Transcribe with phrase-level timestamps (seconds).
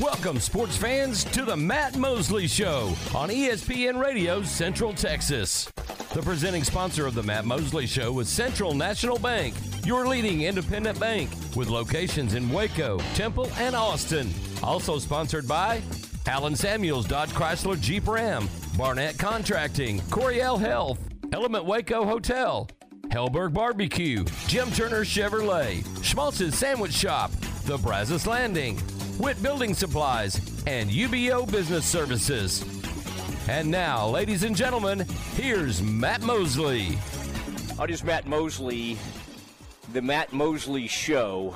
[0.00, 5.70] Welcome, sports fans, to the Matt Mosley Show on ESPN Radio Central Texas.
[6.12, 9.54] The presenting sponsor of the Matt Mosley Show is Central National Bank,
[9.84, 14.34] your leading independent bank with locations in Waco, Temple, and Austin.
[14.64, 15.80] Also sponsored by
[16.26, 20.98] Allen Samuels Dodge Chrysler Jeep Ram, Barnett Contracting, Coriel Health,
[21.32, 22.68] Element Waco Hotel,
[23.10, 27.30] Helberg Barbecue, Jim Turner Chevrolet, Schmaltz's Sandwich Shop,
[27.64, 28.80] The Brazos Landing,
[29.18, 32.64] Witt Building Supplies, and UBEO Business Services.
[33.48, 35.06] And now, ladies and gentlemen,
[35.36, 36.98] here's Matt Mosley.
[37.78, 38.98] Oh, just Matt Mosley,
[39.92, 41.54] the Matt Mosley Show,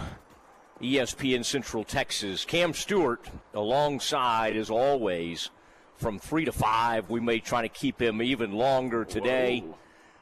[0.80, 2.44] ESPN Central Texas.
[2.44, 5.50] Cam Stewart alongside, as always,
[5.96, 7.10] from 3 to 5.
[7.10, 9.64] We may try to keep him even longer today.
[9.66, 9.78] Whoa.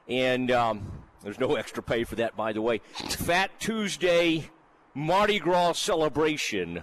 [0.08, 0.92] And um,
[1.22, 2.78] there's no extra pay for that, by the way.
[2.78, 4.50] Fat Tuesday
[4.94, 6.82] Mardi Gras celebration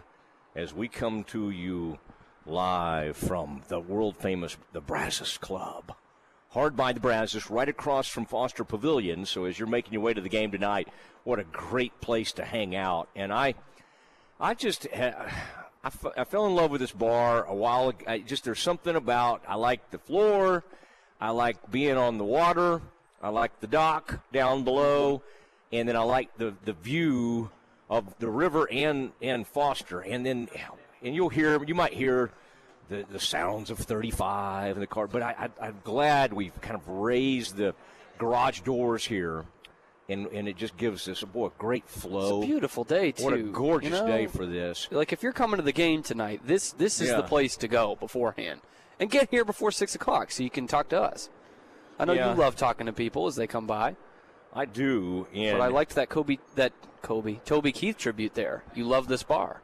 [0.56, 1.98] as we come to you
[2.46, 5.96] live from the world famous the Brazos Club.
[6.50, 9.26] Hard by the Brazos, right across from Foster Pavilion.
[9.26, 10.88] So as you're making your way to the game tonight,
[11.24, 13.10] what a great place to hang out.
[13.16, 13.56] And I,
[14.40, 15.32] I just, I,
[16.16, 18.06] I fell in love with this bar a while ago.
[18.08, 20.64] I just there's something about I like the floor,
[21.20, 22.82] I like being on the water,
[23.22, 25.24] I like the dock down below,
[25.72, 27.50] and then I like the the view
[27.98, 30.50] of the river and and Foster, and then
[31.04, 32.32] and you'll hear you might hear
[32.90, 36.76] the the sounds of 35 in the car, but I, I I'm glad we've kind
[36.76, 37.74] of raised the
[38.18, 39.46] garage doors here.
[40.10, 42.42] And, and it just gives us a boy a great flow.
[42.42, 43.24] It's a beautiful day too.
[43.24, 44.90] What a gorgeous you know, day for this.
[44.92, 47.18] Like if you're coming to the game tonight, this this is Yeah.
[47.18, 48.60] the place to go beforehand,
[49.00, 51.30] and get here before six o'clock so you can talk to us.
[51.98, 52.34] I know Yeah.
[52.34, 53.96] you love talking to people as they come by,
[54.54, 58.64] I do, and but I liked that Kobe that Kobe Toby Keith tribute there.
[58.76, 59.62] You love this bar.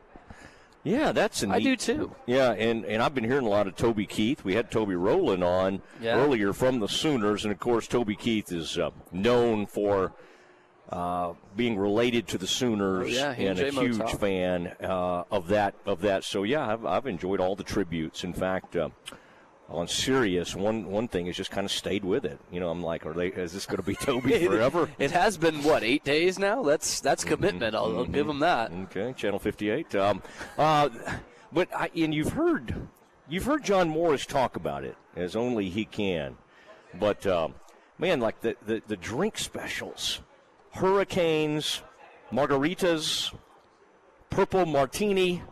[0.84, 2.16] Yeah, that's a I neat- do too.
[2.26, 4.44] Yeah, and, and I've been hearing a lot of Toby Keith.
[4.46, 6.16] We had Toby Rowland on Yeah.
[6.18, 10.14] earlier from the Sooners, and of course, Toby Keith is uh, known for
[10.90, 15.76] uh, being related to the Sooners Oh, yeah, and a huge fan uh, of that.
[15.86, 18.24] Of that, so yeah, I've, I've enjoyed all the tributes.
[18.24, 18.76] In fact.
[19.72, 22.40] On Sirius, one one thing has just kind of stayed with it.
[22.52, 23.28] You know, I'm like, are they?
[23.28, 24.90] Is this going to be Toby forever?
[24.98, 26.64] It has been what eight days now.
[26.64, 27.76] That's that's commitment.
[27.76, 28.72] I'll, I'll give them that.
[28.72, 29.94] Okay, Channel 58.
[29.94, 30.24] Um,
[30.58, 30.90] uh,
[31.52, 32.88] but I, and you've heard
[33.30, 36.38] you've heard John Morris talk about it as only he can.
[37.00, 37.54] But um,
[38.00, 40.22] man, like the, the the drink specials,
[40.72, 41.84] hurricanes,
[42.32, 43.34] margaritas,
[44.30, 45.44] purple martini.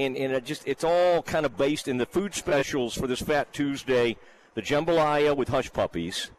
[0.00, 3.20] And, and it just it's all kind of based in the food specials for this
[3.20, 4.16] Fat Tuesday,
[4.54, 6.30] the jambalaya with hush puppies,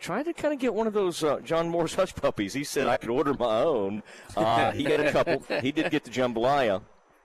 [0.00, 2.54] trying to kind of get one of those uh, John Moore's hush puppies.
[2.54, 4.02] He said I could order my own.
[4.34, 5.44] Uh, he got a couple.
[5.60, 6.80] He did get the jambalaya.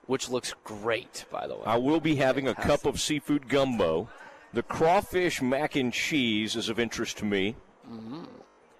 [0.06, 1.62] Which looks great, by the way.
[1.64, 4.08] I will be having a cup of seafood gumbo.
[4.52, 7.56] The crawfish mac and cheese is of interest to me.
[7.90, 8.24] Mm-hmm.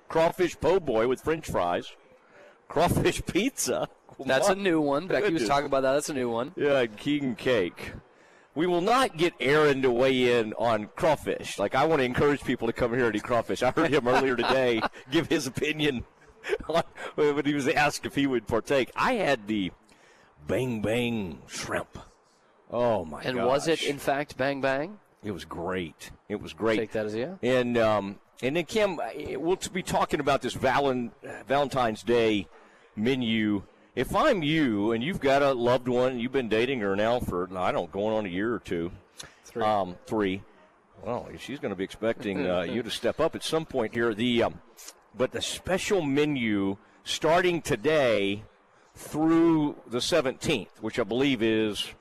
[0.08, 1.92] Crawfish po' boy with French fries.
[2.68, 3.88] Crawfish pizza.
[4.24, 5.06] That's a new one.
[5.06, 5.92] Becky was talking about that.
[5.92, 6.52] That's a new one.
[6.56, 7.92] Yeah, Keegan cake.
[8.54, 11.58] We will not get Aaron to weigh in on crawfish.
[11.58, 13.62] Like I want to encourage people to come here and eat crawfish.
[13.62, 14.80] I heard him earlier today
[15.12, 16.04] give his opinion
[16.68, 16.82] on,
[17.14, 18.90] when he was asked if he would partake.
[18.96, 19.70] I had the
[20.46, 21.98] bang bang shrimp.
[22.70, 23.46] Oh my And gosh.
[23.46, 24.98] was it in fact Bang Bang?
[25.22, 26.10] It was great.
[26.28, 26.76] It was great.
[26.78, 27.34] Take that as a yeah.
[27.42, 29.00] And um, and then Kim,
[29.36, 31.10] we'll be talking about this Valen-
[31.46, 32.46] Valentine's Day
[32.96, 33.62] menu.
[33.98, 37.48] If I'm you and you've got a loved one, you've been dating her now for
[37.58, 38.92] I don't going on a year or two,
[39.44, 39.64] Three.
[39.64, 40.40] um, three.
[41.02, 44.14] Well, she's going to be expecting uh, you to step up at some point here.
[44.14, 44.60] The um,
[45.16, 48.44] but the special menu starting today
[48.94, 51.92] through the 17th, which I believe is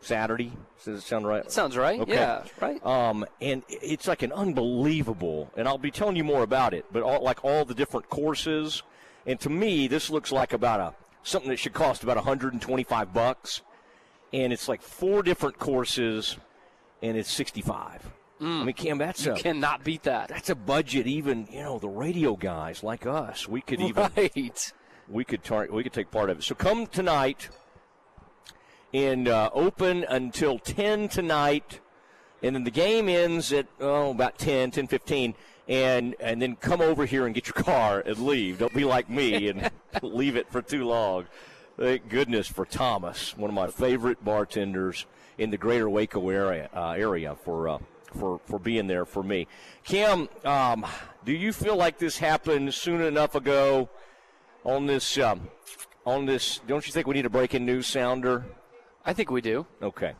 [0.00, 0.52] Saturday.
[0.86, 1.52] Does it sound right?
[1.52, 2.00] Sounds right.
[2.00, 2.14] Okay.
[2.14, 2.82] Yeah, right.
[2.82, 6.86] Um, and it's like an unbelievable, and I'll be telling you more about it.
[6.90, 8.82] But all, like all the different courses,
[9.26, 10.94] and to me, this looks like about a
[11.26, 13.62] something that should cost about 125 bucks,
[14.32, 16.36] and it's like four different courses,
[17.02, 18.10] and it's 65.
[18.38, 20.28] I mean, Cam, that's You a cannot beat that.
[20.28, 21.06] that's a budget.
[21.06, 24.72] Even you know the radio guys like us, we could even Right.
[25.08, 26.42] we could tar- we could take part of it.
[26.44, 27.48] So come tonight
[28.92, 31.80] and uh, open until 10 tonight
[32.42, 35.34] and then the game ends at oh about 10 10 15
[35.68, 39.10] and and then come over here and get your car and leave don't be like
[39.10, 39.70] me and
[40.02, 41.26] leave it for too long
[41.76, 45.06] thank goodness for thomas one of my favorite bartenders
[45.38, 47.78] in the greater waco area uh, area for uh,
[48.18, 49.46] for for being there for me
[49.84, 50.86] kim um,
[51.24, 53.88] do you feel like this happened soon enough ago
[54.64, 55.48] on this um,
[56.04, 58.44] on this don't you think we need a breaking news sounder
[59.06, 59.64] I think we do.
[59.80, 60.14] Okay.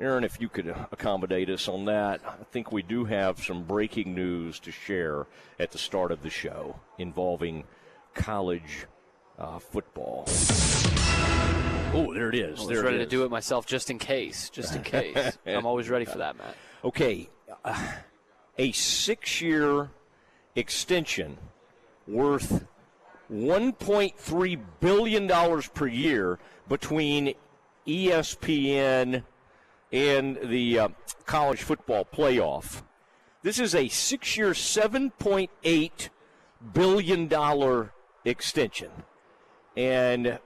[0.00, 4.14] Aaron, if you could accommodate us on that, I think we do have some breaking
[4.14, 5.26] news to share
[5.58, 7.64] at the start of the show involving
[8.14, 8.86] college
[9.40, 10.24] uh, football.
[11.94, 12.58] Oh, there it is.
[12.58, 14.50] I was there ready it to do it myself just in case.
[14.50, 15.36] Just in case.
[15.46, 16.54] I'm always ready for that, Matt.
[16.84, 17.28] Okay,
[17.64, 17.92] uh,
[18.56, 19.90] a six-year
[20.54, 21.38] extension
[22.06, 22.64] worth
[23.32, 27.34] 1.3 billion dollars per year between
[27.86, 29.24] ESPN
[29.92, 30.88] and the uh,
[31.26, 32.82] college football playoff.
[33.42, 36.08] This is a six-year, 7.8
[36.72, 37.92] billion dollar
[38.24, 38.90] extension,
[39.76, 40.38] and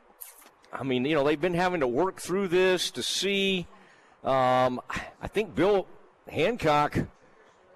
[0.73, 3.67] I mean, you know, they've been having to work through this to see.
[4.25, 4.81] Um,
[5.21, 5.87] I think Bill
[6.31, 6.99] Hancock,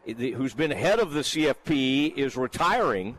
[0.07, 3.19] who's been head of the CFP, is retiring,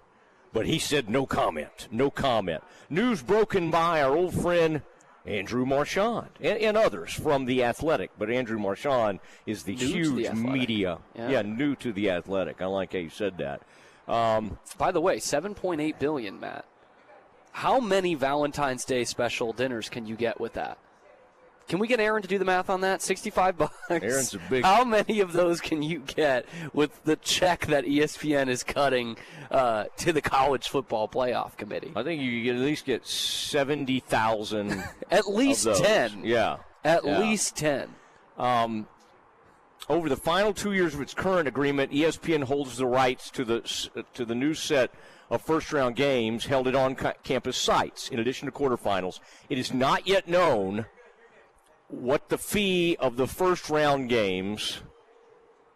[0.54, 1.88] but he said no comment.
[1.92, 2.64] No comment.
[2.90, 4.82] News broken by our old friend
[5.28, 9.86] Andrew Marchand and, and others from The Athletic, but Andrew Marchand is the New The
[9.86, 10.52] huge Athletic.
[10.52, 10.98] media.
[11.16, 11.42] Yeah.
[11.42, 12.62] new to The Athletic.
[12.62, 13.62] I like how you said that.
[14.08, 16.66] Um, By the way, 7.8 billion, Matt.
[17.52, 20.78] How many Valentine's Day special dinners can you get with that?
[21.68, 23.02] Can we get Aaron to do the math on that?
[23.02, 23.76] 65 bucks.
[23.90, 28.48] Aaron's a big- How many of those can you get with the check that ESPN
[28.48, 29.18] is cutting
[29.52, 31.92] uh, to the college football playoff committee?
[31.96, 34.82] I think you could at least get 70,000
[35.12, 35.82] At least of those.
[35.86, 36.24] 10.
[36.24, 36.58] Yeah.
[36.86, 37.20] At Yeah.
[37.20, 37.90] least 10.
[38.38, 38.88] Um,
[39.90, 43.62] over the final two years of its current agreement, ESPN holds the rights to the
[44.14, 44.92] to the new set
[45.30, 48.10] of first-round games held at on-campus sites.
[48.10, 49.20] In addition to quarterfinals,
[49.50, 50.86] it is not yet known
[51.90, 54.82] what the fee of the first-round games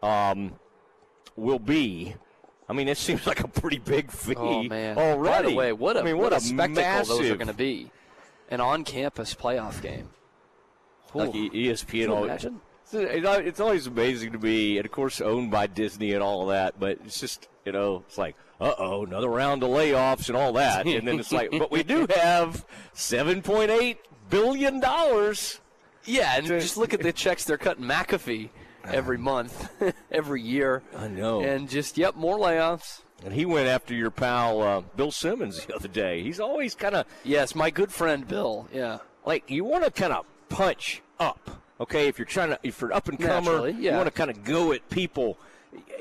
[0.02, 0.54] um,
[1.36, 2.16] will be.
[2.68, 4.98] I mean, it seems like a pretty big fee Oh, man.
[4.98, 5.44] already.
[5.48, 7.48] By the way, what a, I mean, what what a spectacle massive, those are going
[7.48, 7.92] to be.
[8.50, 10.10] An on campus playoff game.
[11.14, 11.50] Like Ooh.
[11.50, 12.24] ESPN.
[12.24, 12.62] Imagine?
[12.94, 16.80] It's always amazing to me, and of course owned by Disney and all of that.
[16.80, 20.54] But it's just you know, it's like, uh oh, another round of layoffs and all
[20.54, 23.98] that, and then it's like, but we do have seven point eight
[24.30, 25.60] billion dollars.
[26.06, 28.50] Yeah, and just look at the checks they're cutting McAfee
[28.86, 29.70] every month,
[30.12, 30.82] every year.
[30.98, 31.42] I know.
[31.42, 33.02] And just, yep, more layoffs.
[33.24, 36.24] And he went after your pal uh, Bill Simmons the other day.
[36.24, 38.68] He's always kind of Yes, my good friend Bill.
[38.74, 38.98] Yeah.
[39.26, 41.62] like you want to kind of punch up.
[41.80, 44.30] Okay, if you're trying to, if you're up and comer, Naturally, you want to kind
[44.32, 45.38] of go at people.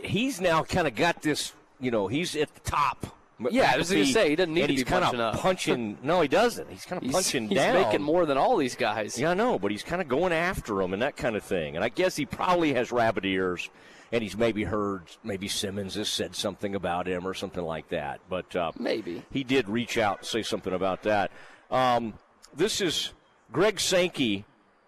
[0.02, 1.52] He's now kind of got this.
[1.78, 3.16] You know, he's at the top.
[3.50, 5.40] Yeah, I was gonna say, he doesn't need to be kind punching of up.
[5.40, 5.98] punching.
[6.02, 6.68] No, he doesn't.
[6.70, 7.76] He's kind of punching he's down.
[7.76, 9.18] He's making more than all these guys.
[9.18, 11.74] Yeah, I know, but he's kind of going after him and that kind of thing.
[11.76, 13.70] And I guess he probably has rabbit ears,
[14.12, 18.20] and he's maybe heard maybe Simmons has said something about him or something like that.
[18.28, 19.22] But uh, Maybe.
[19.30, 21.30] he did reach out and say something about that.
[21.70, 22.14] Um,
[22.54, 23.12] this is
[23.52, 24.44] Greg Sankey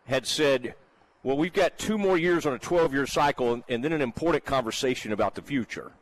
[0.06, 0.74] had said,
[1.22, 4.44] "Well, we've got two more years on a 12-year cycle, and, and then an important
[4.44, 5.92] conversation about the future."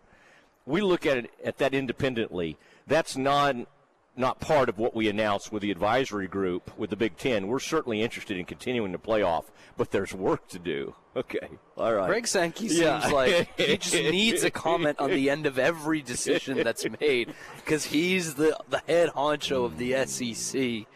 [0.66, 2.56] We look at it at that independently.
[2.86, 3.56] That's not
[4.16, 7.46] not part of what we announced with the advisory group with the Big Ten.
[7.46, 9.44] We're certainly interested in continuing the playoff,
[9.76, 10.94] but there's work to do.
[11.16, 12.06] Okay, all right.
[12.06, 16.58] Greg Sankey seems like he just needs a comment on the end of every decision
[16.62, 20.86] that's made because he's the the head honcho of the SEC.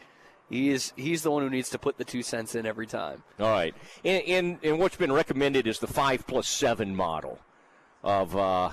[0.48, 3.24] He is he's the one who needs to put the two cents in every time.
[3.40, 3.74] All right,
[4.04, 7.40] and, and and what's been recommended is the five plus seven model
[8.04, 8.36] of.
[8.36, 8.70] Uh,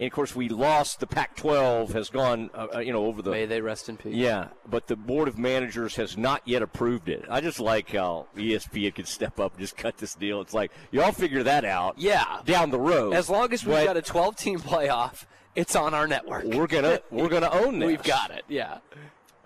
[0.00, 3.30] and of course, we lost the Pac-12 has gone, uh, uh, you know, over the
[3.30, 4.14] May they rest in peace.
[4.14, 7.26] Yeah, but the board of managers has not yet approved it.
[7.28, 10.40] I just like how ESPN could step up and just cut this deal.
[10.40, 11.98] It's like y'all figure that out.
[11.98, 12.40] Yeah.
[12.46, 13.12] down the road.
[13.12, 16.44] As long as we've But got a 12 team playoff, it's on our network.
[16.44, 17.86] we're gonna we're gonna own this.
[17.86, 18.44] We've got it.
[18.48, 18.78] Yeah.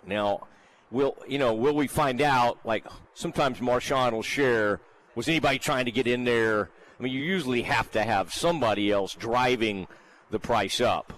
[0.07, 0.47] Now,
[0.93, 1.53] will you know?
[1.55, 2.59] Will we find out?
[2.65, 4.81] Like sometimes Marchand will share.
[5.17, 6.71] Was anybody trying to get in there?
[6.99, 9.89] I mean, you usually have to have somebody else driving
[10.35, 11.15] the price up.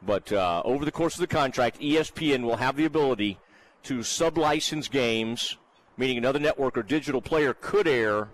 [0.00, 3.38] But uh, over the course of the contract, ESPN will have the ability
[3.84, 5.58] to sublicense games,
[5.96, 8.28] meaning another network or digital player could air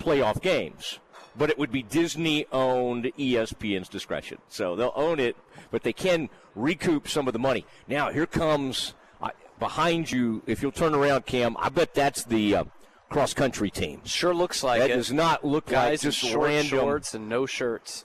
[0.00, 0.98] playoff games.
[1.36, 4.38] But it would be Disney owned ESPN's discretion.
[4.48, 5.36] So they'll own it,
[5.70, 7.66] but they can recoup some of the money.
[7.88, 12.56] Now, here comes uh, behind you, if you'll turn around, Cam, I bet that's the
[12.56, 12.64] uh,
[13.08, 14.00] cross country team.
[14.04, 14.88] Sure looks like it.
[14.88, 14.96] That it.
[14.96, 16.78] does not look like Guys in just short random.
[16.78, 18.04] shorts and no shirts.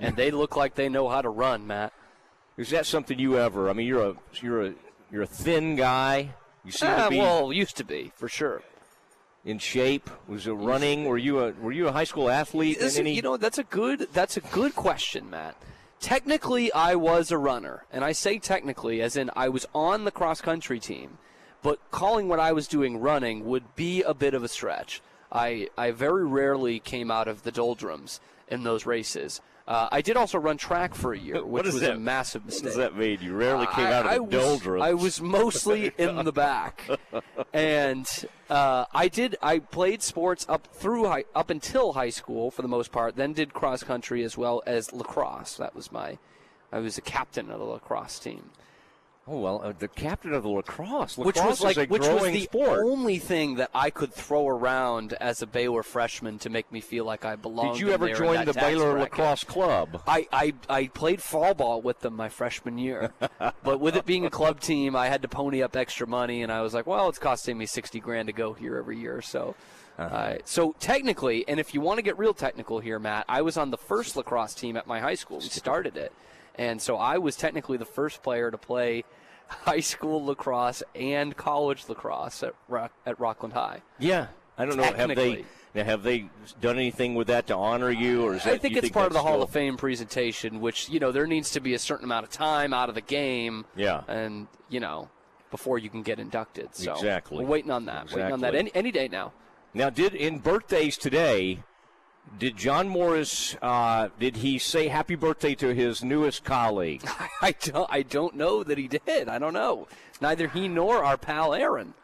[0.00, 1.92] And they look like they know how to run, Matt.
[2.56, 3.70] Is that something you ever?
[3.70, 4.74] I mean, you're a you're a
[5.12, 6.30] you're a thin guy.
[6.64, 8.62] You seem Ah, to be well, used to be, for sure.
[9.44, 10.10] in shape.
[10.26, 11.04] Was it running?
[11.04, 12.78] Were you a were you a high school athlete?
[12.78, 15.54] in any, you know, that's a good that's a good question, Matt.
[16.00, 20.10] Technically, I was a runner, and I say technically as in I was on the
[20.10, 21.18] cross country team,
[21.62, 25.02] but calling what I was doing running would be a bit of a stretch.
[25.30, 29.40] I, I very rarely came out of the doldrums in those races.
[29.66, 32.64] Uh, I did also run track for a year, which was that, a massive mistake.
[32.64, 33.18] What does that mean?
[33.20, 34.80] You rarely came out of the I doldrums.
[34.80, 36.88] Was, I was mostly in the back,
[37.52, 38.06] and
[38.48, 39.36] uh, I did.
[39.42, 43.16] I played sports up through high, up until high school for the most part.
[43.16, 45.56] Then did cross country as well as lacrosse.
[45.56, 46.18] That was my.
[46.72, 48.50] I was a captain of the lacrosse team.
[49.32, 52.40] Oh well, uh, the captain of the lacrosse, lacrosse which was like, which was the
[52.40, 52.80] sport.
[52.84, 57.04] only thing that I could throw around as a Baylor freshman to make me feel
[57.04, 57.74] like I belonged.
[57.74, 59.12] Did you ever join the Baylor bracket.
[59.12, 60.02] lacrosse club?
[60.04, 63.12] I, I I played fall ball with them my freshman year,
[63.62, 66.50] but with it being a club team, I had to pony up extra money, and
[66.50, 69.54] I was like, well, it's costing me sixty grand to go here every year, so.
[69.96, 70.16] Uh-huh.
[70.16, 73.58] Uh, so technically, and if you want to get real technical here, Matt, I was
[73.58, 75.38] on the first lacrosse team at my high school.
[75.38, 76.10] We started it,
[76.56, 79.04] and so I was technically the first player to play
[79.64, 83.82] high school lacrosse and college lacrosse at Rock, at Rockland High.
[83.98, 84.84] Yeah, I don't know.
[84.84, 86.28] Have they now, have they
[86.60, 89.06] done anything with that to honor you, or is that, I think it's think part
[89.06, 89.30] of the still...
[89.30, 92.30] Hall of Fame presentation, which you know there needs to be a certain amount of
[92.30, 93.64] time out of the game.
[93.76, 95.08] Yeah, and you know
[95.50, 96.74] before you can get inducted.
[96.74, 98.04] So exactly, we're waiting on that.
[98.04, 98.22] Exactly.
[98.22, 99.32] Waiting on that any any day now.
[99.72, 101.62] Now, did in birthdays today?
[102.38, 103.56] Did John Morris?
[103.60, 107.02] Uh, did he say happy birthday to his newest colleague?
[107.42, 107.90] I don't.
[107.90, 109.28] I don't know that he did.
[109.28, 109.88] I don't know.
[110.20, 111.94] Neither he nor our pal Aaron,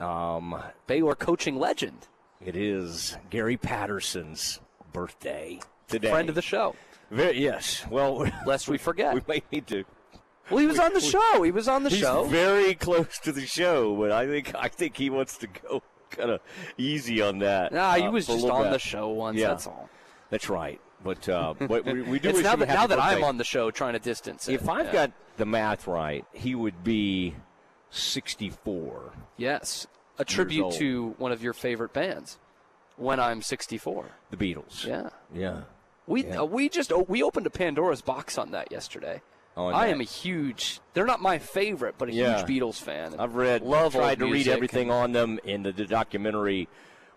[0.00, 2.08] um, Baylor coaching legend.
[2.44, 4.60] It is Gary Patterson's
[4.92, 6.10] birthday today.
[6.10, 6.74] Friend of the show.
[7.10, 7.84] Very, yes.
[7.90, 9.84] Well, lest we forget, we may need to.
[10.50, 11.42] Well, he was on the show.
[11.42, 12.24] He was on the he's show.
[12.24, 15.82] Very close to the show, but I think I think he wants to go
[16.16, 16.40] kind of
[16.76, 17.72] easy on that.
[17.72, 18.72] Nah, he uh, was just on bit.
[18.72, 19.38] the show once.
[19.38, 19.48] Yeah.
[19.48, 19.88] That's all.
[20.30, 20.80] That's right.
[21.02, 22.42] But uh, but we, we do.
[22.42, 22.98] now that now that.
[22.98, 24.48] I'm on the show trying to distance.
[24.48, 24.68] If.
[24.68, 24.92] I've yeah.
[24.92, 27.34] got the math right, he would be
[27.90, 29.12] 64.
[29.36, 29.86] Yes,
[30.18, 32.38] a tribute to one of your favorite bands.
[32.96, 34.84] When I'm 64, the Beatles.
[34.84, 35.62] Yeah, yeah.
[36.08, 36.40] We yeah.
[36.40, 39.22] Uh, we just oh, we opened a Pandora's box on that yesterday.
[39.66, 40.80] I am a huge.
[40.94, 42.38] They're not my favorite, but a yeah.
[42.38, 43.14] huge Beatles fan.
[43.18, 46.68] I've read, love, tried to read everything on them, and the, the documentary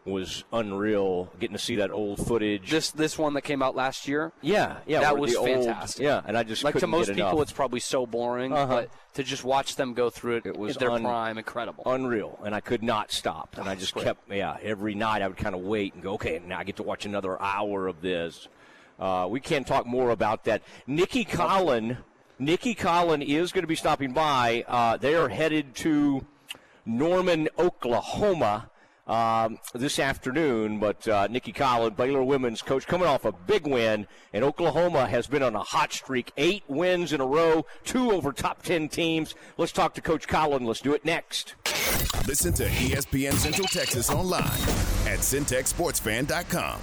[0.05, 1.31] was unreal.
[1.39, 2.69] Getting to see that old footage.
[2.69, 4.31] This this one that came out last year.
[4.41, 6.03] Yeah, yeah, that was Old, fantastic.
[6.03, 7.41] yeah, and I just like to most people, enough.
[7.41, 8.67] it's probably so boring, uh-huh.
[8.67, 12.39] but to just watch them go through it, it was their un- prime, incredible, unreal,
[12.43, 13.55] and I could not stop.
[13.57, 14.05] And oh, I just great.
[14.05, 16.77] kept, yeah, every night I would kind of wait and go, okay, now I get
[16.77, 18.47] to watch another hour of this.
[18.99, 20.61] Uh, we can talk more about that.
[20.85, 21.97] Nicki Collen,
[22.41, 24.65] Nicki Collen is going to be stopping by.
[24.67, 26.25] Uh, they are headed to
[26.85, 28.67] Norman, Oklahoma.
[29.07, 34.07] Um, this afternoon, but uh, Nicki Collen, Baylor women's coach, coming off a big win,
[34.31, 38.31] and Oklahoma has been on a hot streak, eight wins in a row, two over
[38.31, 39.35] top ten teams.
[39.57, 40.65] Let's talk to Coach Collen.
[40.65, 41.55] Let's do it next.
[42.25, 44.45] Listen to ESPN Central Texas online
[45.07, 46.79] at centexsportsfan.com.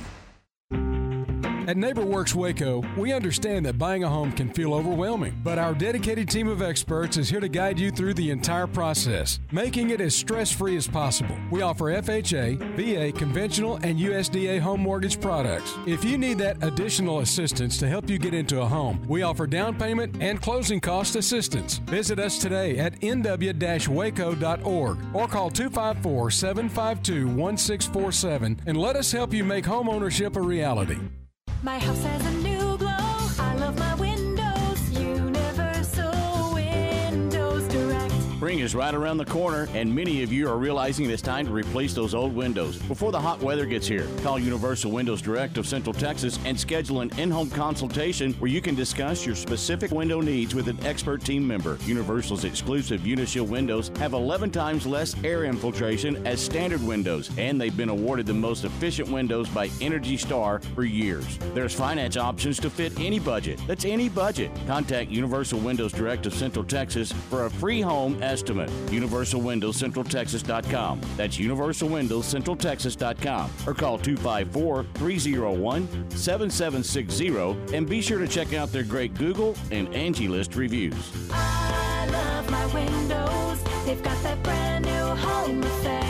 [1.69, 6.27] At NeighborWorks Waco, we understand that buying a home can feel overwhelming, but our dedicated
[6.27, 10.17] team of experts is here to guide you through the entire process, making it as
[10.17, 11.37] stress free as possible.
[11.51, 15.75] We offer FHA, VA, conventional, and USDA home mortgage products.
[15.87, 19.47] If you need that additional assistance to help you get into a home, we offer
[19.47, 21.83] down payment and closing cost assistance.
[21.85, 29.35] Visit us today at nw waco.org or call 254 752 1647 and let us help
[29.35, 30.99] you make home ownership a reality.
[31.65, 32.48] My house has a new
[38.39, 41.53] Spring is right around the corner, and many of you are realizing it's time to
[41.53, 44.07] replace those old windows before the hot weather gets here.
[44.23, 48.61] Call Universal Windows Direct of Central Texas and schedule an in home consultation where you
[48.61, 51.79] can discuss your specific window needs with an expert team member.
[51.85, 57.77] Universal's exclusive Unishield windows have 11 times less air infiltration as standard windows, and they've
[57.77, 61.41] been awarded the most efficient windows by Energy Star for years.
[61.55, 63.61] There's finance options to fit any budget.
[63.67, 64.53] That's any budget.
[64.69, 68.71] Contact Universal Windows Direct of Central Texas for a free home estimate.
[68.87, 71.01] UniversalWindowsCentralTexas.com.
[71.17, 73.51] That's UniversalWindowsCentralTexas.com.
[73.67, 79.95] Or call 254 301 7760 and be sure to check out their great Google and
[79.95, 81.13] Angie List reviews.
[81.33, 83.63] I love my windows.
[83.85, 86.09] They've got that brand new home effect.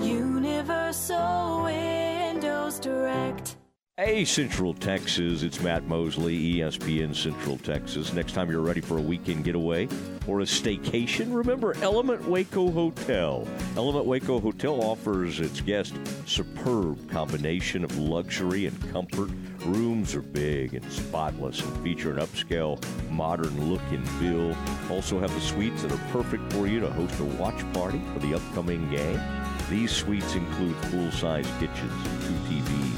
[0.00, 3.59] Universal Windows Direct.
[4.02, 8.14] Hey, Central Texas, it's Matt Mosley, ESPN Central Texas.
[8.14, 9.88] Next time you're ready for a weekend getaway
[10.26, 13.46] or a staycation, remember Element Waco Hotel.
[13.76, 19.28] Element Waco Hotel offers its guests superb combination of luxury and comfort.
[19.66, 24.56] Rooms are big and spotless and feature an upscale, modern look and feel.
[24.90, 28.20] Also have the suites that are perfect for you to host a watch party for
[28.20, 29.20] the upcoming game.
[29.68, 32.89] These suites include full-size kitchens and two TVs.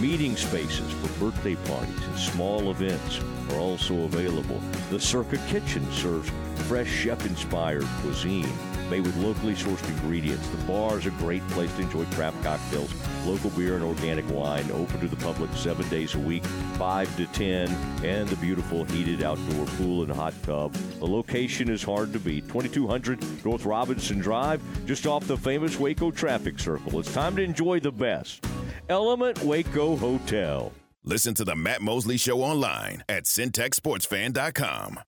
[0.00, 3.20] Meeting spaces for birthday parties and small events
[3.50, 4.60] are also available.
[4.90, 6.30] The Circa Kitchen serves
[6.66, 8.52] fresh chef-inspired cuisine
[8.90, 10.46] made with locally sourced ingredients.
[10.48, 12.92] The bar is a great place to enjoy craft cocktails,
[13.24, 14.70] local beer, and organic wine.
[14.72, 17.68] Open to the public seven days a week, 5 to 10,
[18.04, 20.72] and the beautiful heated outdoor pool and hot tub.
[20.72, 22.48] The location is hard to beat.
[22.48, 26.98] 2200 North Robinson Drive, just off the famous Waco traffic circle.
[27.00, 28.44] It's time to enjoy the best.
[28.88, 30.72] Element Waco Hotel.
[31.06, 35.00] Listen to the Matt Mosley Show online at centexsportsfan.com.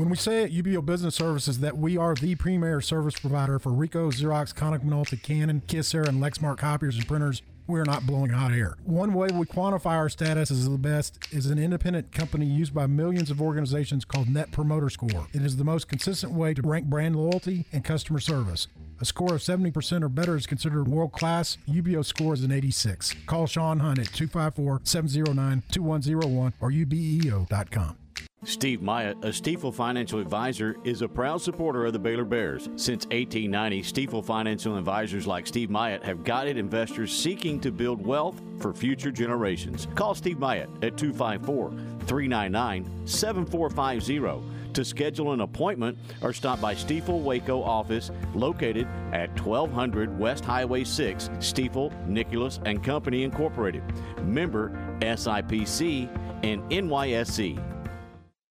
[0.00, 3.68] When we say at UBEO Business Services that we are the premier service provider for
[3.70, 8.52] Ricoh, Xerox, Konica Minolta, Canon, Kyocera, and Lexmark copiers and printers, we're not blowing hot
[8.52, 8.76] air.
[8.84, 12.86] One way we quantify our status as the best is an independent company used by
[12.86, 15.26] millions of organizations called Net Promoter Score.
[15.34, 18.68] It is the most consistent way to rank brand loyalty and customer service.
[19.02, 21.58] A score of 70% or better is considered world class.
[21.68, 23.16] UBEO score is an 86.
[23.26, 27.98] Call Sean Hunt at 254 709 2101 or ubeo.com.
[28.44, 32.70] Steve Myatt, a Stifel financial advisor, is a proud supporter of the Baylor Bears.
[32.76, 38.40] Since 1890, Stifel financial advisors like Steve Myatt have guided investors seeking to build wealth
[38.58, 39.88] for future generations.
[39.94, 41.70] Call Steve Myatt at 254
[42.06, 50.18] 399 7450 to schedule an appointment or stop by Stifel Waco office located at 1200
[50.18, 53.82] West Highway 6, Stifel, Nicolaus and Company Incorporated.
[54.22, 54.70] Member
[55.02, 56.08] SIPC
[56.42, 57.79] and NYSE.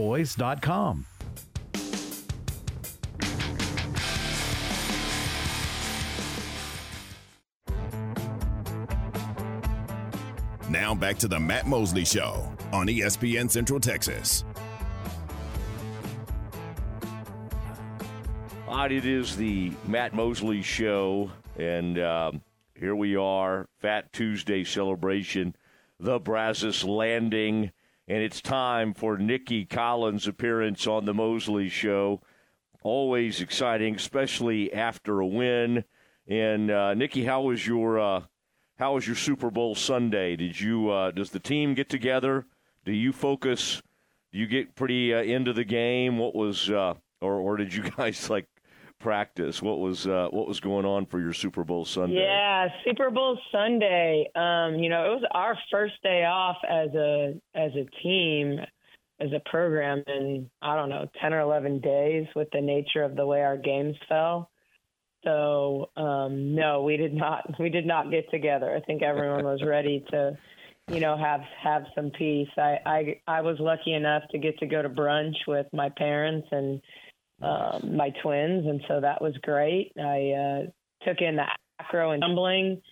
[0.00, 1.06] pioneerboys.com.
[10.68, 14.44] Now back to the Matt Mosley Show on ESPN Central Texas.
[18.68, 22.40] All right, it is the Matt Mosley Show, and um,
[22.78, 25.56] here we are, Fat Tuesday celebration,
[25.98, 27.72] the Brazos Landing,
[28.10, 32.20] and it's time for Nicki Collen's appearance on the Mosley Show.
[32.82, 35.84] Always exciting, especially after a win.
[36.26, 38.22] And uh, Nicki, how was your uh,
[38.80, 40.34] how was your Super Bowl Sunday?
[40.34, 42.46] Did you uh, does the team get together?
[42.84, 43.80] Do you focus?
[44.32, 46.18] Do you get pretty uh, into the game?
[46.18, 48.48] What was uh, or or did you guys like
[49.00, 49.60] practice?
[49.60, 52.22] What was uh, what was going on for your Super Bowl Sunday?
[52.22, 54.30] Yeah, Super Bowl Sunday.
[54.36, 58.60] Um, you know, it was our first day off as a as a team,
[59.18, 63.16] as a program in I don't know, ten or eleven days with the nature of
[63.16, 64.50] the way our games fell.
[65.24, 68.74] So um, no, we did not we did not get together.
[68.74, 70.38] I think everyone was ready to,
[70.88, 72.48] you know, have have some peace.
[72.56, 76.48] I I I was lucky enough to get to go to brunch with my parents
[76.52, 76.80] and
[77.42, 79.92] um, my twins, and so that was great.
[79.98, 81.44] I uh, took in the
[81.80, 82.82] acro and tumbling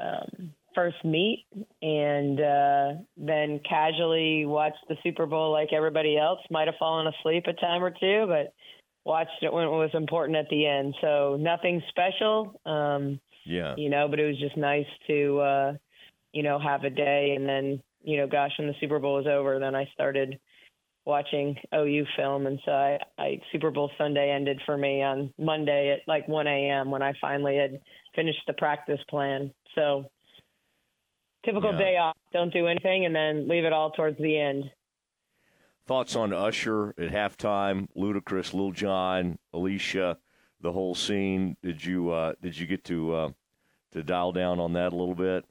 [0.00, 1.46] um, first meet,
[1.82, 6.40] and uh, then casually watched the Super Bowl like everybody else.
[6.50, 8.52] Might have fallen asleep a time or two, but
[9.04, 10.94] watched it when it was important at the end.
[11.00, 13.74] So nothing special, um, Yeah.
[13.76, 15.74] you know, but it was just nice to, uh,
[16.32, 19.26] you know, have a day, and then you know, gosh, when the Super Bowl was
[19.26, 20.38] over, then I started
[21.08, 25.90] watching OU film, and so I, I Super Bowl Sunday ended for me on Monday
[25.90, 26.90] at like 1 a.m.
[26.90, 27.80] when I finally had
[28.14, 29.50] finished the practice plan.
[29.74, 30.04] So
[31.44, 31.78] typical Yeah.
[31.78, 34.64] day off, don't do anything, and then leave it all towards the end.
[35.86, 37.88] Thoughts on Usher at halftime?
[37.96, 40.18] Ludacris, Lil Jon, Alicia,
[40.60, 41.56] the whole scene.
[41.62, 43.28] Did you uh, did you get to uh,
[43.92, 45.46] to dial down on that a little bit?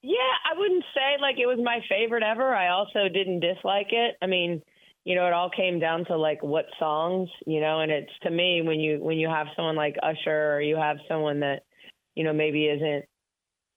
[0.00, 0.16] Yeah,
[0.50, 2.54] I wouldn't say like it was my favorite ever.
[2.54, 4.16] I also didn't dislike it.
[4.22, 4.62] I mean,
[5.06, 8.30] you know, it all came down to like what songs, you know, and it's to
[8.30, 11.62] me when you when you have someone like Usher or you have someone that,
[12.16, 13.04] you know, maybe isn't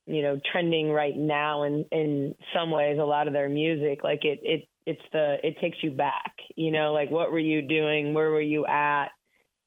[0.08, 2.98] you know, trending right now in in some ways.
[3.00, 6.34] A lot of their music, like it it it's the it takes you back.
[6.56, 8.15] You know, like what were you doing?
[8.15, 9.10] Where were you at?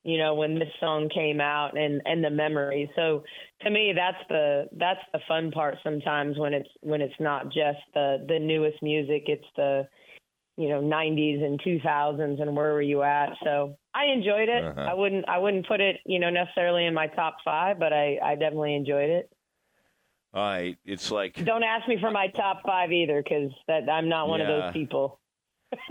[0.02, 2.88] You know, when this song came out and and the memories.
[2.96, 3.22] So
[3.62, 7.78] to me, that's the that's the fun part sometimes when it's when it's not just
[7.94, 9.26] the the newest music.
[9.26, 9.86] It's the
[10.62, 14.80] you know 90s and 2000s and where were you at so i enjoyed it Uh-huh.
[14.90, 18.18] i wouldn't i wouldn't put it you know necessarily in my top five but i
[18.24, 19.30] i definitely enjoyed it
[20.34, 24.08] All right, it's like don't ask me for my top five either because that i'm
[24.08, 25.18] not one of those people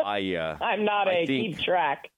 [0.04, 0.36] I.
[0.36, 2.10] Uh, i'm not I a think- keep track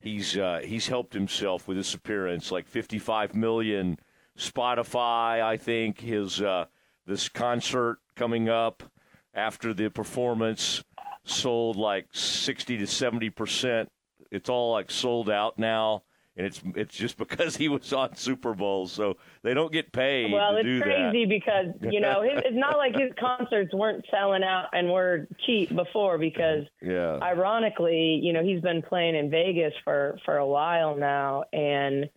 [0.00, 3.98] He's uh, he's helped himself with this appearance, like 55 million
[4.38, 5.42] Spotify.
[5.42, 6.66] I think his uh,
[7.04, 8.84] this concert coming up
[9.34, 10.84] after the performance
[11.28, 13.88] sold like 60 to 70 percent.
[14.30, 16.02] It's all like sold out now,
[16.36, 20.32] and it's it's just because he was on Super Bowl, so they don't get paid
[20.32, 21.28] well it's crazy that.
[21.28, 25.74] because you know his, it's not like his concerts weren't selling out and were cheap
[25.74, 30.96] before because Yeah, ironically, you know, he's been playing in Vegas for for a while
[30.96, 32.08] now, and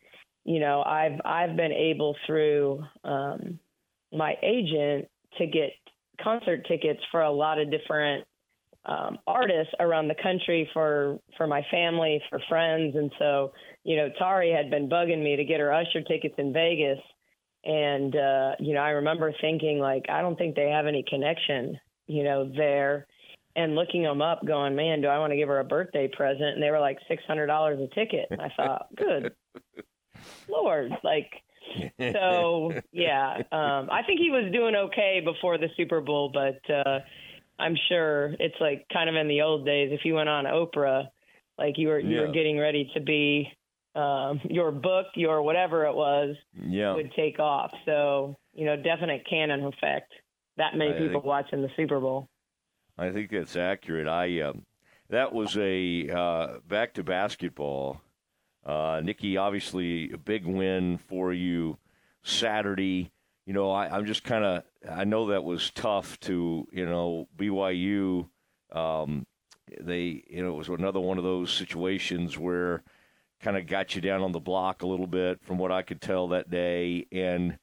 [0.43, 3.60] you know, I've I've been able through um,
[4.12, 5.71] my agent to get
[6.21, 8.26] concert tickets for a lot of different
[8.86, 13.52] um, artists around the country for for my family, for friends, and so
[13.84, 17.00] you know, Tari had been bugging me to get her Usher tickets in Vegas.
[17.63, 21.80] And uh, you know, I remember thinking like, I don't think they have any connection,
[22.08, 23.08] you know, there
[23.56, 26.50] and looking them up, going, man, do I want to give her a birthday present?
[26.56, 28.28] And they were like six hundred dollars a ticket.
[28.32, 29.34] And I thought, good
[30.48, 31.32] lord, like.
[32.00, 37.00] So yeah, um, I think he was doing okay before the Super Bowl, but uh,
[37.62, 39.89] I'm sure it's like kind of in the old days.
[39.93, 41.06] If you went on Oprah,
[41.58, 42.28] like you were you Yeah.
[42.28, 43.47] were getting ready to be
[43.95, 46.93] um, your book, your whatever it was, yeah.
[46.95, 47.71] would take off.
[47.86, 50.12] So you know, definite canon effect.
[50.58, 52.28] That many I people think- watching the Super Bowl.
[52.97, 54.08] I think that's accurate.
[54.08, 54.65] I um,
[55.10, 58.02] that was a uh, back to basketball.
[58.65, 61.78] Uh, Nicki, obviously a big win for you
[62.24, 63.12] Saturday.
[63.45, 67.28] You know, I, I'm just kind of I know that was tough to you know
[67.38, 68.28] BYU.
[68.72, 69.26] Um,
[69.80, 72.84] they you know it was another one of those situations where
[73.41, 76.02] kind of got you down on the block a little bit from what I could
[76.02, 77.08] tell that day.
[77.12, 77.58] And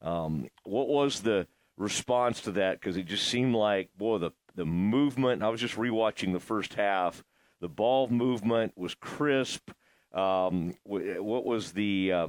[0.00, 2.80] um, what was the response to that?
[2.80, 5.42] Because it just seemed like boy the the movement.
[5.42, 7.22] I was just rewatching the first half.
[7.60, 9.70] The ball movement was crisp.
[10.12, 12.12] Um, what was the?
[12.12, 12.26] Uh,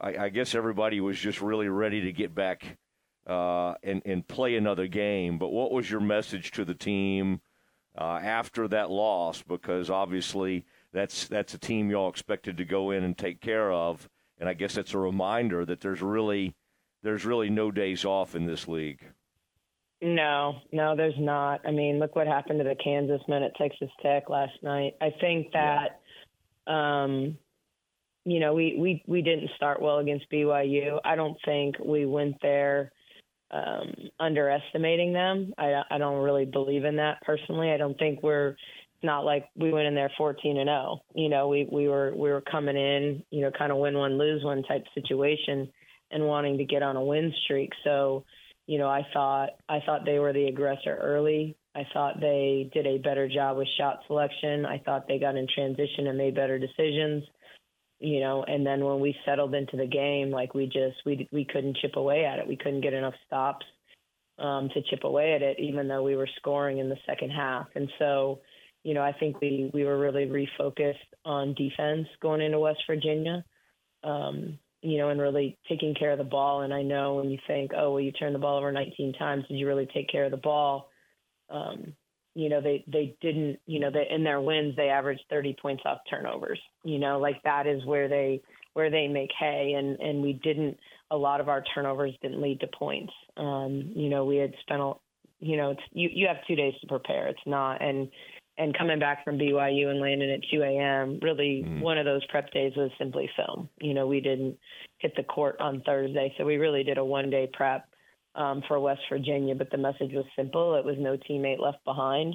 [0.00, 2.76] I, I guess everybody was just really ready to get back
[3.26, 5.38] uh, and and play another game.
[5.38, 7.40] But what was your message to the team
[7.98, 9.42] uh, after that loss?
[9.42, 14.08] Because obviously that's that's a team y'all expected to go in and take care of.
[14.38, 16.54] And I guess that's a reminder that there's really
[17.02, 19.00] there's really no days off in this league.
[20.04, 21.60] No, no, there's not.
[21.66, 24.94] I mean, look what happened to the Kansas men at Texas Tech last night.
[25.00, 26.00] I think that,
[26.70, 27.38] um,
[28.24, 30.98] you know, we, we, we didn't start well against BYU.
[31.04, 32.92] I don't think we went there
[33.54, 35.54] um, underestimating them.
[35.56, 37.70] I, I don't really believe in that personally.
[37.70, 38.56] I don't think we're
[39.02, 41.00] not like we went in there 14 and 0.
[41.14, 44.18] You know, we we were we were coming in, you know, kind of win one
[44.18, 45.70] lose one type situation
[46.10, 47.70] and wanting to get on a win streak.
[47.84, 48.24] So,
[48.66, 51.56] you know, I thought I thought they were the aggressor early.
[51.76, 54.64] I thought they did a better job with shot selection.
[54.64, 57.24] I thought they got in transition and made better decisions.
[58.00, 61.44] You know, and then when we settled into the game, like we just we we
[61.44, 62.48] couldn't chip away at it.
[62.48, 63.64] We couldn't get enough stops
[64.38, 67.66] um, to chip away at it, even though we were scoring in the second half.
[67.74, 68.40] And so,
[68.82, 73.44] you know, I think we we were really refocused on defense going into West Virginia.
[74.02, 76.60] Um, you know, and really taking care of the ball.
[76.60, 79.44] And I know when you think, oh, well, you turned the ball over 19 times,
[79.48, 80.90] did you really take care of the ball?
[81.48, 81.94] Um,
[82.34, 83.58] you know, they they didn't.
[83.66, 86.60] You know, they in their wins they averaged 30 points off turnovers.
[86.82, 88.42] You know, like that is where they
[88.74, 90.76] where they make hay, and and we didn't.
[91.10, 93.12] A lot of our turnovers didn't lead to points.
[93.36, 94.94] Um, you know, we had spent a,
[95.38, 97.28] you know, it's you you have two days to prepare.
[97.28, 98.08] It's not and
[98.58, 101.18] and coming back from BYU and landing at 2 a.m.
[101.22, 103.68] Really, one of those prep days was simply film.
[103.80, 104.56] You know, we didn't
[104.98, 107.88] hit the court on Thursday, so we really did a one day prep
[108.34, 109.54] um, for West Virginia.
[109.54, 112.34] But the message was simple: it was no teammate left behind.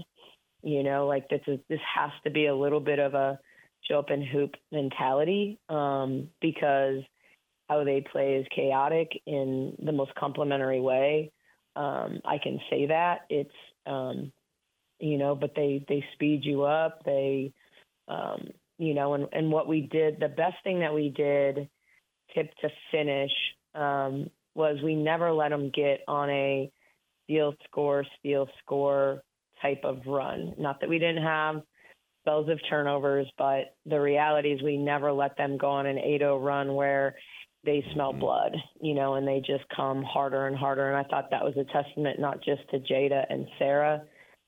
[0.62, 3.40] You know, like this is this has to be a little bit of a
[3.90, 7.02] show up and hoop mentality um, because
[7.70, 11.32] how they play is chaotic in the most complimentary way.
[11.76, 13.52] Um, I can say that it's
[13.86, 14.32] um,
[15.00, 17.04] you know, but they they speed you up.
[17.06, 17.54] They,
[18.08, 21.70] um, you know, and and what we did, the best thing that we did,
[22.36, 23.32] tip to finish,
[23.76, 26.70] um, was we never let them get on a
[27.24, 29.24] steal score, steal score
[29.62, 30.54] type of run.
[30.60, 31.62] Not that we didn't have
[32.22, 36.44] spells of turnovers, but the reality is we never let them go on an 8-0
[36.44, 37.16] run where
[37.64, 40.90] they smell blood, you know, and they just come harder and harder.
[40.90, 44.04] And I thought that was a testament not just to Jada and Sarah,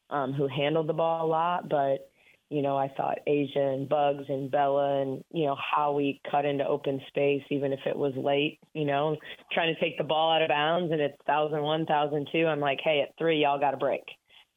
[0.10, 2.11] um, who handled the ball a lot, but
[2.52, 6.44] you know, I thought Aijha and Bugs and Bella and, you know, how we cut
[6.44, 9.16] into open space, even if it was late, you know,
[9.54, 12.46] trying to take the ball out of bounds and it's 1001, 1002.
[12.46, 14.04] I'm like, hey, at three, y'all got to break.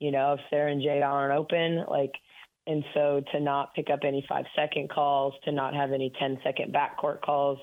[0.00, 2.10] You know, if Sarah and Jada aren't open, like,
[2.66, 6.38] and so to not pick up any five second calls, to not have any 10
[6.42, 7.60] second backcourt calls,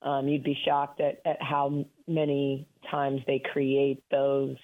[0.00, 4.56] um, you'd be shocked at, at how many times they create those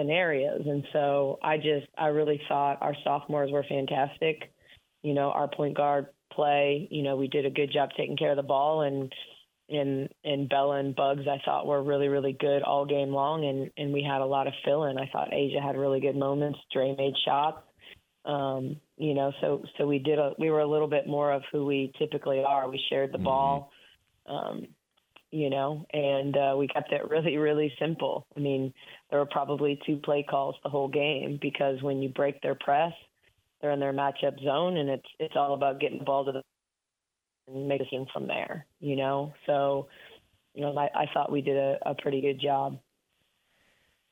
[0.00, 0.62] scenarios.
[0.66, 4.52] And so I just, I really thought our sophomores were fantastic.
[5.02, 8.30] You know, our point guard play, you know, we did a good job taking care
[8.30, 9.12] of the ball and,
[9.68, 13.44] and, and Bella and Bugs, I thought were really, really good all game long.
[13.44, 14.98] And, and we had a lot of fill in.
[14.98, 16.58] I thought Aijha had really good moments.
[16.72, 17.62] Dre made shots.
[18.24, 21.42] Um, you know, so, so we did a, we were a little bit more of
[21.52, 22.68] who we typically are.
[22.68, 23.24] We shared the mm-hmm.
[23.24, 23.72] ball.
[24.26, 24.66] Um,
[25.30, 28.26] you know, and uh, we kept it really, really simple.
[28.36, 28.72] I mean,
[29.10, 32.92] there were probably two play calls the whole game because when you break their press,
[33.60, 36.42] they're in their matchup zone, and it's it's all about getting the ball to the
[37.46, 38.66] and making from there.
[38.80, 39.88] You know, so
[40.54, 42.78] you know, I, I thought we did a, a pretty good job.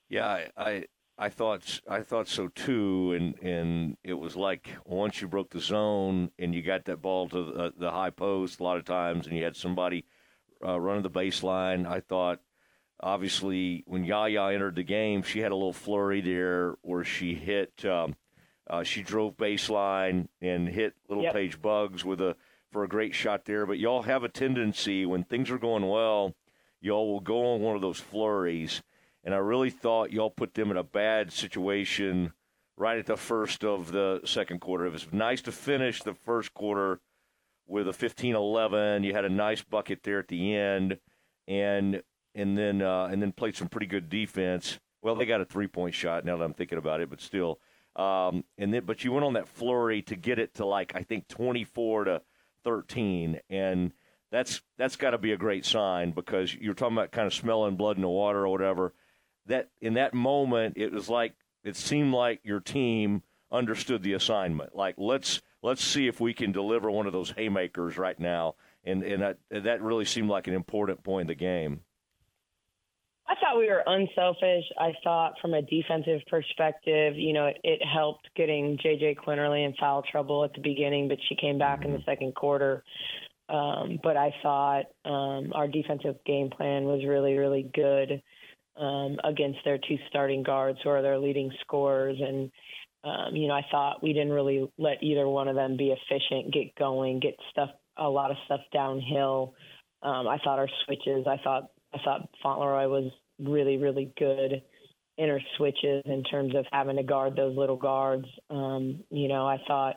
[0.09, 0.85] Yeah, I, I
[1.19, 5.61] I thought I thought so too, and and it was like once you broke the
[5.61, 9.27] zone and you got that ball to the, the high post a lot of times,
[9.27, 10.05] and you had somebody
[10.65, 11.87] uh, running the baseline.
[11.87, 12.41] I thought,
[13.01, 17.85] obviously, when Yaya entered the game, she had a little flurry there where she hit,
[17.85, 18.17] um,
[18.69, 21.35] uh, she drove baseline and hit Little yep.
[21.35, 22.37] Paige Bugs with a
[22.71, 23.67] for a great shot there.
[23.67, 26.35] But y'all have a tendency when things are going well,
[26.81, 28.83] y'all will go on one of those flurries.
[29.25, 32.33] And I really thought y'all put them in a bad situation
[32.77, 34.87] right at the first of the second quarter.
[34.87, 37.01] It was nice to finish the first quarter
[37.69, 39.05] with a 15-11.
[39.05, 40.99] You had a nice bucket there at the end,
[41.47, 42.03] and
[42.35, 44.81] and then uh, and then played some pretty good defense.
[45.03, 47.61] Well, they got a three-point shot now that I'm thinking about it, but still.
[47.95, 51.03] Um, and then, but you went on that flurry to get it to like I
[51.03, 52.23] think 24 to
[52.65, 53.93] 13, and
[54.31, 57.77] that's that's got to be a great sign because you're talking about kind of smelling
[57.77, 58.95] blood in the water or whatever.
[59.47, 64.75] That in that moment, it was like it seemed like your team understood the assignment.
[64.77, 68.55] Like let's let's see if we can deliver one of those haymakers right now.
[68.85, 71.81] And and that, that really seemed like an important point in the game.
[73.27, 74.65] I thought we were unselfish.
[74.79, 79.75] I thought from a defensive perspective, you know, it, it helped getting JJ Quinerly in
[79.79, 81.91] foul trouble at the beginning, but she came back mm-hmm.
[81.91, 82.83] in the second quarter.
[83.51, 88.23] Um, but I thought um, our defensive game plan was really, really good
[88.79, 92.51] um, against their two starting guards, who are their leading scorers, and
[93.05, 96.53] um, you know, I thought we didn't really let either one of them be efficient,
[96.53, 99.55] get going, get stuff, a lot of stuff downhill.
[100.03, 104.63] Um, I thought our switches, I thought, I thought Fontleroy was really, really good
[105.17, 108.27] in her switches in terms of having to guard those little guards.
[108.51, 109.97] Um, you know, I thought,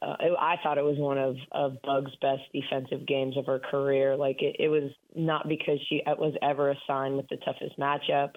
[0.00, 3.58] uh, it, I thought it was one of, of Bug's best defensive games of her
[3.58, 4.16] career.
[4.16, 8.34] Like it, it was not because she was ever assigned with the toughest matchup,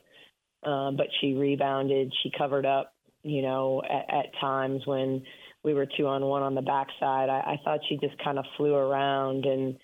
[0.67, 2.92] um, but she rebounded, she covered up
[3.23, 5.23] you know, at, at times when
[5.63, 7.29] we were two on one on the backside.
[7.29, 9.77] I, I thought she just kind of flew around and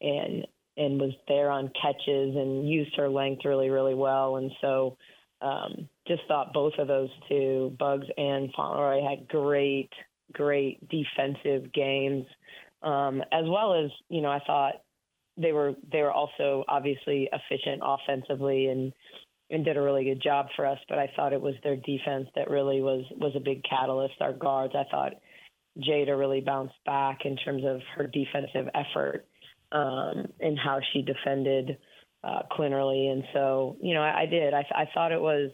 [0.00, 0.46] and
[0.78, 4.36] and was there on catches and used her length really really well.
[4.36, 4.96] And so
[5.42, 9.90] um, just thought both of those two, Bugs and Fontleroy, had great
[10.32, 12.24] great defensive games,
[12.82, 14.74] um, as well as you know I thought
[15.36, 18.92] they were they were also obviously efficient offensively and
[19.50, 20.78] and did a really good job for us.
[20.88, 24.14] But I thought it was their defense that really was was a big catalyst.
[24.20, 25.12] Our guards, I thought
[25.78, 29.26] Jada really bounced back in terms of her defensive effort
[29.72, 31.78] um, and how she defended
[32.24, 33.12] uh, Quinerly.
[33.12, 34.54] And so, you know, I, I did.
[34.54, 35.50] I, I thought it was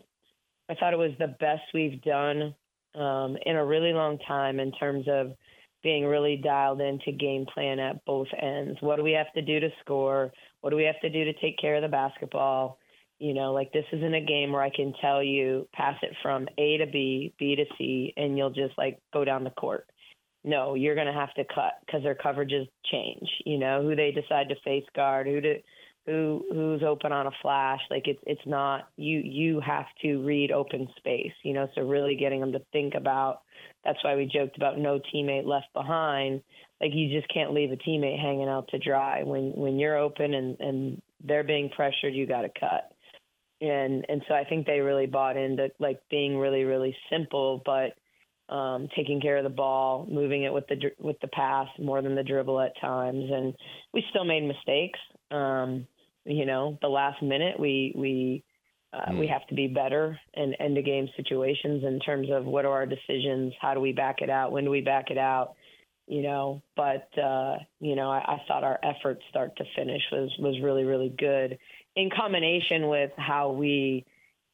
[0.71, 2.55] I thought it was the best we've done
[2.95, 5.33] um, in a really long time in terms of
[5.83, 8.79] being really dialed into game plan at both ends.
[8.81, 10.33] What do we have to do to score?
[10.61, 12.79] What do we have to do to take care of the basketball?
[13.23, 16.49] You know, like this isn't a game where I can tell you pass it from
[16.59, 19.87] A to B, B to C, and you'll just like go down the court.
[20.43, 23.29] No, you're going to have to cut because their coverages change.
[23.47, 25.55] You know who they decide to face guard, who to
[26.05, 27.79] who who's open on a flash.
[27.93, 31.33] Like it's it's not you you have to read open space.
[31.45, 33.43] You know, so really getting them to think about.
[33.85, 36.43] That's why we joked about no teammate left behind.
[36.81, 40.35] Like you just can't leave a teammate hanging out to dry when when you're open
[40.35, 42.15] and and they're being pressured.
[42.15, 42.91] You got to cut.
[43.63, 47.93] And and so I think they really bought into like being really really simple, but
[48.53, 52.15] um, taking care of the ball, moving it with the with the pass more than
[52.15, 53.55] the dribble at times, and
[53.95, 54.99] we still made mistakes.
[55.31, 55.87] Um,
[56.25, 58.45] you know, the last minute we we
[58.93, 62.65] uh, we have to be better in end of game situations in terms of what
[62.65, 65.55] are our decisions, how do we back it out, when do we back it out,
[66.07, 66.63] you know.
[66.77, 70.85] But uh, you know, I, I thought our effort start to finish was was really
[70.85, 71.59] really good
[71.97, 74.05] in combination with how we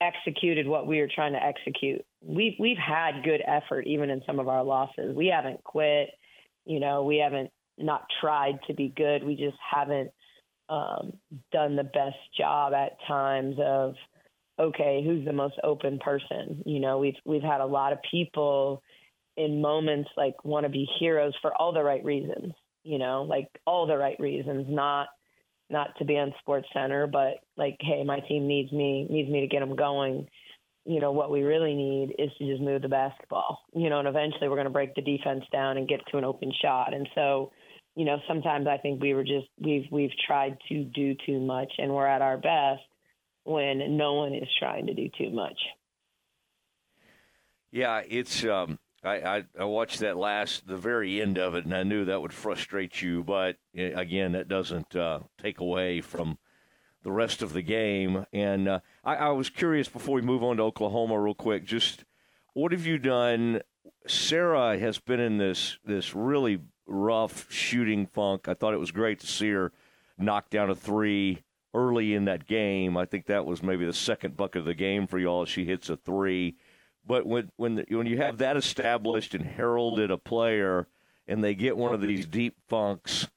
[0.00, 2.04] executed what we were trying to execute.
[2.22, 5.14] We've we've had good effort even in some of our losses.
[5.14, 6.10] We haven't quit.
[6.64, 9.24] You know, we haven't not tried to be good.
[9.24, 10.10] We just haven't
[10.68, 11.14] um,
[11.52, 13.94] done the best job at times of
[14.60, 16.62] okay, who's the most open person?
[16.66, 18.82] You know, we've we've had a lot of people
[19.36, 22.52] in moments like want to be heroes for all the right reasons.
[22.84, 25.08] You know, like all the right reasons, not
[25.70, 29.40] not to be on Sports Center, but like, hey, my team needs me, needs me
[29.40, 30.26] to get them going.
[30.84, 33.60] You know, what we really need is to just move the basketball.
[33.74, 36.24] You know, and eventually we're going to break the defense down and get to an
[36.24, 36.94] open shot.
[36.94, 37.52] And so,
[37.94, 41.72] you know, sometimes I think we were just we've we've tried to do too much,
[41.78, 42.82] and we're at our best
[43.44, 45.58] when no one is trying to do too much.
[47.70, 48.44] Yeah, it's.
[48.44, 52.04] Um, I, I I watched that last, the very end of it, and I knew
[52.04, 53.22] that would frustrate you.
[53.22, 56.38] But eh, again, that doesn't uh, take away from
[57.02, 58.26] the rest of the game.
[58.32, 61.64] And uh, I, I was curious before we move on to Oklahoma, real quick.
[61.64, 62.04] Just
[62.54, 63.60] what have you done?
[64.06, 68.48] Sarah has been in this this really rough shooting funk.
[68.48, 69.72] I thought it was great to see her
[70.18, 72.96] knock down a three early in that game.
[72.96, 75.44] I think that was maybe the second bucket of the game for y'all.
[75.44, 76.56] She hits a three.
[77.08, 80.86] But when when the, when you have that established and heralded a player,
[81.26, 83.28] and they get one of these deep funks,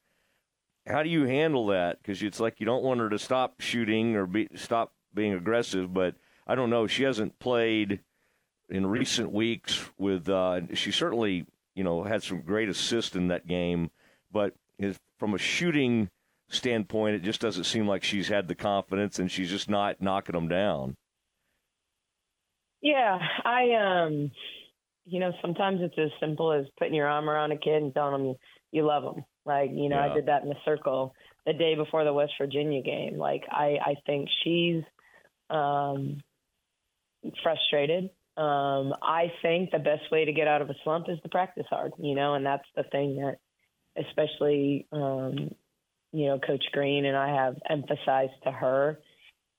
[0.86, 2.00] how do you handle that?
[2.00, 5.92] Because it's like you don't want her to stop shooting or be, stop being aggressive,
[5.92, 6.86] but I don't know.
[6.86, 8.00] She hasn't played
[8.68, 10.28] in recent weeks with.
[10.28, 13.90] Uh, she certainly you know had some great assists in that game,
[14.30, 14.54] but
[15.18, 16.10] from a shooting
[16.50, 20.34] standpoint, it just doesn't seem like she's had the confidence, and she's just not knocking
[20.34, 20.98] them down.
[22.82, 24.30] Yeah, I um,
[25.06, 28.12] you know, sometimes it's as simple as putting your arm around a kid and telling
[28.12, 28.36] them you,
[28.72, 29.24] you love them.
[29.44, 30.10] Like, you know, Yeah.
[30.10, 31.14] I did that in the circle
[31.46, 33.16] the day before the West Virginia game.
[33.18, 34.82] Like, I I think she's
[35.50, 36.20] um
[37.42, 38.10] frustrated.
[38.36, 41.66] Um, I think the best way to get out of a slump is to practice
[41.68, 43.38] hard, you know, and that's the thing that
[43.96, 45.50] especially um,
[46.12, 48.98] you know, Coach Green and I have emphasized to her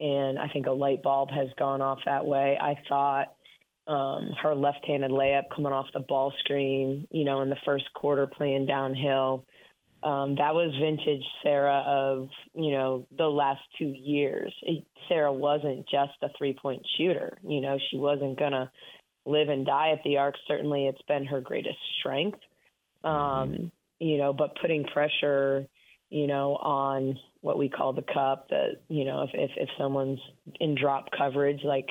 [0.04, 2.58] and I think a light bulb has gone off that way.
[2.60, 3.34] I thought
[3.88, 8.28] um, her left-handed layup coming off the ball screen, you know, in the first quarter
[8.28, 9.46] playing downhill.
[10.04, 14.54] Um, that was vintage Sarah of, you know, the last two years.
[14.64, 17.38] It- Sarah wasn't just a three-point shooter.
[17.48, 18.70] You know, she wasn't going to
[19.26, 20.36] live and die at the arc.
[20.48, 22.40] Certainly it's been her greatest strength.
[23.06, 25.66] Um, you know, but putting pressure,
[26.10, 30.20] you know, on what we call the cup that, you know, if, if, if someone's
[30.62, 31.90] in drop coverage, like,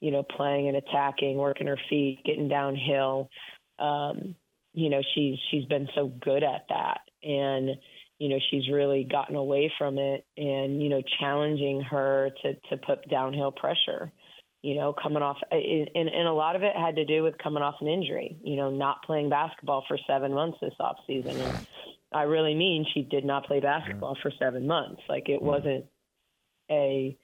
[0.00, 3.30] you know, playing and attacking, working her feet, getting downhill.
[3.78, 4.34] Um,
[4.74, 7.00] you know, she's she's been so good at that.
[7.22, 7.70] And,
[8.18, 12.76] you know, she's really gotten away from it and, you know, challenging her to to
[12.76, 14.12] put downhill pressure.
[14.60, 17.62] You know, coming off and, and a lot of it had to do with coming
[17.62, 21.40] off an injury, you know, not playing basketball for seven months this off season.
[21.40, 21.66] And
[22.12, 25.02] I really mean she did not play basketball for seven months.
[25.08, 25.84] Like it wasn't
[26.70, 27.16] a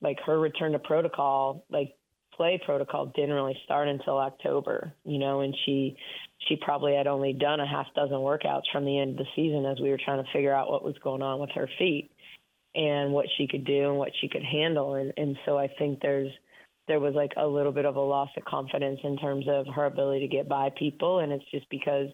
[0.00, 1.94] like her return to protocol, like
[2.34, 5.96] play protocol didn't really start until October, you know, and she
[6.48, 9.64] she probably had only done a half dozen workouts from the end of the season
[9.66, 12.10] as we were trying to figure out what was going on with her feet
[12.74, 16.00] and what she could do and what she could handle and and so I think
[16.00, 16.32] there's
[16.88, 19.84] there was like a little bit of a loss of confidence in terms of her
[19.84, 22.08] ability to get by people and it's just because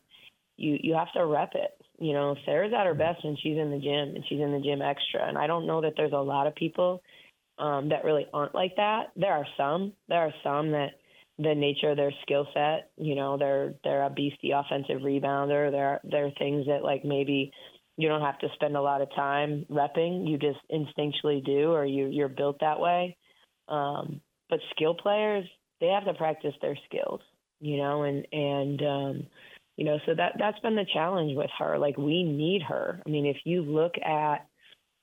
[0.57, 1.78] you you have to rep it.
[1.99, 4.61] You know, Sarah's at her best when she's in the gym and she's in the
[4.61, 5.27] gym extra.
[5.27, 7.03] And I don't know that there's a lot of people
[7.59, 9.13] um, that really aren't like that.
[9.17, 9.93] There are some.
[10.09, 10.93] There are some that
[11.39, 15.71] the nature of their skill set, you know, they're they're a beastie offensive rebounder.
[15.71, 17.53] There there are things that like maybe
[17.97, 20.29] you don't have to spend a lot of time repping.
[20.29, 23.17] You just instinctually do, or you you're built that way.
[23.69, 25.45] Um, but skill players,
[25.81, 27.21] they have to practice their skills,
[27.61, 29.27] you know, and and um,
[29.79, 31.79] you know, so that that's been the challenge with her.
[31.79, 33.01] Like we need her.
[33.07, 34.45] I mean, if you look at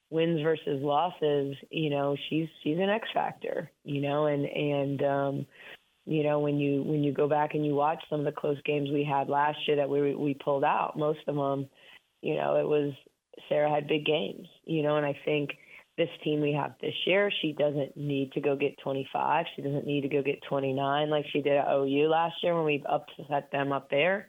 [0.10, 5.46] wins versus losses, you know, she's she's an X factor, you know, and and um,
[6.06, 8.58] you know when you when you go back and you watch some of the close
[8.66, 11.70] games we had last year that we we pulled out, most of them,
[12.22, 12.92] you know, it was
[13.48, 15.52] Sarah had big games, you know, and I think
[15.98, 19.46] this team we have this year, she doesn't need to go get 25.
[19.56, 22.66] She doesn't need to go get 29 like she did at OU last year when
[22.66, 24.28] we upset them up there.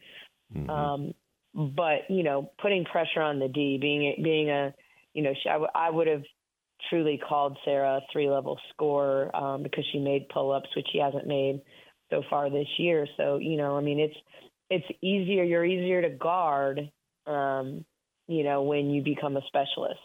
[0.69, 1.15] Um,
[1.55, 4.75] but you know, putting pressure on the D, being being a,
[5.15, 6.23] you know, she, I, w- I would have
[6.91, 10.99] truly called Sarah a three level scorer um, because she made pull ups, which she
[10.99, 11.61] hasn't made
[12.11, 13.07] so far this year.
[13.17, 14.17] So you know, I mean, it's
[14.71, 15.45] it's easier.
[15.45, 16.91] You're easier to guard,
[17.27, 17.85] um,
[18.29, 20.01] you know, when you become a specialist.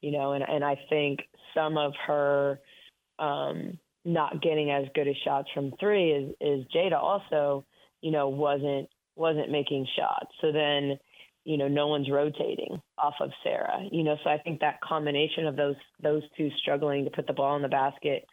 [0.00, 1.20] You know, and and I think
[1.54, 2.60] some of her
[3.18, 7.64] um, not getting as good as shots from three is is Jada also,
[8.00, 10.30] you know, wasn't wasn't making shots.
[10.40, 10.98] So then,
[11.44, 13.80] you know, no one's rotating off of Sarah.
[13.90, 17.32] You know, so I think that combination of those those two struggling to put the
[17.32, 18.24] ball in the basket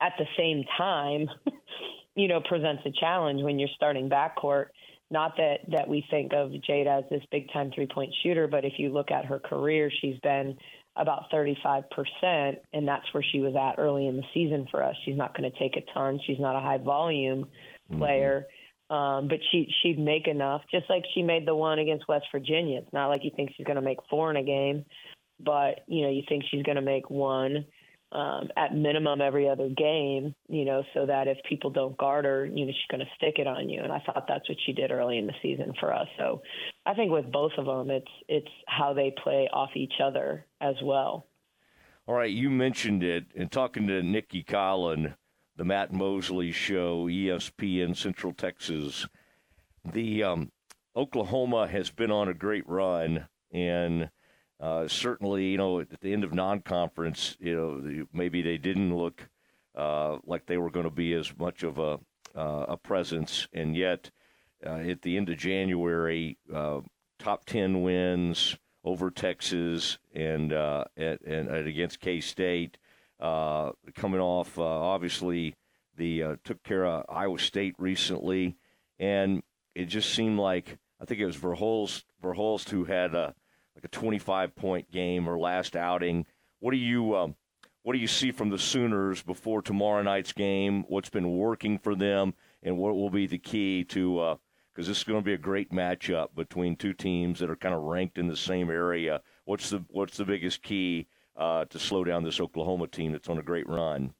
[0.00, 1.26] at the same time,
[2.14, 4.66] you know, presents a challenge when you're starting backcourt.
[5.10, 8.64] Not that that we think of Jada as this big time three point shooter, but
[8.64, 10.56] if you look at her career, she's been
[10.98, 11.84] about 35%,
[12.72, 14.96] and that's where she was at early in the season for us.
[15.04, 16.18] She's not going to take a ton.
[16.26, 17.98] She's not a high volume mm-hmm.
[17.98, 18.46] player,
[18.90, 22.78] um, but she she'd make enough, just like she made the one against West Virginia.
[22.78, 24.84] It's not like you think she's going to make four in a game,
[25.40, 27.66] but you know you think she's going to make one
[28.12, 30.34] um, at minimum every other game.
[30.48, 33.38] You know, so that if people don't guard her, you know she's going to stick
[33.38, 33.82] it on you.
[33.82, 36.08] And I thought that's what she did early in the season for us.
[36.16, 36.40] So
[36.86, 40.76] I think with both of them, it's it's how they play off each other as
[40.82, 41.26] well.
[42.06, 45.14] All right, you mentioned it, and talking to Nicki Collen,
[45.58, 49.08] the Matt Mosley Show, ESPN Central Texas.
[49.84, 50.52] The um,
[50.94, 54.08] Oklahoma has been on a great run, and
[54.60, 59.28] uh, certainly, you know, at the end of non-conference, you know, maybe they didn't look
[59.76, 61.98] uh, like they were going to be as much of a
[62.36, 64.12] uh, a presence, and yet
[64.64, 66.80] uh, at the end of January, uh,
[67.18, 72.78] top ten wins over Texas and uh, and, and against K State,
[73.20, 75.54] uh, coming off uh, obviously
[75.96, 78.56] the uh, took care of Iowa State recently,
[78.98, 79.42] and
[79.74, 83.34] it just seemed like I think it was Verhulst Verhulst who had a
[83.74, 86.26] like a 25 point game or last outing.
[86.60, 87.34] What do you um,
[87.82, 90.84] what do you see from the Sooners before tomorrow night's game?
[90.88, 94.38] What's been working for them, and what will be the key to?
[94.72, 97.74] Because this is going to be a great matchup between two teams that are kind
[97.74, 99.20] of ranked in the same area.
[99.44, 101.08] What's the what's the biggest key
[101.38, 104.12] uh, to slow down this Oklahoma team that's on a great run?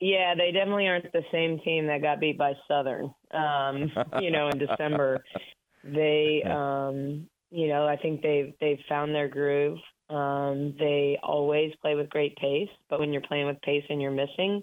[0.00, 3.12] Yeah, they definitely aren't the same team that got beat by Southern.
[3.32, 3.90] Um,
[4.20, 5.22] you know, in December,
[5.84, 9.78] they, um, you know, I think they've they've found their groove.
[10.08, 14.10] Um, they always play with great pace, but when you're playing with pace and you're
[14.10, 14.62] missing,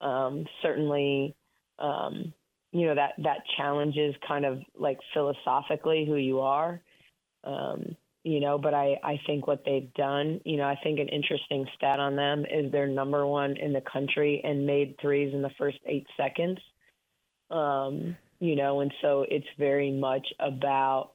[0.00, 1.34] um, certainly,
[1.78, 2.32] um,
[2.72, 6.82] you know that that challenges kind of like philosophically who you are.
[7.44, 7.96] Um,
[8.28, 11.66] you know, but I, I think what they've done, you know, I think an interesting
[11.74, 15.50] stat on them is they're number one in the country and made threes in the
[15.56, 16.58] first eight seconds.
[17.50, 21.12] Um, you know, and so it's very much about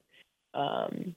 [0.55, 1.15] um,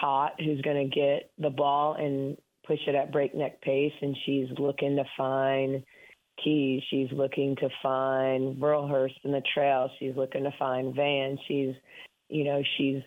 [0.00, 2.36] Tot, who's going to get the ball and
[2.66, 5.84] push it at breakneck pace, and she's looking to find
[6.42, 6.82] Keys.
[6.90, 9.88] She's looking to find Verhulst in the trail.
[10.00, 11.38] She's looking to find Vann.
[11.46, 11.74] She's,
[12.28, 13.00] you know, she's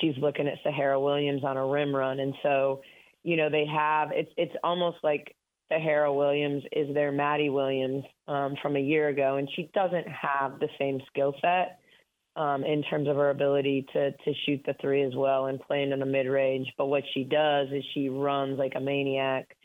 [0.00, 2.80] she's looking at Sahara Williams on a rim run, and so,
[3.22, 5.34] you know, they have it's it's almost like
[5.70, 10.58] Sahara Williams is their Madi Williams um, from a year ago, and she doesn't have
[10.60, 11.78] the same skill set
[12.36, 15.92] um, in terms of her ability to to shoot the three as well and playing
[15.92, 16.68] in the mid range.
[16.78, 19.56] But what she does is she runs like a maniac,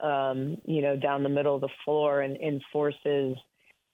[0.00, 3.36] um, you know, down the middle of the floor and, and forces,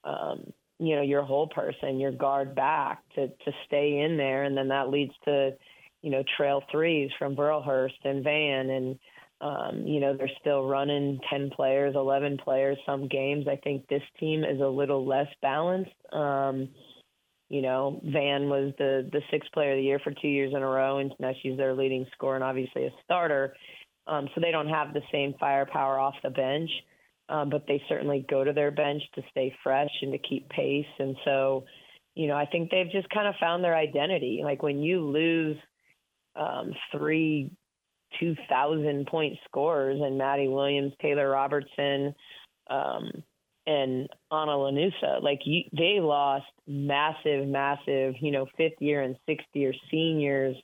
[0.05, 4.57] um, you know, your whole person, your guard back to to stay in there, and
[4.57, 5.51] then that leads to,
[6.03, 8.99] you know, trail threes from Verhulst and Vann and.
[9.41, 13.47] Um, you know, they're still running 10 players, 11 players some games.
[13.47, 15.93] I think this team is a little less balanced.
[16.13, 16.71] Um,
[17.49, 20.63] you know, Vann was the the sixth player of the year for two years in
[20.63, 23.55] a row, and now she's their leading scorer and obviously a starter.
[24.07, 26.71] Um, so they don't have the same firepower off the bench,
[27.29, 30.87] um, but they certainly go to their bench to stay fresh and to keep pace.
[30.99, 31.65] And so,
[32.15, 34.41] you know, I think they've just kind of found their identity.
[34.43, 35.57] Like when you lose
[36.37, 37.51] um, three
[38.21, 42.15] 2,000 point scorers and Madi Williams, Taylor Robertson,
[42.71, 43.11] um,
[43.67, 45.23] and Ana Llanusa.
[45.23, 50.57] Like you, they lost massive, massive, you know, fifth year and sixth year seniors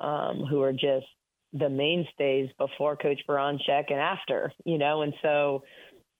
[0.00, 1.06] um, who are just
[1.52, 5.62] the mainstays before Coach Baranczyk and after, you know, and so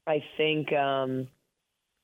[0.07, 1.29] I think, um,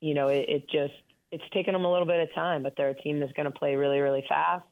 [0.01, 0.95] you know, it, it just
[1.31, 3.59] it's taken them a little bit of time, but they're a team that's going to
[3.59, 4.65] play really, really fast.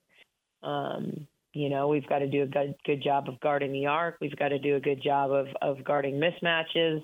[0.62, 4.16] Um, you know, we've got to do a good, good job of guarding the arc.
[4.20, 7.02] We've got to do a good job of, of guarding mismatches.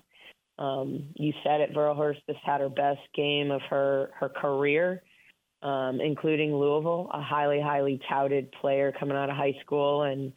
[0.59, 5.03] Um, you said it, Verhulst has had her best game of her, her career,
[5.63, 10.03] um, including Louisville, a highly, highly touted player coming out of high school.
[10.03, 10.33] And,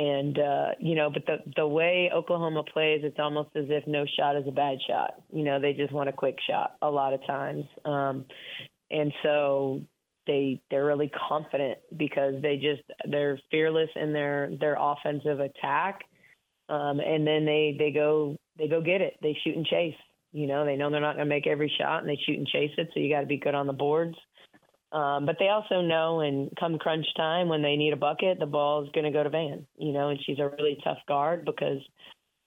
[0.00, 4.06] and uh, you know, but the the way Oklahoma plays, it's almost as if no
[4.18, 5.10] shot is a bad shot.
[5.30, 8.24] You know, they just want a quick shot a lot of times, um,
[8.90, 9.82] and so
[10.26, 16.00] they they're really confident because they just they're fearless in their their offensive attack,
[16.70, 19.18] um, and then they they go they go get it.
[19.20, 19.94] They shoot and chase.
[20.32, 22.46] You know, they know they're not going to make every shot, and they shoot and
[22.46, 22.88] chase it.
[22.94, 24.16] So you got to be good on the boards.
[24.92, 28.46] Um, but they also know, and come crunch time when they need a bucket, the
[28.46, 29.66] ball is going to go to Vann.
[29.78, 31.78] You know, and she's a really tough guard because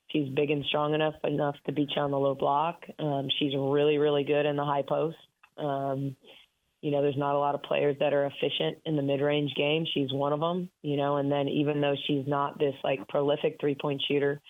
[0.07, 2.83] she's big and strong enough enough to beat you on the low block.
[2.99, 5.17] Um, she's really really good in the high post.
[5.57, 6.15] Um,
[6.81, 9.85] you know, there's not a lot of players that are efficient in the mid-range game.
[9.93, 10.69] She's one of them.
[10.81, 14.41] You know, and then even though she's not this like prolific three-point shooter,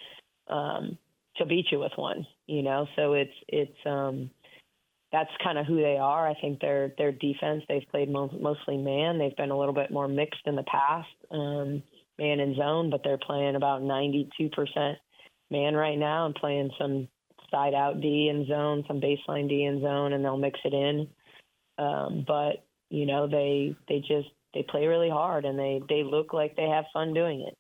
[0.47, 0.97] um,
[1.37, 2.25] she'll beat you with one.
[2.47, 3.77] You know, so it's it's.
[3.85, 4.31] Um,
[5.13, 6.27] that's kind of who they are.
[6.27, 9.19] I think their their defense they've played mo- mostly man.
[9.19, 11.83] They've been a little bit more mixed in the past, um,
[12.17, 14.95] man and zone, but they're playing about 92%
[15.51, 17.07] man right now and playing some
[17.51, 21.07] side out D in zone, some baseline D in zone, and they'll mix it in.
[21.77, 26.33] Um, but you know they they just they play really hard and they they look
[26.33, 27.55] like they have fun doing it.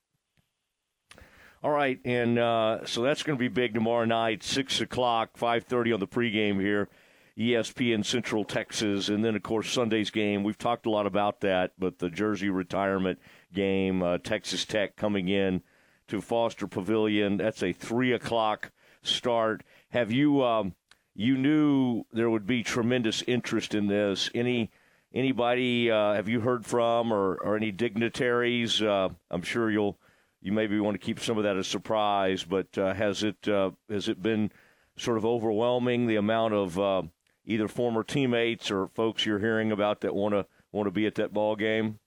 [1.63, 5.65] All right, and uh, so that's going to be big tomorrow night, six o'clock, five
[5.65, 6.89] thirty on the pregame here.
[7.37, 10.43] ESPN Central Texas, and then of course Sunday's game.
[10.43, 13.19] We've talked a lot about that, but the Jersey retirement
[13.53, 15.63] game, uh, Texas Tech coming in
[16.07, 17.37] to Foster Pavilion.
[17.37, 18.71] That's a three o'clock
[19.01, 19.63] start.
[19.89, 20.75] Have you um,
[21.15, 24.29] you knew there would be tremendous interest in this?
[24.35, 24.69] Any
[25.13, 28.81] anybody uh, have you heard from, or, or any dignitaries?
[28.81, 29.97] Uh, I'm sure you'll
[30.41, 33.71] you maybe want to keep some of that a surprise, but uh, has it uh,
[33.89, 34.51] has it been
[34.97, 37.01] sort of overwhelming the amount of uh,
[37.45, 41.15] either former teammates or folks you're hearing about that want to want to be at
[41.15, 41.99] that ball game?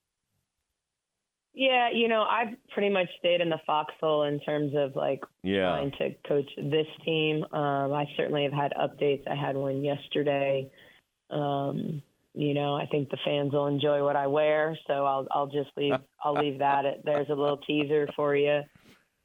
[1.54, 5.70] Yeah, you know, I've pretty much stayed in the foxhole in terms of like Yeah.
[5.70, 7.44] trying to coach this team.
[7.50, 9.26] Um, I certainly have had updates.
[9.26, 10.70] I had one yesterday.
[11.30, 12.02] Um,
[12.34, 15.70] you know, I think the fans will enjoy what I wear, so I'll I'll just
[15.78, 16.84] leave I'll leave that.
[16.84, 18.60] At, there's a little teaser for you.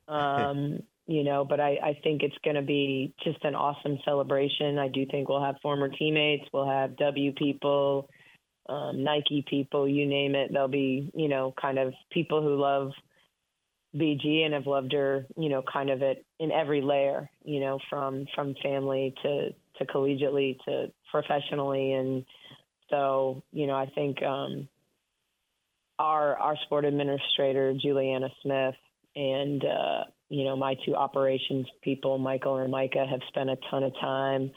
[0.07, 4.77] Um, you know, but I, I think it's going to be just an awesome celebration.
[4.77, 8.09] I do think we'll have former teammates, we'll have W people,
[8.69, 10.51] um, Nike people, you name it.
[10.53, 12.91] There'll be, you know, kind of people who love
[13.95, 17.79] BG and have loved her, you know, kind of at in every layer, you know,
[17.89, 22.25] from from family to to collegiately to professionally, and
[22.89, 24.69] so you know, I think um,
[25.99, 28.75] our our sport administrator Juliana Smith
[29.15, 33.83] and uh, you know my two operations people, Michael and Micah, have spent a ton
[33.83, 34.51] of time,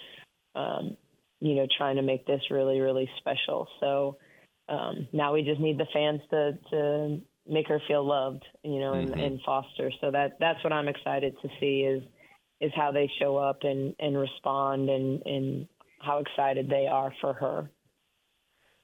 [0.54, 0.96] um,
[1.40, 3.66] you know, trying to make this really really special.
[3.80, 4.16] So
[4.68, 8.94] um, now we just need the fans to to make her feel loved, you know,
[8.94, 9.90] and, and foster.
[10.00, 12.02] So that that's what I'm excited to see is
[12.60, 15.66] is how they show up and and respond and and
[16.00, 17.68] how excited they are for her.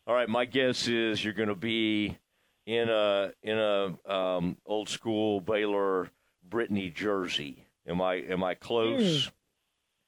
[0.09, 2.19] All right, my guess is you're going to be
[2.67, 6.11] in a in a um, old school Baylor
[6.51, 7.67] Brittany jersey.
[7.87, 9.31] Am I am I close?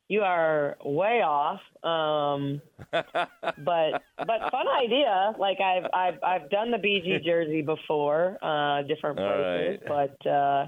[0.08, 2.60] You are way off, um,
[2.92, 5.32] but but fun idea.
[5.38, 10.66] Like I've I've I've done the BG jersey before, uh, different places, but uh,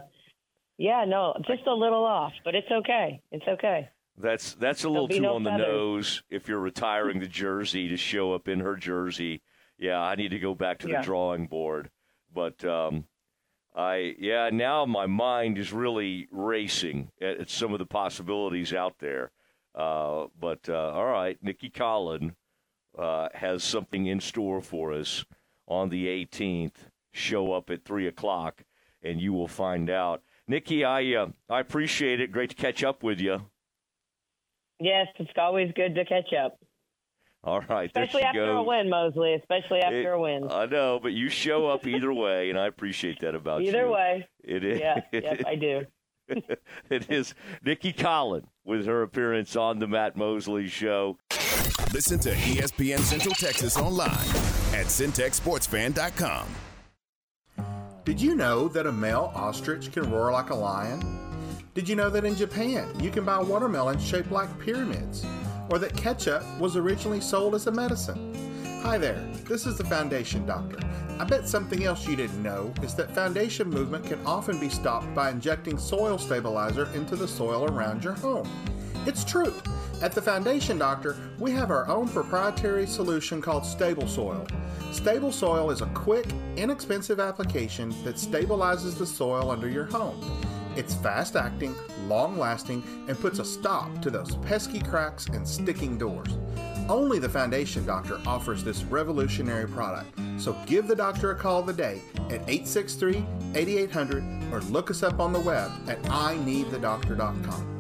[0.79, 3.21] yeah, no, just a little off, but it's okay.
[3.33, 3.91] It's okay.
[4.17, 6.23] That's that's a little too no on the nose.
[6.31, 9.43] If you're retiring the jersey to show up in her jersey,
[9.77, 11.01] yeah, I need to go back to Yeah.
[11.01, 11.91] the drawing board.
[12.33, 13.05] But um,
[13.75, 18.99] I yeah, now my mind is really racing at, at some of the possibilities out
[18.99, 19.33] there.
[19.75, 22.35] Uh, but uh, all right, Nicki Collen
[22.97, 25.25] uh, has something in store for us
[25.67, 26.77] on the 18th.
[27.13, 28.65] Show up at three o'clock,
[29.03, 30.23] and you will find out.
[30.47, 32.33] Nicki, I uh, I appreciate it.
[32.33, 33.41] Great to catch up with you.
[34.81, 36.59] Yes, it's always good to catch up,
[37.45, 39.35] All right, there especially she after a win, Mosley.
[39.35, 40.49] Especially after It- a win.
[40.51, 43.69] I know, but you show up either way, and I appreciate that about you.
[43.69, 44.81] Either way, it is.
[44.81, 45.85] yeah, yes, I do.
[46.91, 51.19] it is Nicki Collen with her appearance on the Matt Mosley Show.
[51.93, 54.11] Listen to ESPN Central Texas online
[54.73, 56.47] at centexsportsfan.com.
[58.07, 61.21] Did you know that a male ostrich can roar like a lion?
[61.75, 65.25] Did you know that in Japan you can buy watermelons shaped like pyramids?
[65.71, 68.35] Or that ketchup was originally sold as a medicine?
[68.83, 70.79] Hi there, this is the Foundation Doctor.
[71.19, 75.15] I bet something else you didn't know is that foundation movement can often be stopped
[75.15, 78.49] by injecting soil stabilizer into the soil around your home.
[79.07, 79.55] It's true.
[80.03, 84.47] At the Foundation Doctor, we have our own proprietary solution called Stable Soil.
[84.93, 90.43] Stable Soil is a quick, inexpensive application that stabilizes the soil under your home.
[90.77, 91.75] It's fast acting,
[92.09, 96.37] long lasting, and puts a stop to those pesky cracks and sticking doors.
[96.89, 100.19] Only the Foundation Doctor offers this revolutionary product.
[100.39, 103.25] So give the doctor a call today at 863
[103.55, 107.75] 8800 or look us up on the web at ineedthedoctor.com.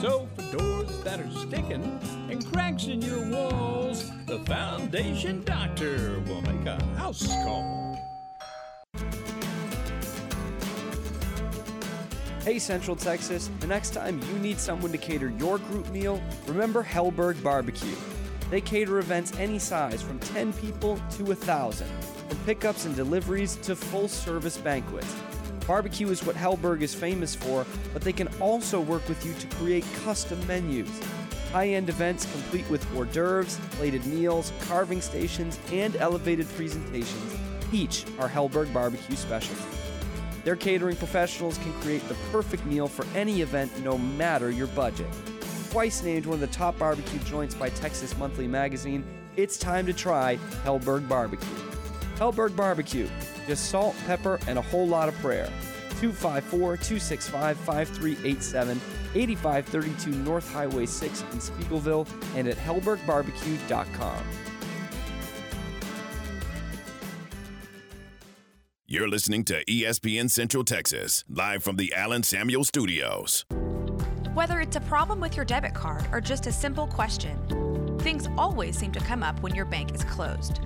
[0.00, 6.42] So, for doors that are sticking and cracks in your walls, the Foundation Doctor will
[6.42, 7.96] make a house call.
[12.44, 16.82] Hey Central Texas, the next time you need someone to cater your group meal, remember
[16.82, 17.94] Helberg Barbecue.
[18.50, 23.76] They cater events any size from 10 people to 1,000, from pickups and deliveries to
[23.76, 25.14] full service banquets.
[25.68, 29.56] Barbecue is what Helberg is famous for, but they can also work with you to
[29.58, 30.90] create custom menus.
[31.52, 37.36] High end events complete with hors d'oeuvres, plated meals, carving stations, and elevated presentations
[37.72, 39.81] each are Helberg Barbecue specialties.
[40.44, 45.06] Their catering professionals can create the perfect meal for any event, no matter your budget.
[45.70, 49.04] Twice named one of the top barbecue joints by Texas Monthly Magazine,
[49.36, 51.48] it's time to try Helberg Barbecue.
[52.16, 53.08] Helberg Barbecue,
[53.46, 55.46] just salt, pepper, and a whole lot of prayer.
[56.00, 58.80] 254 265 5387,
[59.14, 64.24] 8532 North Highway 6 in Speegleville, and at helbergbarbecue.com.
[68.92, 73.46] You're listening to ESPN Central Texas, live from the Allen Samuel Studios.
[74.34, 77.38] Whether it's a problem with your debit card or just a simple question,
[78.00, 80.60] things always seem to come up when your bank is closed.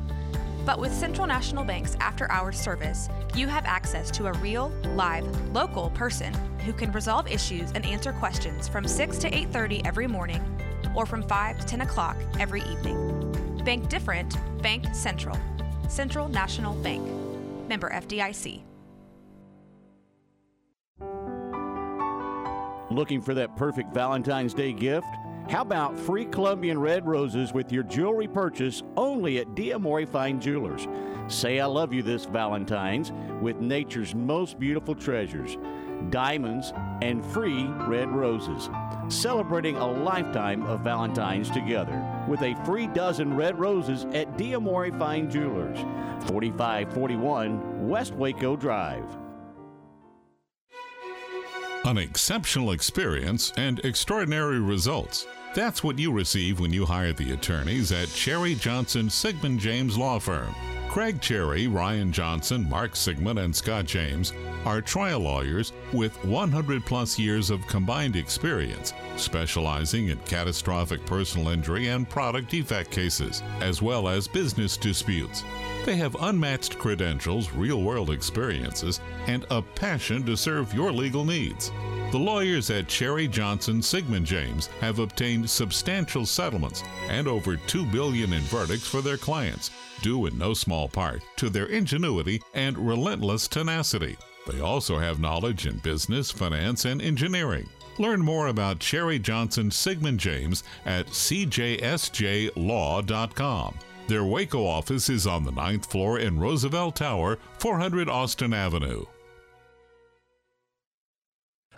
[0.65, 5.25] But with Central National Bank's after hours service, you have access to a real, live,
[5.53, 10.43] local person who can resolve issues and answer questions from 6 to 8:30 every morning
[10.97, 12.99] or from 5 to 10 o'clock every evening.
[13.65, 15.39] Bank different, Bank Central.
[15.89, 17.26] Central National Bank.
[17.69, 18.63] Member FDIC.
[22.91, 25.07] Looking for that perfect Valentine's Day gift?
[25.49, 30.89] How about free Colombian red roses with your jewelry purchase only at Diamore Fine Jewelers?
[31.29, 35.57] Say I love you this Valentine's with nature's most beautiful treasures
[36.11, 36.73] diamonds
[37.03, 38.69] and free red roses.
[39.09, 45.31] Celebrating a lifetime of Valentine's together with a free dozen red roses at Diamore Fine
[45.31, 45.79] Jewelers,
[46.29, 49.05] 4541 West Waco Drive.
[51.85, 55.27] An exceptional experience and extraordinary results.
[55.55, 60.19] That's what you receive when you hire the attorneys at Cherry Johnson Siegmund James Law
[60.19, 60.53] Firm.
[60.97, 64.33] Craig Cherry, Ryan Johnson, Mark Siegmund, and Scott James
[64.65, 71.89] are trial lawyers with 100 plus years of combined experience, specializing in catastrophic personal injury
[71.89, 75.45] and product defect cases, as well as business disputes.
[75.85, 81.73] They have unmatched credentials, real world experiences, and a passion to serve your legal needs.
[82.13, 88.33] The lawyers at Cherry Johnson Siegmund James have obtained substantial settlements and over 2 billion
[88.33, 93.49] in verdicts for their clients, due in no small part to their ingenuity and relentless
[93.49, 94.17] tenacity.
[94.47, 97.69] They also have knowledge in business, finance, and engineering.
[97.99, 101.75] Learn more about Cherry Johnson Siegmund James at cjsjlaw.com.
[104.07, 109.05] Their Waco office is on the ninth floor in Roosevelt Tower, 400 Austin Avenue.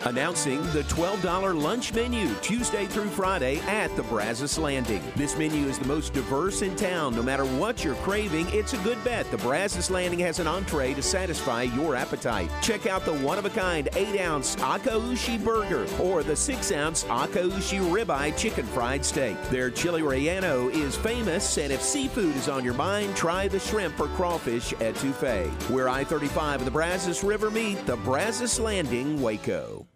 [0.03, 5.03] Announcing the $12 lunch menu Tuesday through Friday at the Brazos Landing.
[5.17, 7.17] This menu is the most diverse in town.
[7.17, 9.29] No matter what you're craving, it's a good bet.
[9.33, 12.49] The Brazos Landing has an entree to satisfy your appetite.
[12.63, 17.03] Check out the one of a kind 8 ounce Akaushi burger or the 6 ounce
[17.05, 19.37] Akaushi ribeye chicken fried steak.
[19.51, 23.99] Their chili relleno is famous, and if seafood is on your mind, try the shrimp
[23.99, 25.49] or crawfish etouffee.
[25.71, 29.88] Where I 35 and the Brazos River meet, the Brazos Landing, Waco.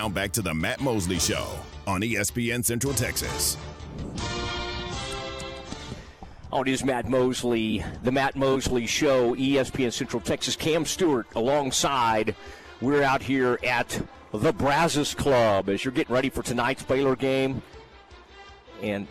[0.00, 1.46] Now back to the Matt Mosley Show
[1.86, 3.58] on ESPN Central Texas.
[6.52, 10.56] Oh, it is Matt Mosley, the Matt Mosley Show, ESPN Central Texas.
[10.56, 12.34] Cam Stewart alongside.
[12.80, 14.00] We're out here at
[14.32, 17.60] the Brazos Club as you're getting ready for tonight's Baylor game.
[18.82, 19.06] And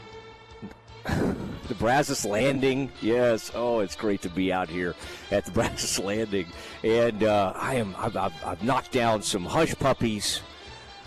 [1.70, 3.52] the Brazos Landing, yes.
[3.56, 4.96] Oh, it's great to be out here
[5.32, 6.48] at the Brazos Landing.
[6.84, 10.42] And uh, I am, I've, I've, I've knocked down some hush puppies.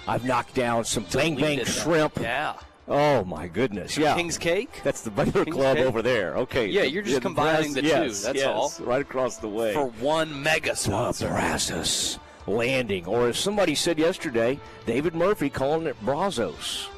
[0.08, 2.18] I've knocked down some bang bang shrimp.
[2.18, 2.54] Yeah.
[2.88, 3.96] Oh my goodness!
[3.96, 4.80] Yeah, King's Cake.
[4.82, 5.86] That's the Butler King's Club Cake?
[5.86, 6.36] over there.
[6.38, 6.66] Okay.
[6.66, 8.72] Yeah, you're just the combining the Brazos- two, that's yes, all.
[8.84, 9.72] Right across the way.
[9.72, 11.28] For one mega the.
[11.28, 16.88] Brazos landing, or as somebody said yesterday, David Murphy calling it Brazos.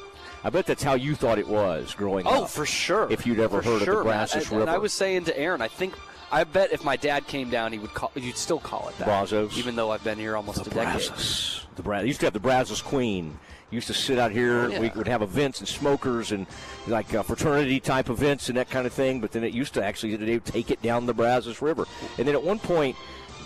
[0.45, 2.33] I bet that's how you thought it was growing up.
[2.33, 3.11] Oh, for sure.
[3.11, 4.61] If you'd ever For heard sure, of the Brazos River.
[4.61, 5.95] And I was saying to Aaron, I think,
[6.31, 9.05] I bet if my dad came down, he would call, you'd still call it that.
[9.05, 9.57] Brazos?
[9.57, 10.83] Even though I've been here almost a decade.
[10.83, 11.65] Brazos.
[11.77, 13.39] The Bra- used to have the Brazos Queen.
[13.71, 14.65] Used to sit out here.
[14.65, 14.79] Oh, yeah.
[14.81, 16.45] We would have events and smokers and
[16.85, 19.21] like uh, fraternity type events and that kind of thing.
[19.21, 21.87] But then it used to actually they would take it down the Brazos River.
[22.19, 22.95] And then at one point,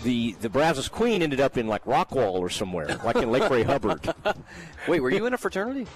[0.04, 3.62] the the Brazos Queen ended up in like Rockwall or somewhere, like in Lake Ray
[3.62, 4.14] Hubbard.
[4.88, 5.86] Wait, were you in a fraternity?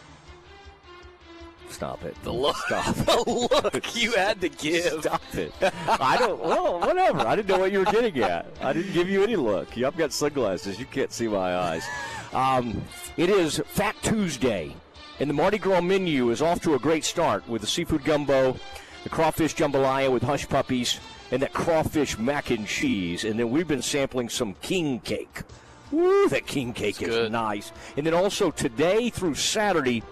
[1.75, 2.15] Stop it.
[2.23, 2.57] The look.
[2.57, 2.95] Stop.
[2.95, 5.01] the look you had to give.
[5.01, 5.53] Stop it.
[5.89, 6.41] I don't.
[6.41, 7.19] Well, whatever.
[7.19, 8.47] I didn't know what you were getting at.
[8.61, 9.77] I didn't give you any look.
[9.77, 10.79] I've got sunglasses.
[10.79, 11.85] You can't see my eyes.
[12.33, 12.81] Um,
[13.17, 14.77] it is Fat Tuesday,
[15.19, 18.57] and the Mardi Gras menu is off to a great start with the seafood gumbo,
[19.03, 21.01] the crawfish jambalaya with hush puppies,
[21.33, 23.25] and that crawfish mac and cheese.
[23.25, 25.43] And then we've been sampling some king cake.
[25.91, 27.73] Woo, that king cake is nice.
[27.97, 30.05] And then also today through Saturday,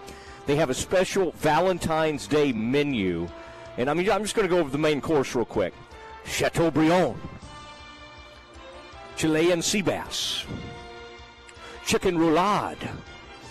[0.47, 3.29] they have a special Valentine's Day menu.
[3.79, 5.73] And I mean, I'm just going to go over the main course real quick.
[6.25, 7.17] Chateaubriand,
[9.17, 10.45] Chilean sea bass,
[11.85, 12.89] chicken roulade,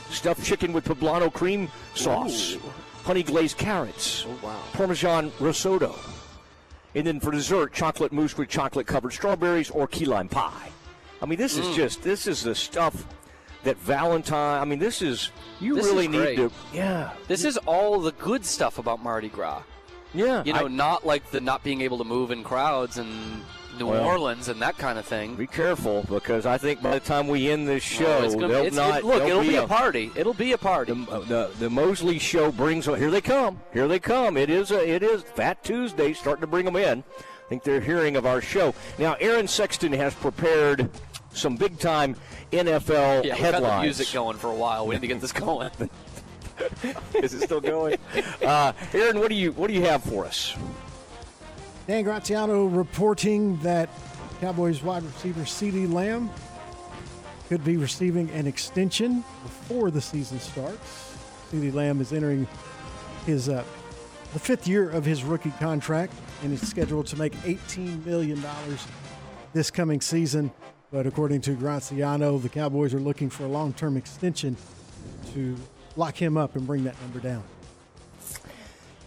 [0.10, 2.58] stuffed chicken with poblano cream sauce,
[3.04, 4.26] honey glazed carrots,
[4.74, 5.96] Parmesan risotto,
[6.96, 10.70] and then for dessert, chocolate mousse with chocolate covered strawberries or key lime pie.
[11.22, 11.76] I mean, this is Mm.
[11.76, 13.06] just this is the stuff
[13.64, 14.62] that Valentine.
[14.62, 16.52] I mean, this is you This really is need to.
[16.74, 19.62] Yeah, This is all the good stuff about Mardi Gras.
[20.14, 20.44] Yeah.
[20.46, 23.44] You know, I- not like the not being able to move in crowds and
[23.80, 25.36] New Well, Orleans and that kind of thing.
[25.36, 29.06] Be careful because I think by the time we end this show, they'll not it-
[29.06, 30.12] look, it'll be a party.
[30.16, 30.94] It'll be a party.
[30.94, 32.86] The, uh, the, the Mosley Show brings.
[32.86, 33.62] Here they come.
[33.72, 34.36] Here they come.
[34.36, 37.02] It is a, it is Fat Tuesday starting to bring them in.
[37.18, 39.16] I think they're hearing of our show now.
[39.22, 40.90] Aaron Sexton has prepared
[41.34, 42.16] some big time
[42.52, 44.88] NFL Yeah, we've had the music going for a while.
[44.88, 45.72] We need to get this going.
[47.16, 47.98] is it still going?
[48.46, 50.56] uh, Aaron, what do you what do you have for us?
[51.88, 53.90] Dan Graziano reporting that
[54.40, 56.30] Cowboys wide receiver CeeDee Lamb
[57.50, 61.16] could be receiving an extension before the season starts.
[61.52, 62.48] CeeDee Lamb is entering
[63.26, 63.64] his uh,
[64.34, 66.14] the fifth year of his rookie contract
[66.44, 68.42] and is scheduled to make $18 million
[69.54, 70.52] this coming season.
[70.92, 74.58] But according to Graziano, the Cowboys are looking for a long-term extension
[75.34, 75.56] to
[75.96, 77.44] lock him up and bring that number down.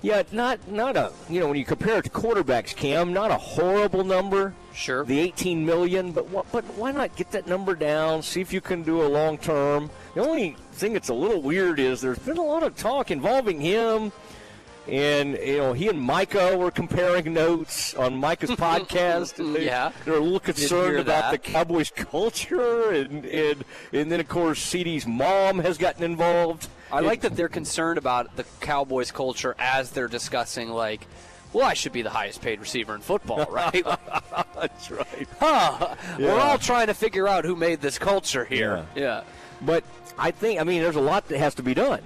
[0.01, 3.39] Yeah, not not a you know when you compare it to quarterbacks, Cam, not a
[3.39, 4.55] horrible number.
[4.75, 5.03] Sure.
[5.05, 8.23] The 18 million, but what, but why not get that number down?
[8.23, 9.89] See if you can do a long term.
[10.15, 13.61] The only thing that's a little weird is there's been a lot of talk involving
[13.63, 14.13] him.
[14.87, 19.39] And you know he and Micah were comparing notes on Micah's podcast.
[19.39, 19.93] and they, Yeah.
[20.05, 21.31] they're a little concerned about that.
[21.33, 26.69] the Cowboys culture, and, and and then of course CeeDee's mom has gotten involved.
[26.93, 31.07] I like that they're concerned about the Cowboys culture as they're discussing, like,
[31.53, 33.85] well, I should be the highest paid receiver in football, right?
[34.55, 35.29] That's right.
[35.41, 35.95] Huh.
[36.19, 38.87] We're all trying to figure out who made this culture here.
[38.95, 39.23] Yeah.
[39.63, 39.83] But
[40.19, 42.03] I think I mean there's a lot that has to be done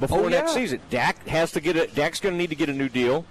[0.00, 0.80] before Oh, next season.
[0.90, 3.24] Dak has to get a Dak's going to need to get a new deal.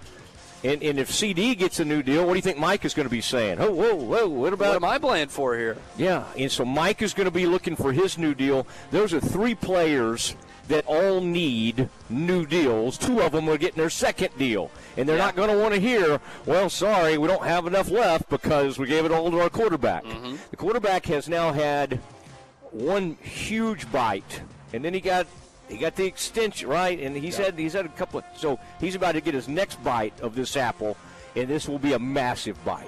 [0.64, 3.08] And, and if CeeDee gets a new deal, what do you think Mike is going
[3.08, 3.58] to be saying?
[3.60, 5.76] Oh, whoa, whoa, what about What am I playing for here?
[5.98, 8.68] Yeah, and so Mike is going to be looking for his new deal.
[8.92, 10.36] Those are three players
[10.68, 13.00] that all need new deals.
[13.00, 15.80] Two of them are getting their second deal, and they're not going to want to
[15.82, 19.50] hear, "Well, sorry, we don't have enough left because we gave it all to our
[19.50, 20.36] quarterback." Mm-hmm.
[20.52, 22.00] The quarterback has now had
[22.70, 24.42] one huge bite,
[24.74, 25.26] and then he got
[25.72, 28.96] he got the extension right, and he's had he's had a couple of so he's
[28.96, 30.98] about to get his next bite of this apple,
[31.36, 32.88] and this will be a massive bite.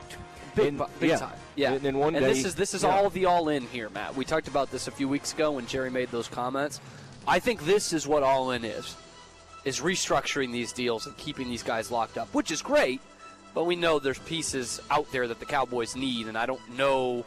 [0.55, 1.17] Big, And- big yeah.
[1.17, 1.37] time.
[1.55, 1.73] Yeah.
[1.73, 2.89] And then one and day, this is this is yeah.
[2.89, 4.15] all the all in here, Matt.
[4.15, 6.81] We talked about this a few weeks ago when Jerry made those comments.
[7.27, 8.95] I think this is what all in is.
[9.65, 12.99] Is restructuring these deals and keeping these guys locked up, which is great,
[13.53, 17.23] but we know there's pieces out there that the Cowboys need, and I don't know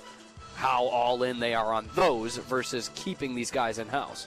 [0.56, 4.26] how all in they are on those versus keeping these guys in house.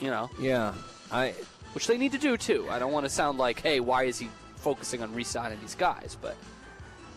[0.00, 0.30] You know?
[0.38, 0.74] Yeah.
[1.12, 1.34] I
[1.72, 2.66] which they need to do too.
[2.70, 6.16] I don't want to sound like, hey, why is he focusing on re-signing these guys?
[6.20, 6.36] But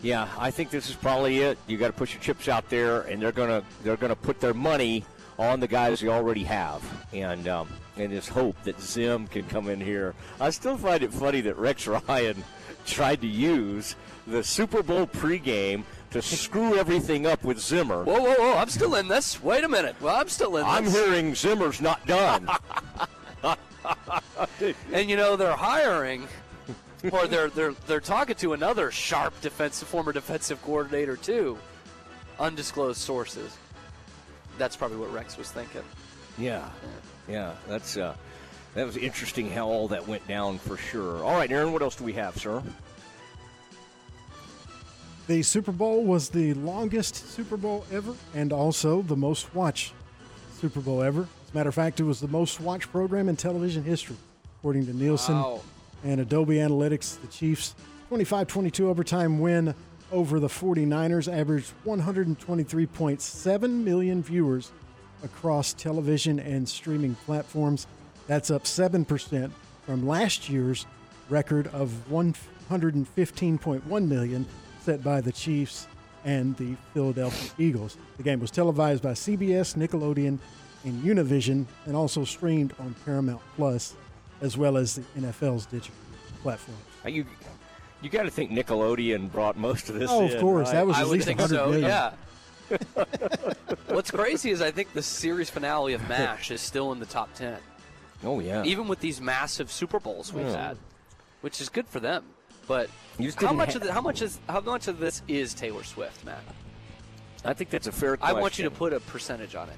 [0.02, 1.58] Yeah, I think this is probably it.
[1.66, 4.54] You got to put your chips out there, and they're gonna they're gonna put their
[4.54, 5.04] money
[5.38, 9.68] on the guys they already have, and um, and just hope that Zim can come
[9.68, 10.14] in here.
[10.40, 12.44] I still find it funny that Rex Ryan
[12.86, 18.04] tried to use the Super Bowl pregame to screw everything up with Zimmer.
[18.04, 18.54] Whoa, whoa, whoa!
[18.56, 19.42] I'm still in this.
[19.42, 19.96] Wait a minute.
[20.00, 20.72] Well, I'm still in this.
[20.72, 20.94] I'm this.
[20.94, 22.48] hearing Zimmer's not done.
[24.92, 26.26] and you know they're hiring,
[27.10, 31.58] or they're they're they're talking to another sharp defensive former defensive coordinator too.
[32.38, 33.56] Undisclosed sources.
[34.58, 35.82] That's probably what Rex was thinking.
[36.36, 36.68] Yeah,
[37.28, 38.14] yeah, that's uh,
[38.74, 41.24] that was interesting how all that went down for sure.
[41.24, 42.62] All right, Aaron, what else do we have, sir?
[45.28, 49.92] The Super Bowl was the longest Super Bowl ever and also the most watched
[50.58, 51.22] Super Bowl ever.
[51.22, 54.16] As a matter of fact, it was the most watched program in television history,
[54.58, 55.60] according to Nielsen Wow.
[56.02, 57.20] and Adobe Analytics.
[57.20, 57.74] The Chiefs'
[58.08, 59.74] 25 22 overtime win
[60.10, 64.72] over the 49ers averaged 123.7 million viewers
[65.22, 67.86] across television and streaming platforms.
[68.26, 69.50] That's up 7%
[69.84, 70.86] from last year's
[71.28, 74.46] record of 115.1 million
[74.88, 75.86] set by the Chiefs
[76.24, 77.98] and the Philadelphia Eagles.
[78.16, 80.38] The game was televised by CBS, Nickelodeon,
[80.84, 83.94] and Univision, and also streamed on Paramount Plus,
[84.40, 85.94] as well as the NFL's digital
[86.42, 86.78] platform.
[87.04, 87.26] Uh, You
[88.00, 90.08] you got to think Nickelodeon brought most of this.
[90.10, 90.68] Oh, of course.
[90.68, 90.74] right?
[90.76, 91.68] That was I at would least think 100 so.
[91.70, 91.88] million.
[91.90, 92.12] Yeah.
[93.88, 97.34] What's crazy is I think the series finale of MASH is still in the top
[97.34, 97.58] ten.
[98.24, 98.62] Oh yeah.
[98.64, 100.68] Even with these massive Super Bowls we've Yeah.
[100.68, 100.76] had,
[101.42, 102.24] which is good for them.
[102.68, 105.82] But You how much of the, how much is how much of this is Taylor
[105.82, 106.42] Swift, Matt?
[107.44, 108.36] I think that's a fair Question.
[108.36, 109.76] I want you to put a percentage on it.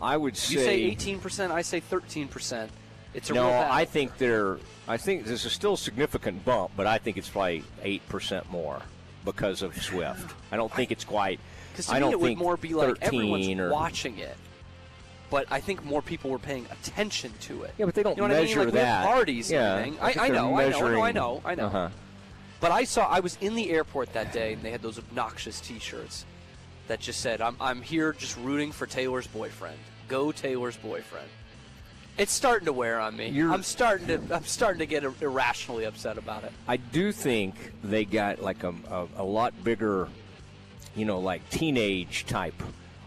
[0.00, 1.52] I would say You say eighteen percent.
[1.52, 2.70] I say thirteen percent.
[3.12, 3.50] It's a no.
[3.50, 4.58] I think they're.
[4.88, 8.50] I think this is still a significant bump, but I think it's probably eight percent
[8.50, 8.80] more
[9.24, 10.34] because of Swift.
[10.50, 11.40] I don't think it's quite.
[11.72, 14.36] Because to I me, don't it would more be like everyone's or, watching it.
[15.30, 17.72] But I think more people were paying attention to it.
[17.78, 18.74] Yeah, but they don't you know what measure I mean?
[18.74, 19.06] Like, that.
[19.06, 21.66] parties Yeah, I, I, know, I know, I know, I know, I know.
[21.66, 21.88] Uh-huh.
[22.62, 25.60] But I saw, I was in the airport that day, and they had those obnoxious
[25.60, 26.24] T-shirts
[26.86, 29.76] that just said, "I'm, I'm here just rooting for Taylor's boyfriend.
[30.06, 31.28] Go Taylor's boyfriend."
[32.18, 33.30] It's starting to wear on me.
[33.30, 36.52] You're- I'm starting to, I'm starting to get irrationally upset about it.
[36.68, 40.08] I do think they got like a, a, a lot bigger,
[40.94, 42.62] you know, like teenage type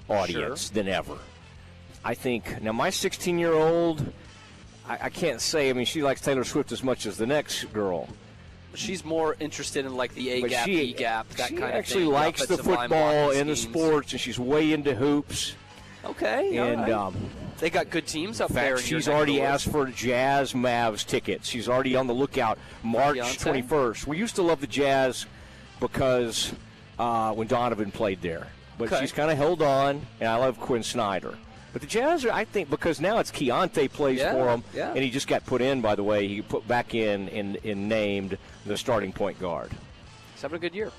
[0.09, 1.17] audience than ever.
[2.03, 4.05] I think now my 16 year old,
[4.85, 5.69] I, I can't say.
[5.69, 8.09] I mean, she likes Taylor Swift as much as the next girl.
[8.75, 11.69] She's more interested in like the A gap, E gap, that kind of thing.
[11.71, 15.55] She actually likes the football and the sports, and she's way into hoops.
[16.03, 16.91] Okay, and right.
[16.91, 17.15] um,
[17.57, 18.77] they got good teams up in there.
[18.77, 21.47] fact, in she's already asked for Jazz Mavs tickets.
[21.49, 22.59] She's already on the lookout.
[22.83, 24.05] March 21st.
[24.05, 25.25] We used to love the Jazz
[25.79, 26.53] because
[26.99, 28.47] uh, when Donovan played there,
[28.77, 29.01] but Okay.
[29.01, 31.35] she's kind of held on, and I love Quin Snyder.
[31.75, 34.91] But the Jazz are, I think, because now it's Keyonte plays Yeah, for them, yeah.
[34.93, 36.25] and he just got put in, by the way.
[36.25, 39.71] He put back in and, and named the starting point guard.
[40.33, 40.89] He's having a good year.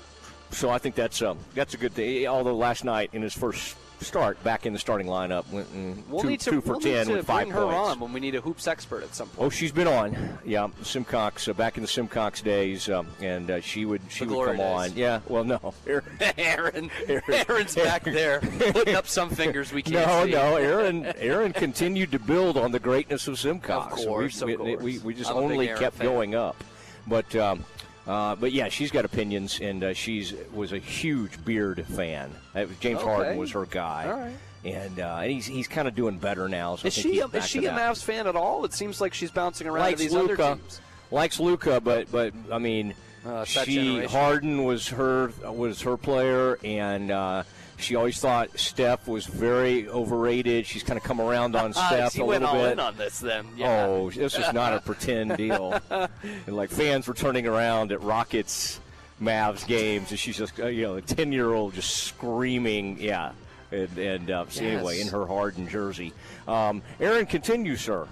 [0.51, 2.27] So I think that's um, that's a good thing.
[2.27, 3.75] Although last night in his first
[4.05, 7.25] start back in the starting lineup We'll two, need to, two for we'll ten with
[7.25, 7.57] five points.
[7.73, 9.45] on when we need a hoops expert at some point.
[9.47, 10.37] Oh, she's been on.
[10.45, 14.45] Yeah, Simcox uh, back in the Simcox days, um, and uh, she would she would
[14.47, 14.65] come days.
[14.65, 14.93] on.
[14.95, 15.73] Yeah, well, no,
[16.37, 20.31] Aaron, Aaron's back there putting up some fingers we can't no, see.
[20.31, 20.55] no.
[20.57, 23.99] Aaron Aaron continued to build on the greatness of Simcox.
[24.01, 24.83] Of course, we, of we, course.
[24.83, 26.07] we, we just I'm only kept fan.
[26.07, 26.63] going up.
[27.07, 27.63] But um,
[28.07, 32.31] uh, but yeah, she's got opinions, and uh, she's was a huge Beard fan.
[32.55, 33.05] Uh, James Okay.
[33.07, 34.09] Harden was her guy.
[34.09, 34.33] Right.
[34.65, 36.75] And, uh, and he's he's kind of doing better now.
[36.75, 37.71] So Is she a, is she a.
[37.71, 38.65] Mavs fan at all?
[38.65, 40.81] It seems like she's bouncing around likes to these Luka, other teams.
[41.11, 42.93] likes Luka, but but I mean,
[43.25, 44.09] Uh, she generation.
[44.11, 47.43] Harden was her was her player, and uh,
[47.77, 50.65] she always thought Steph was very overrated.
[50.65, 52.73] She's kind of come around on Steph she a went little all bit.
[52.73, 53.45] in on this then.
[53.55, 53.85] Yeah.
[53.85, 55.79] Oh, this was not a pretend deal.
[56.47, 58.79] And, like fans were turning around at Rockets
[59.21, 63.31] Mavs games, and she's just uh, you know a ten year old just screaming, yeah.
[63.71, 66.13] And, and uh, so anyway, in her Harden jersey.
[66.47, 68.07] Um, Aaron, continue, sir.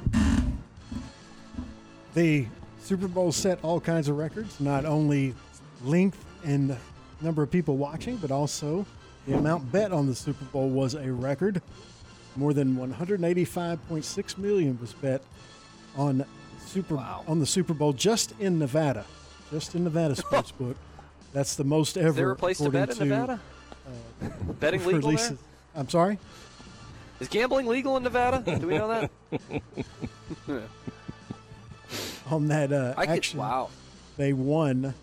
[2.14, 2.46] The
[2.82, 5.34] Super Bowl set all kinds of records, not only
[5.84, 6.78] length and
[7.22, 8.86] number of people watching, but also
[9.28, 11.62] the amount bet on the Super Bowl was a record.
[12.36, 15.22] More than 185.6 million was bet
[15.96, 16.26] on
[16.66, 19.06] Super on the Super Bowl just in Nevada,
[19.52, 20.76] just in Nevada sportsbook.
[21.34, 22.10] That's the most ever.
[22.10, 23.40] Is there a place to bet in to, Nevada?
[24.22, 24.28] uh,
[24.60, 25.38] Betting legal there?
[25.76, 26.18] I'm sorry.
[27.20, 28.58] Is gambling legal in Nevada?
[28.60, 29.10] Do we know that?
[32.30, 33.40] on that uh, I could- action.
[33.40, 33.70] wow.
[34.18, 34.94] They won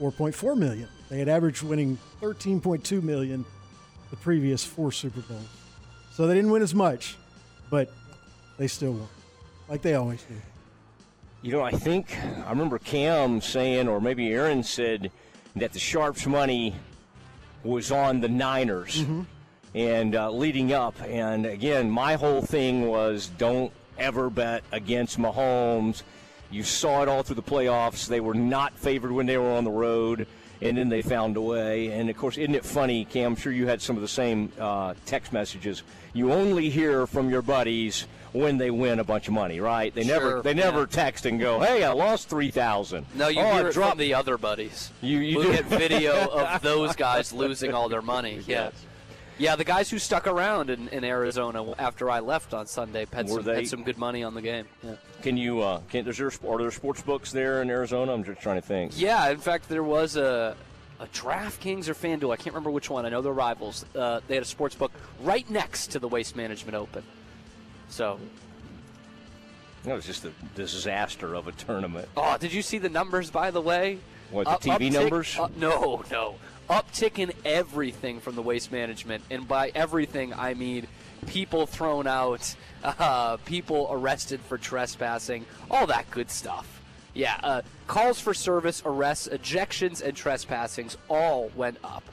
[0.00, 0.88] 4.4 million.
[1.08, 3.44] They had averaged winning 13.2 million
[4.10, 5.46] the previous four Super Bowls.
[6.12, 7.16] So they didn't win as much,
[7.70, 7.90] but
[8.58, 9.08] they still won,
[9.68, 10.34] like they always do.
[11.42, 15.12] You know, I think I remember Cam saying, or maybe Aaron said,
[15.56, 16.74] that the Sharps money
[17.62, 19.04] was on the Niners
[19.74, 21.00] and uh, leading up.
[21.02, 26.02] And again, my whole thing was don't ever bet against Mahomes.
[26.50, 28.08] You saw it all through the playoffs.
[28.08, 30.26] They were not favored when they were on the road,
[30.60, 31.88] and then they found a way.
[31.88, 33.32] And of course, isn't it funny, Cam?
[33.32, 35.82] I'm sure you had some of the same uh, text messages.
[36.12, 39.94] You only hear from your buddies when they win a bunch of money, right?
[39.94, 43.06] They never Sure, they never text and go, "Hey, I lost three thousand.
[43.14, 44.90] No, you oh, hear I it dropped from the other buddies.
[45.00, 48.40] You you do get video of those guys losing all their money.
[48.46, 48.70] Yeah.
[49.38, 53.28] Yeah, the guys who stuck around in, in Arizona after I left on Sunday had
[53.28, 54.66] some, they- had some good money on the game.
[54.82, 54.94] Yeah.
[55.22, 55.60] Can you?
[55.62, 58.12] Uh, can there are there sports books there in Arizona?
[58.12, 58.92] I'm just trying to think.
[59.00, 60.56] Yeah, in fact, there was a
[61.00, 62.32] a DraftKings or FanDuel.
[62.32, 63.06] I can't remember which one.
[63.06, 63.84] I know they're rivals.
[63.94, 64.90] Uh, they had a sports book
[65.22, 67.04] right next to the Waste Management Open.
[67.88, 68.18] So,
[69.84, 72.08] That was just a disaster of a tournament.
[72.16, 73.30] oh, did you see the numbers?
[73.30, 73.98] By the way,
[74.32, 75.38] What, the Up- TV uptick- numbers?
[75.38, 76.34] uh, no, no.
[76.68, 80.86] Uptick in everything from the Waste Management, and by everything I mean
[81.26, 82.54] people thrown out,
[82.84, 86.82] uh, people arrested for trespassing, all that good stuff.
[87.14, 92.04] Yeah, uh, calls for service, arrests, ejections, and trespassings all went up.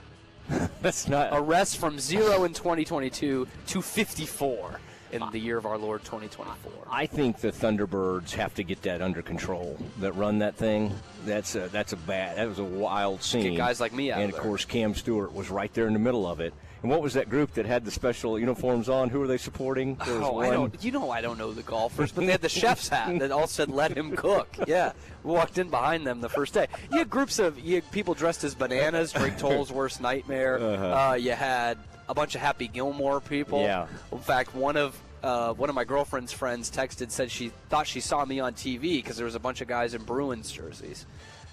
[0.81, 4.79] That's not arrests from zero in 2022 to 54
[5.11, 6.71] in the year of our Lord 2024.
[6.89, 9.77] I think the Thunderbirds have to get that under control.
[9.99, 10.93] That run that thing.
[11.25, 12.37] That's a, that's a bad.
[12.37, 13.55] That was a wild scene.
[13.55, 14.43] guys like me out And of there.
[14.43, 16.53] course, Cam Stewart was right there in the middle of it.
[16.81, 19.09] And what was that group that had the special uniforms on?
[19.09, 19.95] Who were they supporting?
[20.05, 20.83] There was Oh, I don't.
[20.83, 23.47] You know, I don't know the golfers, but they had the chef's hat that all
[23.47, 24.91] said "Let him cook." Yeah,
[25.23, 26.67] we walked in behind them the first day.
[26.91, 30.59] You had groups of you had people dressed as bananas, Drake Toll's worst nightmare.
[30.59, 31.09] Uh-huh.
[31.11, 33.61] Uh, you had a bunch of Happy Gilmore people.
[33.61, 33.87] Yeah.
[34.11, 37.99] In fact, one of uh, one of my girlfriend's friends texted said she thought she
[37.99, 41.05] saw me on TV because there was a bunch of guys in Bruins jerseys.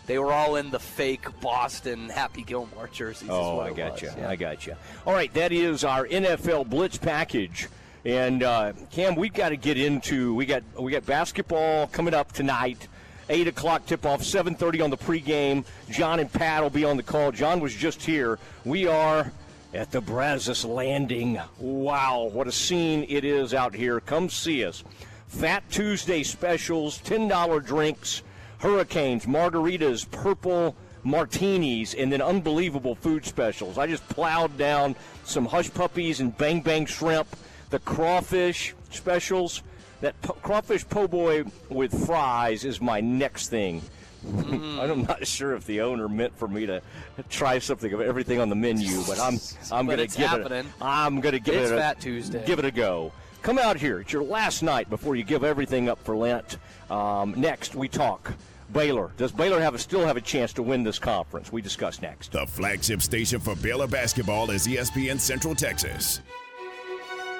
[0.07, 3.31] They were all in the fake Boston Happy Gilmore jerseys.
[3.31, 4.11] Oh, I got you.
[4.17, 4.29] yeah.
[4.29, 4.75] I got you.
[5.07, 7.69] All right, that is our NFL Blitz package.
[8.05, 12.33] And uh, Cam, we've got to get into we got we got basketball coming up
[12.33, 12.89] tonight.
[13.29, 15.65] Eight o'clock tip off, seven thirty on the pregame.
[15.89, 17.31] John and Pat will be on the call.
[17.31, 18.39] John was just here.
[18.65, 19.33] We are
[19.75, 21.41] at the Brazos Landing.
[21.59, 24.01] Wow, what a scene it is out here.
[24.01, 24.85] Come see us.
[25.27, 28.23] Fat Tuesday specials, ten dollar drinks,
[28.59, 33.79] hurricanes, margaritas, purple martinis, and then unbelievable food specials.
[33.79, 34.95] I just plowed down
[35.25, 37.29] some hush puppies and bang bang shrimp,
[37.71, 39.63] the crawfish specials.
[40.03, 43.83] That po- crawfish po' boy with fries is my next thing.
[44.25, 46.81] I'm not sure if the owner meant for me to
[47.29, 49.39] try something of everything on the menu, but I'm
[49.71, 50.59] I'm But gonna give happening.
[50.61, 50.67] it.
[50.81, 52.43] A, I'm gonna give It's it a Fat Tuesday.
[52.47, 53.13] Give it a go.
[53.43, 54.01] Come out here.
[54.01, 56.59] It's your last night before you give everything up for Lent.
[56.91, 58.33] Um, next, we talk.
[58.73, 59.11] Baylor.
[59.19, 61.53] Does Baylor have a, still have a chance to win this conference?
[61.53, 62.33] We discuss next.
[62.33, 66.21] The flagship station for Baylor basketball is ESPN Central Texas.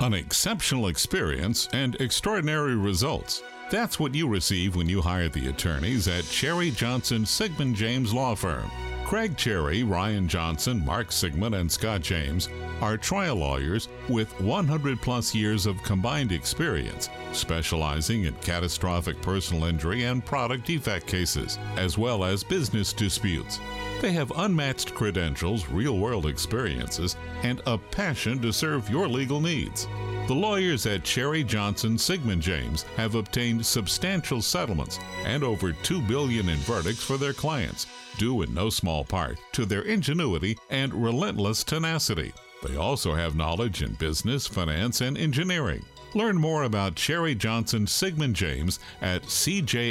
[0.01, 3.43] An exceptional experience and extraordinary results.
[3.73, 8.35] That's what you receive when you hire the attorneys at Cherry Johnson Siegmund James Law
[8.35, 8.71] Firm.
[9.07, 12.51] Craig Cherry, Ryan Johnson, Mark Siegmund, and Scott James
[12.83, 20.05] are trial lawyers with 100 plus years of combined experience, specializing in catastrophic personal injury
[20.05, 23.59] and product defect cases, as well as business disputes.
[24.03, 29.89] They have unmatched credentials, real world experiences, and a passion to serve your legal needs.
[30.33, 36.49] The lawyers at Cherry Johnson Siegmund James have obtained substantial settlements and over 2 billion
[36.49, 41.63] in verdicts for their clients, due in no small part to their ingenuity and relentless
[41.63, 42.33] tenacity.
[42.63, 45.85] They also have knowledge in business, finance, and engineering.
[46.15, 49.91] Learn more about Cherry Johnson Siegmund James at cjsjlaw.com.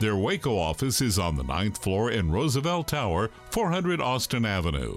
[0.00, 4.96] Their Waco office is on the ninth floor in Roosevelt Tower, 400 Austin Avenue.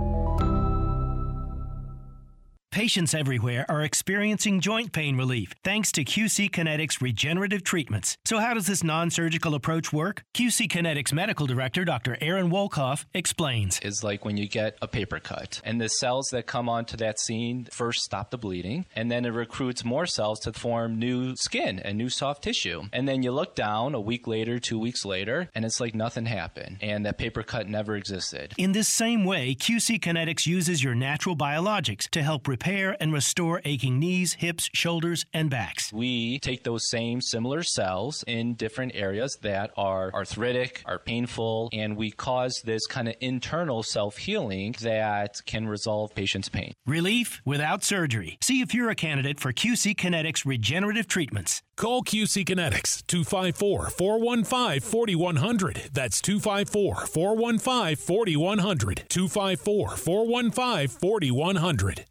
[2.71, 8.17] Patients everywhere are experiencing joint pain relief thanks to QC Kinetics regenerative treatments.
[8.23, 10.23] So, how does this non surgical approach work?
[10.33, 12.17] QC Kinetics Medical Director Dr.
[12.21, 13.77] Aaron Wolkoff explains.
[13.83, 17.19] It's like when you get a paper cut, and the cells that come onto that
[17.19, 21.77] scene first stop the bleeding, and then it recruits more cells to form new skin
[21.77, 22.83] and new soft tissue.
[22.93, 26.25] And then you look down a week later, two weeks later, and it's like nothing
[26.25, 28.53] happened, and that paper cut never existed.
[28.57, 33.61] In this same way, QC Kinetics uses your natural biologics to help repair and restore
[33.65, 35.91] aching knees, hips, shoulders, and backs.
[35.91, 41.97] We take those same similar cells in different areas that are arthritic, are painful, and
[41.97, 46.73] we cause this kind of internal self healing that can resolve patients' pain.
[46.85, 48.37] Relief without surgery.
[48.41, 51.61] See if you're a candidate for QC Kinetics regenerative treatments.
[51.75, 55.89] Call QC Kinetics 254 415 4100.
[55.93, 59.03] That's 254 415 4100.
[59.09, 62.05] 254 415 4100.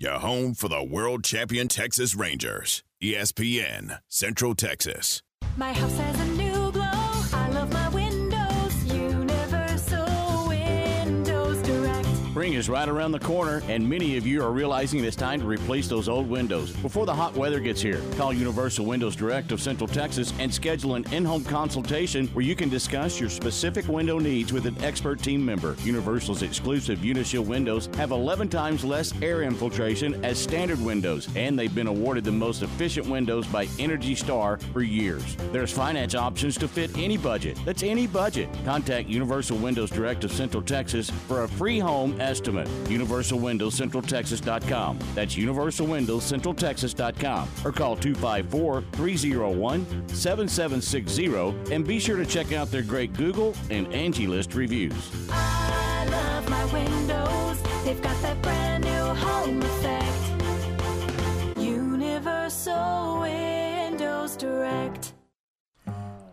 [0.00, 2.84] Your home for the world champion Texas Rangers.
[3.02, 5.22] ESPN, Central Texas.
[5.56, 6.37] My house has a
[12.58, 15.86] is right around the corner, and many of you are realizing it's time to replace
[15.86, 18.02] those old windows before the hot weather gets here.
[18.16, 22.56] Call Universal Windows Direct of Central Texas and schedule an in home consultation where you
[22.56, 25.76] can discuss your specific window needs with an expert team member.
[25.84, 31.74] Universal's exclusive Unishield windows have 11 times less air infiltration as standard windows, and they've
[31.76, 35.36] been awarded the most efficient windows by Energy Star for years.
[35.52, 37.56] There's finance options to fit any budget.
[37.64, 38.48] That's any budget.
[38.64, 42.47] Contact Universal Windows Direct of Central Texas for a free home estimate.
[42.54, 44.98] UniversalWindowsCentralTexas.com.
[45.14, 47.48] That's UniversalWindowsCentralTexas.com.
[47.64, 53.92] Or call 254 301 7760 and be sure to check out their great Google and
[53.92, 55.10] Angie List reviews.
[55.30, 57.62] I love my windows.
[57.84, 60.04] They've got that brand new home effect.
[61.58, 65.12] Universal Windows Direct.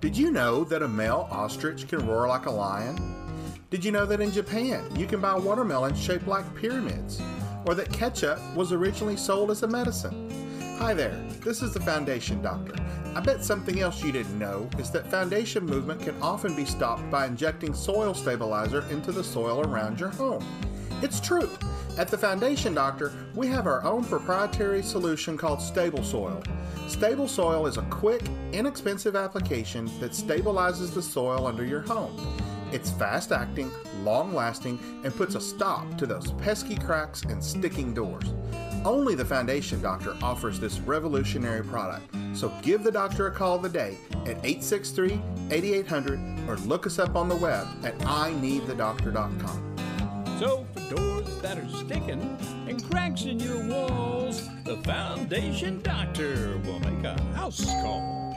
[0.02, 3.25] Did you know that a male ostrich can roar like a lion?
[3.72, 7.20] Did you know that in Japan you can buy watermelons shaped like pyramids?
[7.66, 10.78] Or that ketchup was originally sold as a medicine?
[10.78, 12.76] Hi there, this is the Foundation Doctor.
[13.16, 17.10] I bet something else you didn't know is that foundation movement can often be stopped
[17.10, 20.46] by injecting soil stabilizer into the soil around your home.
[21.02, 21.50] It's true.
[21.98, 26.44] At the Foundation Doctor, we have our own proprietary solution called Stable Soil.
[26.88, 28.22] Stable Soil is a quick,
[28.54, 32.16] inexpensive application that stabilizes the soil under your home.
[32.76, 33.72] It's fast acting,
[34.04, 38.34] long lasting, and puts a stop to those pesky cracks and sticking doors.
[38.84, 42.14] Only the Foundation Doctor offers this revolutionary product.
[42.34, 45.22] So give the doctor a call today at 863
[45.52, 49.78] 8800 or look us up on the web at ineedthedoctor.com.
[50.38, 56.82] So, for doors that are sticking and cracks in your walls, the Foundation Doctor will
[56.82, 58.36] make a house call.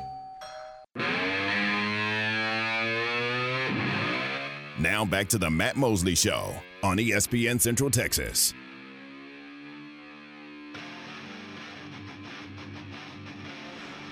[4.81, 6.55] Now back to the Matt Mosley Show
[6.85, 8.55] on ESPN Central Texas.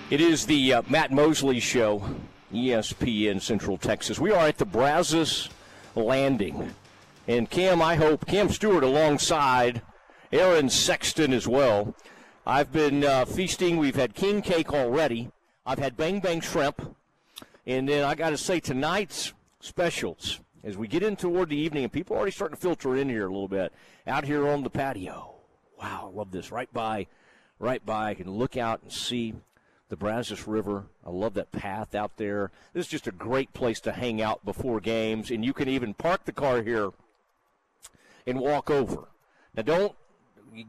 [0.09, 2.03] It is the uh, Matt Mosley Show,
[2.53, 4.19] ESPN Central Texas.
[4.19, 5.49] We are at the Brazos
[5.95, 6.73] Landing.
[7.29, 9.81] And Cam, I hope, Cam Stewart alongside
[10.33, 11.95] Aaron Sexton as well.
[12.45, 13.77] I've been uh, feasting.
[13.77, 15.31] We've had king cake already.
[15.65, 16.95] I've had bang bang shrimp.
[17.65, 21.83] And then I got to say, tonight's specials, as we get in toward the evening,
[21.83, 23.73] and people are already starting to filter in here a little bit,
[24.05, 25.35] out here on the patio.
[25.79, 26.51] Wow, I love this.
[26.51, 27.07] Right by,
[27.59, 29.35] right by, I can look out and see
[29.89, 30.85] the Brazos River.
[31.05, 32.51] I love that path out there.
[32.73, 35.93] This is just a great place to hang out before games, and you can even
[35.93, 36.91] park the car here
[38.25, 39.07] and walk over.
[39.55, 39.95] Now, don't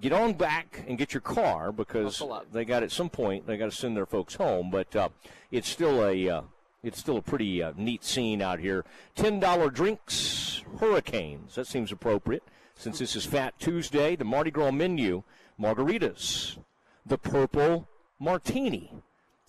[0.01, 2.23] get on back and get your car because
[2.53, 4.71] they got at some point they got to send their folks home.
[4.71, 5.09] But uh,
[5.51, 6.43] it's still a uh,
[6.89, 8.85] it's still a pretty uh, neat scene out here.
[9.15, 11.55] Ten dollar drinks, hurricanes.
[11.55, 12.43] That seems appropriate
[12.75, 14.17] since this is Fat Tuesday.
[14.17, 15.23] The Mardi Gras menu:
[15.61, 16.59] margaritas,
[17.07, 17.87] the purple
[18.19, 18.91] martini.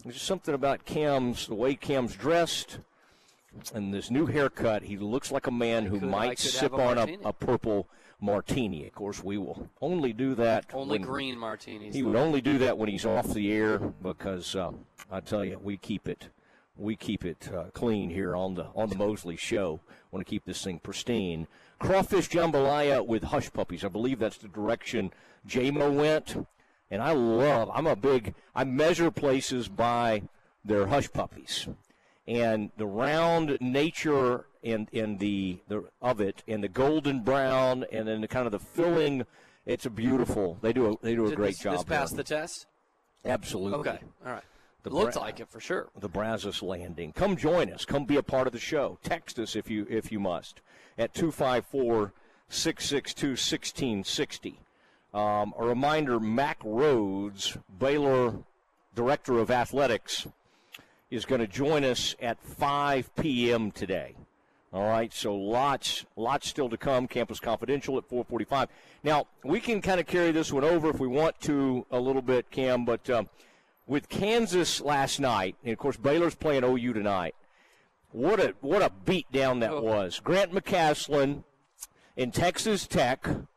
[0.04, 2.80] There's just something about Cam's the way Cam's dressed.
[3.74, 6.98] And this new haircut, he looks like a man who could- might sip a on
[7.00, 7.88] a, a purple
[8.22, 8.86] martini.
[8.86, 10.66] Of course, we will only do that.
[10.74, 11.96] Only when- green martinis.
[11.96, 14.72] He would only do that when he's off the air because uh,
[15.12, 16.30] I tell you, we keep it,
[16.80, 19.80] we keep it uh, clean here on the on the Mosley Show.
[20.12, 21.48] Want to keep this thing pristine.
[21.80, 23.84] Crawfish jambalaya with hush puppies.
[23.84, 25.12] I believe that's the direction
[25.48, 26.48] JMO went,
[26.90, 27.70] and I love.
[27.74, 28.34] I'm a big.
[28.56, 30.24] I measure places by
[30.64, 31.68] their hush puppies
[32.30, 38.08] and the round nature and and the, the of it and the golden brown and
[38.08, 39.26] then the kind of the filling
[39.66, 40.58] It's a beautiful.
[40.62, 41.74] They do a they do a Did great this, job.
[41.74, 42.68] This passed the test.
[43.26, 43.80] Absolutely.
[43.80, 44.00] Okay.
[44.26, 44.44] All right.
[44.84, 45.90] The Looked Bra- like it for sure.
[46.00, 47.12] The Brazos Landing.
[47.12, 47.84] Come join us.
[47.86, 48.98] Come be a part of the show.
[49.04, 50.62] Text us if you if you must
[50.98, 52.14] at 254
[52.50, 54.60] 662 1660.
[55.14, 58.36] Um, a reminder Mac Rhodes, Baylor
[58.96, 60.28] Director of Athletics,
[61.10, 63.72] is going to join us at 5 p.m.
[63.72, 64.16] today.
[64.72, 67.08] All right, so lots, lots still to come.
[67.08, 68.68] Campus Confidential at 4:45.
[69.04, 72.22] Now we can kind of carry this one over if we want to a little
[72.22, 72.86] bit, Cam.
[72.86, 73.30] But um,
[73.90, 77.36] with Kansas last night, and of course Baylor's playing OU tonight.
[78.12, 80.22] What a what a beat down that was.
[80.24, 81.44] Grant McCasland
[82.16, 83.48] in Texas Tech, and,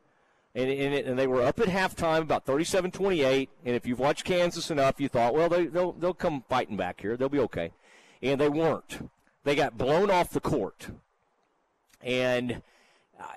[0.54, 3.48] and, and they were up at halftime about 37-28.
[3.64, 7.00] And if you've watched Kansas enough, you thought, well, they, they'll they'll come fighting back
[7.00, 7.16] here.
[7.16, 7.72] They'll be okay,
[8.22, 9.10] and they weren't.
[9.44, 10.88] They got blown off the court,
[12.00, 12.62] and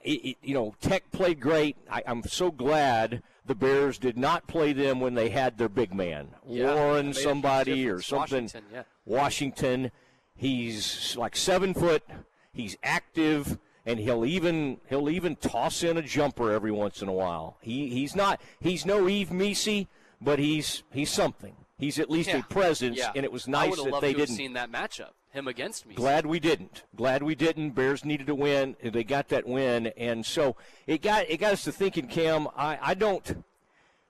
[0.03, 1.77] it, it, you know Tech played great.
[1.89, 5.93] I, I'm so glad the Bears did not play them when they had their big
[5.93, 8.43] man Yeah, Warren, made a huge somebody or something.
[8.45, 8.83] Washington, yeah.
[9.05, 9.91] Washington.
[10.35, 12.03] He's like seven foot.
[12.51, 17.13] He's active, and he'll even he'll even toss in a jumper every once in a
[17.13, 17.57] while.
[17.61, 19.87] He he's not he's no Yves Missi,
[20.21, 21.55] but he's he's something.
[21.77, 22.37] He's at least Yeah.
[22.37, 23.11] a presence, Yeah.
[23.15, 24.37] and it was nice that they to have didn't.
[24.37, 25.11] seen that matchup.
[25.35, 25.95] Him against me.
[25.95, 26.83] Glad we didn't.
[26.95, 27.71] Glad we didn't.
[27.71, 28.77] Bears needed to win.
[28.81, 30.55] They got that win, and so
[30.87, 32.07] it got it got us to thinking.
[32.07, 33.43] Cam, I, I don't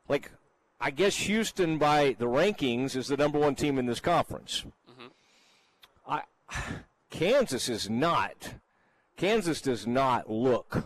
[0.08, 0.32] like.
[0.80, 4.66] I guess Houston, by the rankings, is the number one team in this conference.
[4.88, 5.08] Mm-hmm.
[6.08, 6.22] I
[7.10, 8.54] Kansas is not.
[9.18, 10.86] Kansas does not look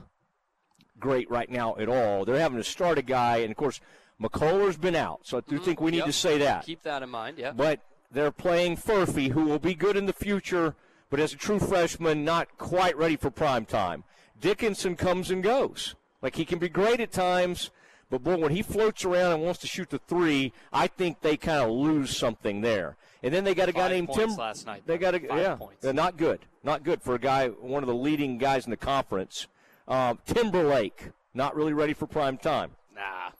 [0.99, 2.23] great right now at all.
[2.23, 3.81] They're having to start a guy, and of course,
[4.21, 5.65] McCullar's been out, so I do mm-hmm.
[5.65, 6.05] think we need Yep.
[6.05, 6.65] to say that.
[6.65, 7.37] Keep that in mind.
[7.37, 7.51] Yeah.
[7.51, 7.79] But
[8.11, 10.75] they're playing Furphy, who will be good in the future,
[11.09, 14.03] but as a true freshman, not quite ready for prime time.
[14.39, 15.95] Dickinson comes and goes.
[16.21, 17.71] Like he can be great at times,
[18.09, 21.37] but boy, when he floats around and wants to shoot the three, I think they
[21.37, 22.97] kind of lose something there.
[23.21, 24.35] And then they got a guy Five named Tim.
[24.35, 25.55] last night, They got a Five yeah.
[25.55, 25.81] points.
[25.81, 26.39] They're not good.
[26.63, 29.47] Not good for a guy, one of the leading guys in the conference.
[29.87, 32.71] Um, Timberlake, not really ready for prime time.
[32.95, 33.31] Nah.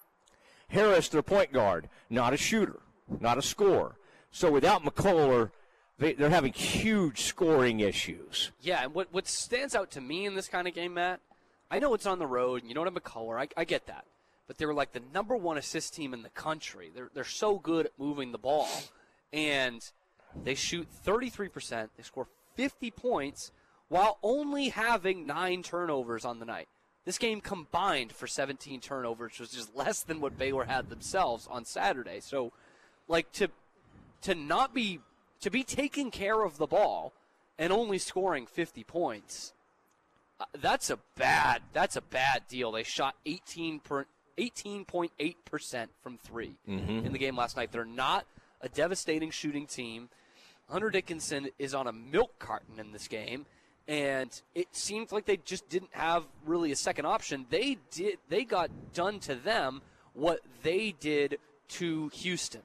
[0.70, 2.80] Harris, their point guard, not a shooter,
[3.20, 3.96] not a scorer.
[4.32, 5.52] So without McCullar,
[5.98, 8.52] they, they're having huge scoring issues.
[8.62, 11.20] Yeah, and what what stands out to me in this kind of game, Matt,
[11.72, 13.40] I know it's on the road and you don't have McCullar.
[13.40, 14.06] I, I get that.
[14.48, 16.92] But they were like the number one assist team in the country.
[16.94, 18.68] They're, they're so good at moving the ball.
[19.32, 19.88] And
[20.44, 21.90] they shoot 33%.
[21.96, 23.52] They score 50 points
[23.90, 26.68] while only having nine turnovers on the night.
[27.06, 31.66] This game combined for 17 turnovers, which is less than what Baylor had themselves on
[31.66, 32.20] Saturday.
[32.20, 32.52] So,
[33.08, 33.50] like, to
[34.22, 35.00] to not be
[35.42, 37.14] to be taking care of the ball
[37.58, 39.54] and only scoring 50 points
[40.40, 42.72] uh, that's a bad that's a bad deal.
[42.72, 44.06] They shot 18 per,
[44.38, 47.06] 18.8% from 3 Mhm.
[47.06, 47.72] in the game last night.
[47.72, 48.26] They're not
[48.62, 50.10] a devastating shooting team.
[50.70, 53.46] Hunter dickinson is on a milk carton in this game
[53.88, 57.46] and it seemed like they just didn't have really a second option.
[57.50, 59.82] They did they got done to them
[60.14, 61.38] what they did
[61.70, 62.62] to houston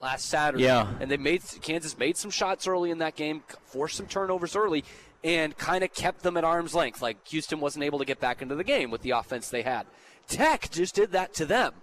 [0.00, 0.64] last Saturday.
[0.64, 0.88] Yeah.
[1.00, 4.84] And they made Kansas made some shots early in that game, forced some turnovers early,
[5.22, 7.02] and kind of kept them at arm's length.
[7.02, 9.86] Like Houston wasn't able to get back into the game with the offense they had.
[10.26, 11.74] Tech just did that to them.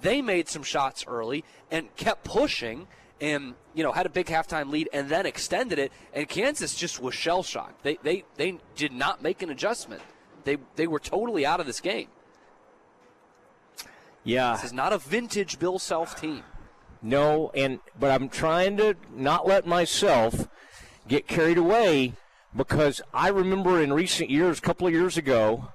[0.00, 2.86] They made some shots early and kept pushing
[3.20, 7.00] and you know had a big halftime lead and then extended it and Kansas just
[7.00, 7.82] was shell shocked.
[7.82, 10.02] They they they did not make an adjustment.
[10.44, 12.08] They they were totally out of this game.
[14.22, 14.52] Yeah.
[14.54, 16.42] This is not a vintage Bill Self team.
[17.02, 20.48] No, and but I'm trying to not let myself
[21.08, 22.14] get carried away
[22.54, 25.68] because I remember in recent years, a couple of years ago,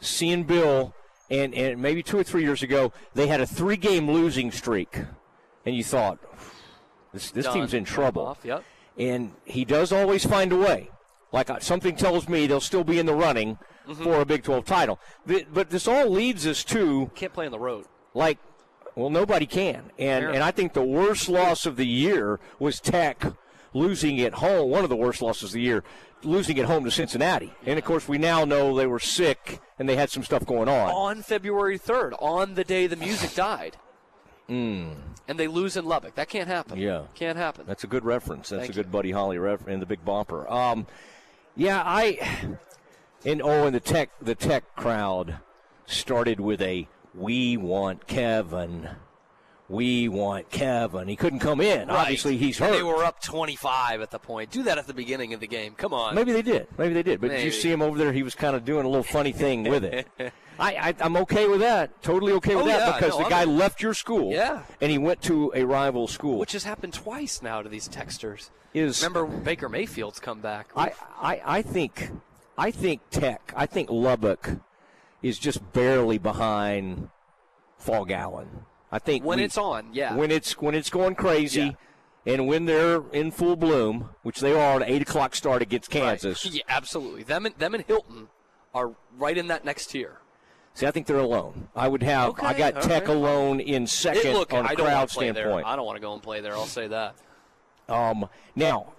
[0.00, 0.94] seeing Bill,
[1.30, 4.96] and, and maybe two or three years ago, they had a three game losing streak.
[5.64, 6.18] And you thought,
[7.12, 7.54] this, this Done.
[7.54, 8.26] team's in trouble.
[8.26, 8.62] Off, yep.
[8.98, 10.90] And he does always find a way.
[11.32, 14.02] Like uh, something tells me they'll still be in the running Mm-hmm.
[14.02, 14.98] for a Big 12 title.
[15.52, 17.84] But this all leads us to Can't play on the road.
[18.14, 18.36] like
[18.96, 20.30] well nobody can and Fair.
[20.30, 23.24] and i think the worst loss of the year was tech
[23.72, 25.84] losing at home one of the worst losses of the year
[26.22, 29.88] losing at home to cincinnati and of course we now know they were sick and
[29.88, 33.76] they had some stuff going on on February 3rd, on the day the music died.
[34.48, 34.94] mm,
[35.28, 36.14] And they lose in Lubbock.
[36.14, 36.78] That can't happen.
[36.78, 37.66] yeah Can't happen.
[37.66, 40.50] that's a good reference that's Thank a good buddy holly reference in the big bumper
[40.50, 40.86] um
[41.54, 42.18] yeah i
[43.26, 45.36] and oh and the tech the tech crowd
[45.84, 48.88] started with a we want kevin
[49.68, 51.98] we want kevin he couldn't come in Right.
[51.98, 54.50] obviously he's hurt They were up 25 at the point.
[54.50, 55.74] Do that at the beginning of the game.
[55.74, 56.14] Come on.
[56.14, 56.68] Maybe they did.
[56.78, 57.20] Maybe they did.
[57.20, 58.12] But did you see him over there?
[58.12, 60.06] He was kind of doing a little funny thing with it.
[60.58, 62.00] I, I I'm okay with that.
[62.02, 64.30] Totally okay with Oh, that yeah, because no, the guy I'm- left your school.
[64.32, 64.62] Yeah.
[64.80, 66.38] And he went to a rival school.
[66.38, 68.50] Which has happened twice now to these texters.
[68.72, 70.68] Is- remember Baker Mayfield's come back?
[70.76, 72.10] I, I, I think
[72.56, 74.50] I think Tech, I think Lubbock
[75.26, 77.08] is just barely behind
[77.78, 78.64] Phog Allen.
[78.92, 80.14] I think when we- it's on, yeah.
[80.14, 81.76] when it's when it's going crazy,
[82.24, 86.44] and when they're in full bloom, which they are at eight o'clock start against Kansas.
[86.52, 87.22] yeah, absolutely.
[87.24, 88.28] Them and them and Hilton
[88.74, 90.18] are right in that next tier.
[90.74, 91.68] See, I think they're alone.
[91.74, 92.38] I would have.
[92.40, 93.16] I Okay, got all Tech right.
[93.16, 95.64] alone in second It- look, on a I crowd want to play standpoint.
[95.64, 95.66] there.
[95.66, 96.52] I don't want to go and play there.
[96.54, 97.14] I'll say that.
[97.88, 98.92] Um, now,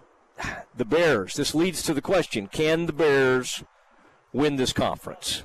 [0.75, 1.35] the Bears.
[1.35, 3.63] This leads to the question: Can the Bears
[4.33, 5.43] win this conference?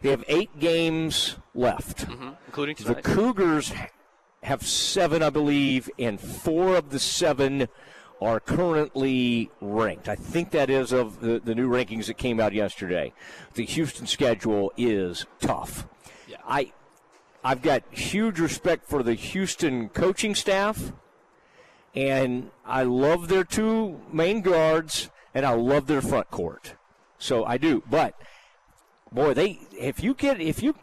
[0.00, 2.30] They have eight games left, mm-hmm.
[2.46, 2.94] including the.
[2.94, 3.72] Cougars
[4.42, 7.68] have seven, I believe, and four of the seven
[8.20, 10.08] are currently ranked.
[10.08, 13.12] I think that is of the, the new rankings that came out yesterday.
[13.54, 15.86] The Houston schedule is tough.
[16.46, 16.72] I
[17.44, 20.92] I've got huge respect for the Houston coaching staff,
[21.94, 26.74] and I love their two main guards, and I love their front court.
[27.18, 28.14] So I do, but
[29.12, 30.74] boy, they if you get if you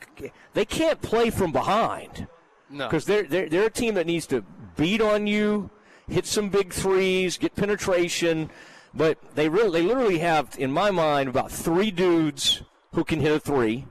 [0.54, 2.28] they can't play from behind
[2.70, 2.88] No.
[2.88, 4.44] because they're, they're they're a team that needs to
[4.76, 5.70] beat on you,
[6.08, 8.50] hit some big threes, get penetration,
[8.94, 12.62] but they really they literally have in my mind about three dudes
[12.94, 13.86] who can hit a three,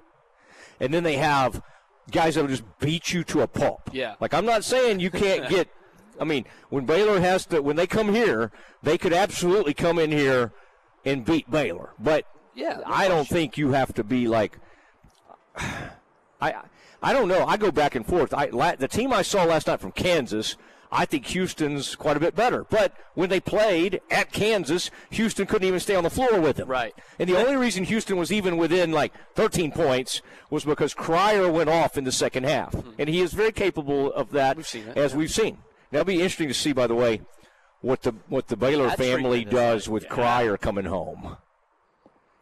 [0.81, 1.63] and then they have
[2.11, 3.91] guys that will just beat you to a pulp.
[3.93, 4.15] Yeah.
[4.21, 5.69] Like I'm not saying you can't get.
[6.21, 8.53] I mean, when Baylor has to, when they come here,
[8.85, 10.53] they could absolutely come in here
[11.05, 11.91] and beat Baylor.
[11.99, 12.25] But
[12.55, 14.59] Yeah, no I don't think you have to be like.
[16.41, 16.55] I
[17.03, 17.45] I don't know.
[17.47, 18.33] I go back and forth.
[18.33, 20.57] I la, the team I saw last night from Kansas.
[20.91, 22.65] I think Houston's quite a bit better.
[22.65, 26.69] But when they played at Kansas, Houston couldn't even stay on the floor with them.
[26.69, 26.95] Right.
[27.19, 31.69] And the only reason Houston was even within like 13 points was because Cryer went
[31.69, 32.77] off in the second half.
[32.97, 35.19] And he is very capable of that, it, as yeah.
[35.19, 35.59] we've seen.
[35.91, 37.23] Now, it'll be interesting to see, by the way,
[37.81, 40.11] what the what the Baylor That family does with yeah.
[40.11, 41.37] Cryer coming home.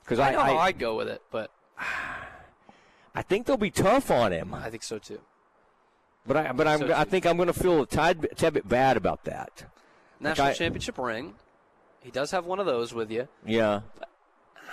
[0.04, 1.50] Because I I, know how I, I'd go with it, but
[3.14, 4.54] I think they'll be tough on him.
[4.54, 5.20] I think so too.
[6.26, 8.54] But I but I'm, So I think I'm going to feel a tad, bit- tad
[8.54, 9.64] bit bad about that.
[10.20, 11.34] National Like I- championship ring.
[12.00, 13.28] He does have one of those with you.
[13.46, 13.82] Yeah.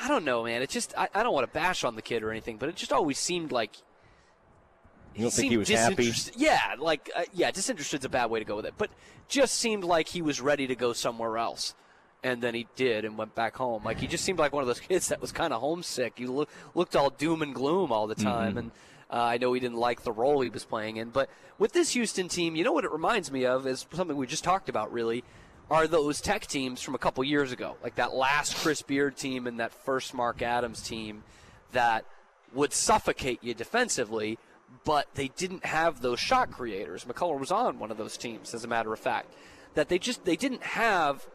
[0.01, 0.61] I don't know, man.
[0.61, 2.75] It just I, I don't want to bash on the kid or anything, but it
[2.75, 3.75] just always seemed like
[5.13, 5.95] You don't think he seemed was happy?
[5.95, 8.89] disinterested- Yeah, like uh, yeah, disinterested's a bad way to go with it, but
[9.27, 11.75] just seemed like he was ready to go somewhere else,
[12.23, 13.83] and then he did and went back home.
[13.83, 16.13] Like he just seemed like one of those kids that was kind of homesick.
[16.17, 18.59] He look, looked all doom and gloom all the time, Mhm.
[18.59, 18.71] and
[19.11, 21.09] uh, I know he didn't like the role he was playing in.
[21.09, 24.27] But with this Houston team, you know what it reminds me of is something we
[24.27, 24.91] just talked about.
[24.93, 25.23] Really,
[25.71, 29.47] are those Tech teams from a couple years ago, like that last Chris Beard team
[29.47, 31.23] and that first Mark Adams team,
[31.71, 32.05] that
[32.53, 34.37] would suffocate you defensively,
[34.83, 37.05] but they didn't have those shot creators.
[37.05, 39.33] McCullar was on one of those teams, as a matter of fact.
[39.75, 41.27] That they just they didn't have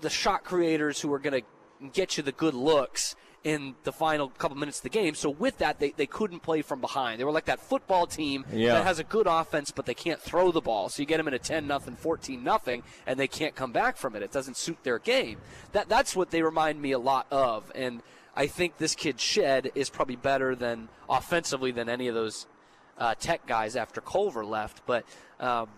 [0.00, 4.28] the shot creators who are going to get you the good looks in the final
[4.28, 5.14] couple minutes of the game.
[5.14, 7.20] So with that, they, they couldn't play from behind.
[7.20, 8.74] They were like that football team Yeah.
[8.74, 10.88] that has a good offense, but they can't throw the ball.
[10.88, 13.96] So you get them in a 10 nothing, 14 nothing, and they can't come back
[13.98, 14.22] from it.
[14.24, 15.38] It doesn't suit their game.
[15.72, 17.70] That that's what they remind me a lot of.
[17.76, 18.02] And
[18.34, 22.46] I think this kid Shead is probably better than offensively than any of those
[22.98, 24.82] uh, tech guys after Culver left.
[24.86, 25.04] But
[25.38, 25.68] um,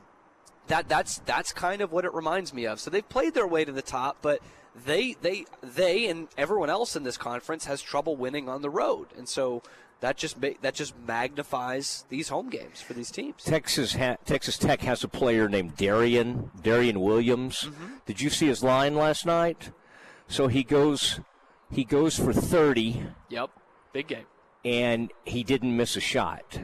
[0.68, 2.80] that that's that's kind of what it reminds me of.
[2.80, 4.40] So they've played their way to the top, but
[4.86, 9.08] they they they and everyone else in this conference has trouble winning on the road,
[9.16, 9.62] and so
[10.00, 13.42] that just ma- that just magnifies these home games for these teams.
[13.44, 17.62] Texas ha- Texas Tech has a player named Darrion Darrion Williams.
[17.64, 17.86] Mm-hmm.
[18.06, 19.70] Did you see his line last night?
[20.28, 21.20] So he goes
[21.70, 23.50] he goes for 30 Yep,
[23.92, 24.26] big game.
[24.64, 26.60] and he didn't miss a shot.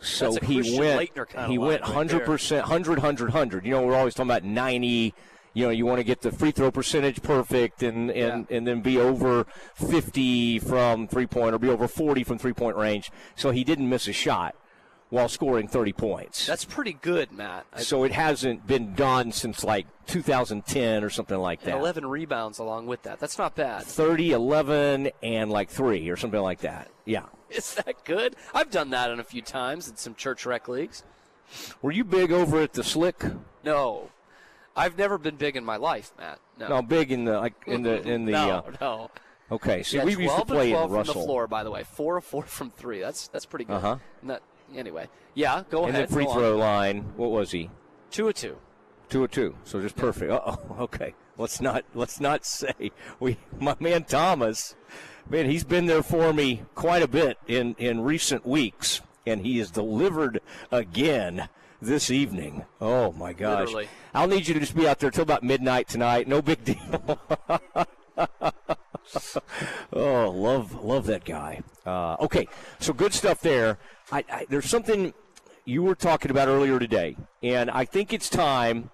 [0.00, 3.64] So That's a he went kinda he line went 100%, 100 100 100.
[3.64, 5.14] You know, we're always talking about 90
[5.54, 8.80] you know, you want to get the free throw percentage perfect and, and, and then
[8.80, 9.44] be over
[9.74, 13.10] 50 from three point or be over 40 from three point range.
[13.34, 14.54] So he didn't miss a shot
[15.10, 16.46] while scoring 30 points.
[16.46, 17.66] That's pretty good, Matt.
[17.72, 21.76] I- So it hasn't been done since like 2010 or something like that.
[21.78, 23.18] 11 rebounds along with that.
[23.18, 23.82] That's not bad.
[23.84, 26.90] 30, 11, and like three or something like that.
[27.04, 27.26] Yeah.
[27.50, 28.36] Is that good?
[28.52, 31.02] I've done that in a few times in some church rec leagues.
[31.80, 33.24] Were you big over at the Slick?
[33.64, 34.10] No,
[34.76, 36.40] I've never been big in my life, Matt.
[36.58, 38.32] No, No, big in the like in the in the.
[38.32, 39.10] no, uh, no.
[39.50, 41.64] Okay, so yeah, we used to 12 play and 12 in from the floor, by
[41.64, 41.82] the way.
[41.84, 43.00] Four of four from three.
[43.00, 43.76] That's that's pretty good.
[43.76, 43.96] Uh-huh.
[44.22, 44.42] Not,
[44.74, 45.62] anyway, yeah.
[45.70, 46.58] Go ahead and the free throw on.
[46.58, 47.12] line.
[47.16, 47.70] What was he?
[48.10, 48.56] Two of two.
[49.08, 49.56] Two or two.
[49.64, 50.30] So just perfect.
[50.30, 50.58] Uh oh.
[50.80, 51.14] Okay.
[51.36, 52.90] let's not let's not say
[53.20, 54.74] we my man Thomas,
[55.28, 59.58] man, he's been there for me quite a bit in in recent weeks, and he
[59.58, 60.40] has delivered
[60.70, 61.48] again
[61.80, 62.64] this evening.
[62.80, 63.66] Oh my gosh!
[63.66, 63.88] Literally.
[64.14, 66.28] I'll need you to just be out there till about midnight tonight.
[66.28, 67.20] No big deal.
[69.92, 71.62] oh, love love that guy.
[71.86, 72.46] Uh, okay,
[72.78, 73.78] so good stuff there.
[74.10, 75.12] I, I, there's something
[75.64, 78.90] you were talking about earlier today, and I think it's time.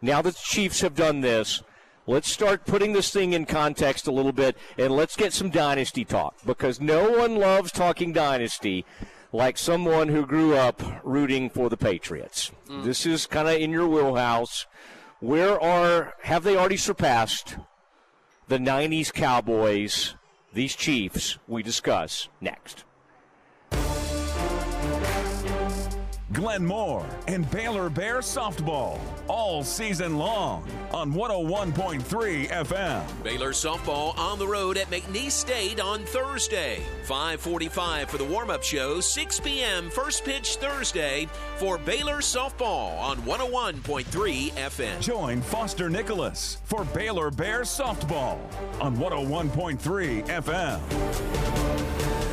[0.00, 1.62] Now that the Chiefs have done this,
[2.06, 6.04] let's start putting this thing in context a little bit, and let's get some dynasty
[6.04, 8.84] talk because no one loves talking dynasty
[9.32, 12.52] like someone who grew up rooting for the Patriots.
[12.68, 12.84] Mm.
[12.84, 14.66] This is kind of in your wheelhouse.
[15.20, 17.56] Where are have they already surpassed
[18.48, 20.14] the 90s Cowboys,
[20.52, 22.84] these Chiefs we discuss next.
[26.32, 28.98] Glenn Moore and Baylor Bear softball
[29.28, 33.22] all season long on 101.3 FM.
[33.22, 36.80] Baylor softball on the road at McNeese State on Thursday.
[37.04, 39.90] 545 for the warm-up show, 6 p.m.
[39.90, 45.00] first pitch Thursday for Baylor softball on 101.3 FM.
[45.00, 48.38] Join Foster Nicholas for Baylor Bear softball
[48.80, 52.31] on 101.3 FM.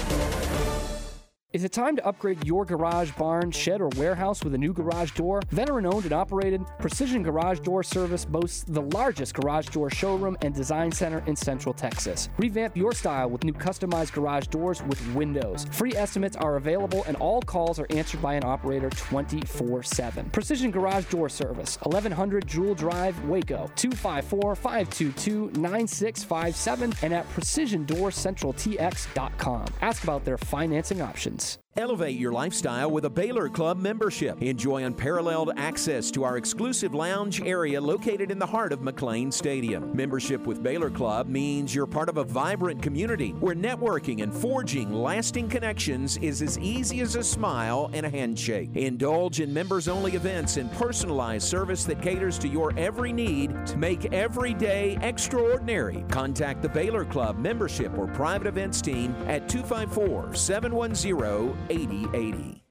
[1.52, 5.14] Is it time to upgrade your garage, barn, shed, or warehouse with a new garage
[5.14, 5.42] door?
[5.50, 10.54] Veteran owned and operated, Precision Garage Door Service boasts the largest garage door showroom and
[10.54, 12.30] design center in Central Texas.
[12.38, 15.66] Revamp your style with new customized garage doors with windows.
[15.72, 20.30] Free estimates are available and all calls are answered by an operator 24 7.
[20.30, 29.66] Precision Garage Door Service, 1100 Jewel Drive, Waco, 254 522 9657, and at PrecisionDoorCentralTX.com.
[29.82, 31.39] Ask about their financing options.
[31.40, 31.60] Americans.
[31.78, 34.42] Elevate your lifestyle with a Baylor Club membership.
[34.42, 39.96] Enjoy unparalleled access to our exclusive lounge area located in the heart of McLane Stadium.
[39.96, 44.92] Membership with Baylor Club means you're part of a vibrant community where networking and forging
[44.92, 48.72] lasting connections is as easy as a smile and a handshake.
[48.74, 53.78] Indulge in members only events and personalized service that caters to your every need to
[53.78, 56.04] make every day extraordinary.
[56.10, 62.69] Contact the Baylor Club membership or private events team at 254 710 8080.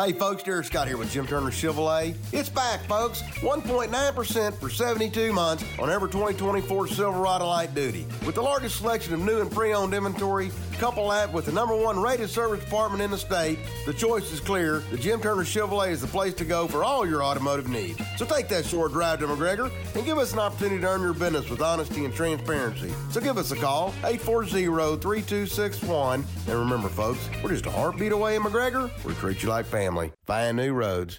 [0.00, 2.16] Hey folks, Derek Scott here with Jim Turner Chevrolet.
[2.32, 3.20] It's back, folks.
[3.40, 8.06] 1.9% for 72 months on every 2024 Silverado Light Duty.
[8.24, 12.00] With the largest selection of new and pre-owned inventory, couple that with the number one
[12.00, 14.78] rated service department in the state, the choice is clear.
[14.90, 18.00] The Jim Turner Chevrolet is the place to go for all your automotive needs.
[18.16, 21.12] So take that short drive to McGregor and give us an opportunity to earn your
[21.12, 22.90] business with honesty and transparency.
[23.10, 26.14] So give us a call, 840-3261.
[26.14, 28.90] And remember, folks, we're just a heartbeat away in McGregor.
[29.04, 30.12] We treat you like family.
[30.26, 31.18] Find new roads.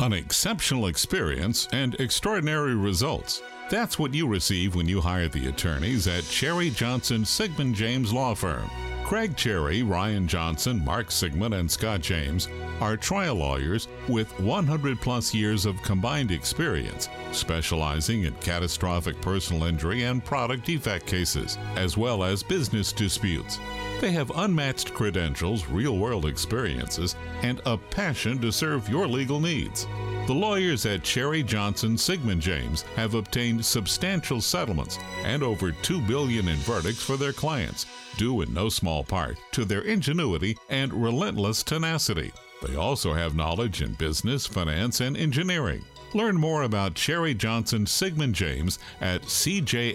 [0.00, 3.40] An exceptional experience and extraordinary results.
[3.70, 8.34] That's what you receive when you hire the attorneys at Cherry Johnson Siegmund James Law
[8.34, 8.68] Firm.
[9.04, 12.48] Craig Cherry, Ryan Johnson, Mark Siegmund, and Scott James
[12.80, 20.04] are trial lawyers with 100 plus years of combined experience, specializing in catastrophic personal injury
[20.04, 23.58] and product defect cases, as well as business disputes.
[24.02, 29.86] They have unmatched credentials, real world experiences, and a passion to serve your legal needs.
[30.26, 36.48] The lawyers at Cherry Johnson Siegmund James have obtained substantial settlements and over 2 billion
[36.48, 41.62] in verdicts for their clients, due in no small part to their ingenuity and relentless
[41.62, 42.32] tenacity.
[42.60, 45.84] They also have knowledge in business, finance, and engineering.
[46.12, 49.94] Learn more about Cherry Johnson Siegmund James at cjsjlaw.com.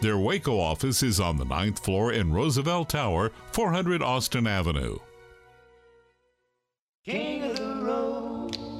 [0.00, 4.98] Their Waco office is on the ninth floor in Roosevelt Tower, 400 Austin Avenue.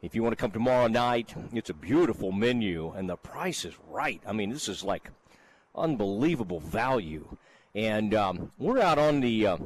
[0.00, 3.74] If you want to come tomorrow night, it's a beautiful menu, and the price is
[3.90, 4.22] right.
[4.26, 5.10] I mean, this is like
[5.74, 7.36] unbelievable value.
[7.74, 9.58] And um, we're out on the uh,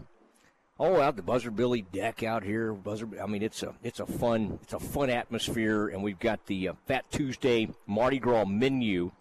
[0.82, 2.72] oh out the Buzzard Billy deck out here.
[2.72, 6.46] Buzzard, I mean, it's a it's a fun it's a fun atmosphere, and we've got
[6.46, 9.12] the uh, Fat Tuesday Mardi Gras menu.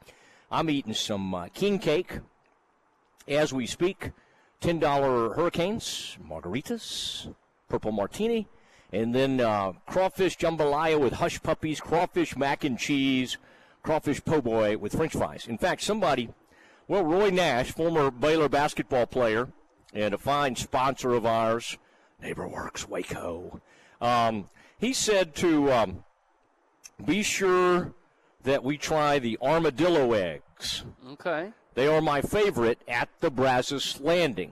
[0.50, 2.20] I'm eating some uh, king cake
[3.28, 4.12] as we speak.
[4.60, 7.34] Ten dollar hurricanes, margaritas,
[7.70, 8.48] purple martini,
[8.92, 13.38] and then uh, crawfish jambalaya with hush puppies, crawfish mac and cheese,
[13.84, 15.48] crawfish po' boy with French fries.
[15.48, 16.30] In fact, somebody,
[16.88, 19.48] well, Roy Nash, former Baylor basketball player
[19.94, 21.78] and a fine sponsor of ours,
[22.24, 23.62] NeighborWorks Waco,
[24.00, 24.50] um,
[24.80, 26.04] he said to um,
[27.04, 27.94] be sure
[28.44, 30.84] that we try the armadillo eggs.
[31.12, 31.52] Okay.
[31.74, 34.52] They are my favorite at the Brazos Landing.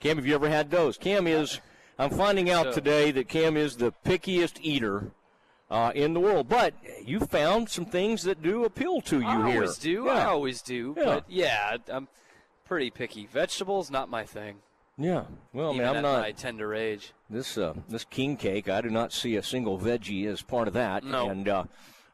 [0.00, 0.96] Cam, have you ever had those?
[0.98, 1.60] Cam is,
[1.98, 5.10] I'm finding out So- today that Cam is the pickiest eater
[5.70, 6.48] uh, in the world.
[6.48, 6.74] But
[7.04, 9.62] you found some things that do appeal to you I here.
[9.62, 10.08] always do.
[10.08, 10.94] I always do.
[10.96, 11.04] Yeah.
[11.04, 12.08] But yeah, I'm
[12.66, 13.26] pretty picky.
[13.26, 14.56] Vegetables, not my thing.
[14.98, 15.24] Yeah.
[15.52, 16.20] Well, I mean, Even I'm at not.
[16.20, 17.12] my tender age.
[17.28, 20.74] This uh, this king cake, I do not see a single veggie as part of
[20.74, 21.04] that.
[21.04, 21.28] No.
[21.28, 21.64] And uh,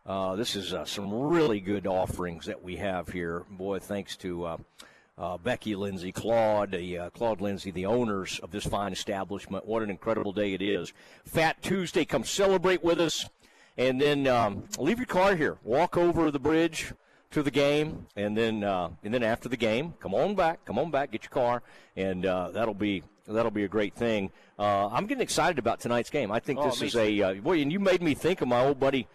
[0.04, 3.44] uh, this is uh, some really good offerings that we have here.
[3.50, 4.56] Boy, thanks to uh,
[5.16, 9.66] uh, Becky Lindsay, Claude, the, uh, Claude Lindsay, the owners of this fine establishment.
[9.66, 10.92] What an incredible day it is!
[11.24, 13.28] Fat Tuesday, come celebrate with us,
[13.76, 15.58] and then um, leave your car here.
[15.62, 16.92] Walk over the bridge
[17.32, 20.78] to the game, and then uh, and then after the game, come on back, come
[20.78, 21.62] on back, get your car,
[21.96, 24.30] and uh, that'll be that'll be a great thing.
[24.59, 26.30] Uh, I'm getting excited about tonight's game.
[26.30, 28.64] I think Oh, this is a uh, boy, and you made me think of my
[28.64, 29.09] old buddy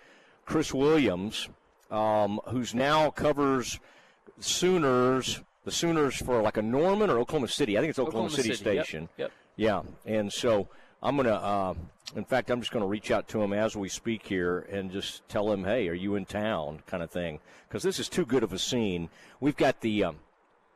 [0.45, 1.47] Chris Williams,
[1.91, 3.79] um, who's now covers
[4.39, 7.77] Sooners, the Sooners for like a Norman or Oklahoma City.
[7.77, 9.09] I think it's Oklahoma, Oklahoma City, City, yep, station.
[9.17, 9.31] yep.
[9.55, 10.67] Yeah, and so
[11.01, 11.33] I'm gonna.
[11.33, 11.73] Uh,
[12.15, 14.91] in fact, I'm just going to reach out to him as we speak here and
[14.91, 18.25] just tell him, "Hey, are you in town?" kind of thing, because this is too
[18.25, 19.09] good of a scene.
[19.39, 20.05] We've got the.
[20.05, 20.17] Um,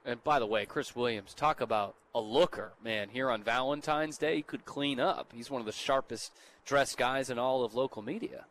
[0.05, 3.09] And by the way, Chris Williams, talk about a looker, man.
[3.09, 5.31] Here on Valentine's Day, he could clean up.
[5.33, 6.33] He's one of the sharpest
[6.65, 8.45] dressed guys in all of local media.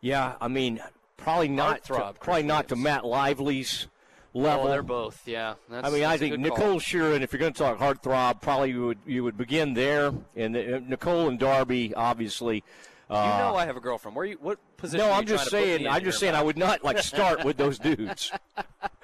[0.00, 0.80] yeah, I mean,
[1.16, 1.84] probably not.
[1.84, 3.86] To, Heartthrob, probably Chris not to Matt Lively's
[4.34, 4.66] level.
[4.66, 5.54] Oh, they're both, yeah.
[5.68, 6.38] That's, I mean, I think.
[6.38, 10.12] Nicole Sheeran, if you're going to talk heartthrob, probably you would you would begin there,
[10.36, 12.62] and uh, Nicole and Darby, obviously.
[13.08, 14.14] Uh, You know I have a girlfriend.
[14.16, 14.38] Where you?
[14.40, 15.04] What position?
[15.04, 15.88] no, are I'm just trying to put saying.
[15.88, 16.34] I'm just saying.
[16.36, 18.30] I would not like start with those dudes.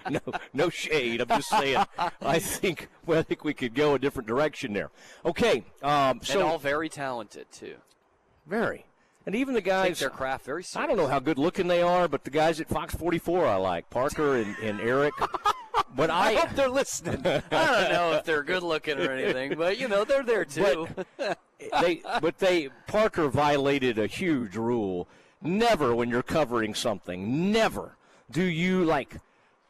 [0.09, 0.21] no,
[0.55, 1.21] no shade.
[1.21, 1.85] I'm just saying.
[2.23, 2.89] I think.
[3.05, 4.91] Well, I think we could go a different direction there.
[5.25, 5.65] Okay.
[5.83, 7.75] Um, so and all very talented too.
[8.47, 8.87] very.
[9.27, 10.65] And even the Take guys, their craft very.
[10.77, 13.57] I don't know how good looking they are, but the guys at Fox 44 I
[13.57, 15.15] like Parker and, and Eric.
[15.95, 17.21] But I, I hope they're listening.
[17.25, 20.89] I don't know if they're good looking or anything, but you know they're there too.
[21.81, 25.09] they but they Parker violated a huge rule.
[25.43, 27.97] Never when you're covering something, never
[28.31, 29.17] do you like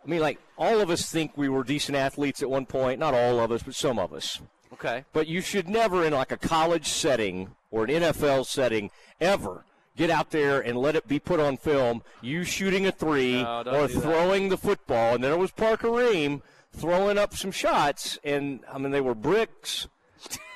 [0.04, 3.14] I mean like all of us think we were decent athletes at one point, not
[3.14, 4.40] all of us, but some of us.
[4.72, 5.04] okay.
[5.12, 8.90] But you should never in like a college setting or an NFL setting
[9.20, 9.64] ever
[9.96, 13.62] get out there and let it be put on film you shooting a three No,
[13.66, 16.42] or throwing the football and then it was Parker Ream
[16.72, 19.88] throwing up some shots and I mean they were bricks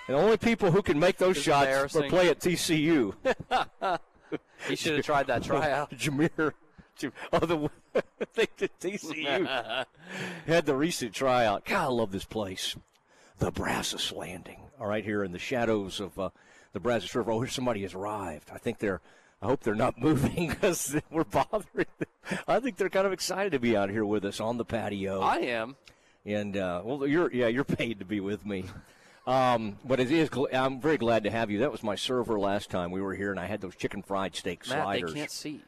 [0.08, 3.14] and the only people who can make those It's shots are play at TCU.
[4.68, 5.90] He should have tried that tryout.
[5.90, 6.52] Jameer.
[7.32, 7.70] Oh, the
[8.20, 9.86] I think the TCU
[10.46, 11.64] had the recent tryout.
[11.64, 12.76] God, I love this place.
[13.38, 14.60] The Brazos Landing.
[14.78, 16.30] All right, here in the shadows of uh,
[16.72, 17.32] the Brazos River.
[17.32, 18.50] Oh, here somebody has arrived.
[18.52, 19.00] I think they're.
[19.42, 22.38] I hope they're not moving because we're bothering them.
[22.46, 25.20] I think they're kind of excited to be out here with us on the patio.
[25.20, 25.76] I am.
[26.26, 28.64] And uh, well, you're yeah, you're paid to be with me.
[29.26, 30.28] Um, but it is.
[30.52, 31.60] I'm very glad to have you.
[31.60, 34.34] That was my server last time we were here, and I had those chicken fried
[34.34, 35.12] steak Matt, sliders.
[35.12, 35.62] they can't see.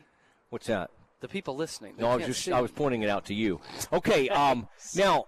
[0.51, 0.91] What's that?
[1.21, 1.95] The people listening.
[1.99, 2.53] No, I was just see.
[2.53, 3.61] I was pointing it out to you.
[3.93, 4.29] Okay.
[4.29, 5.27] Um, now,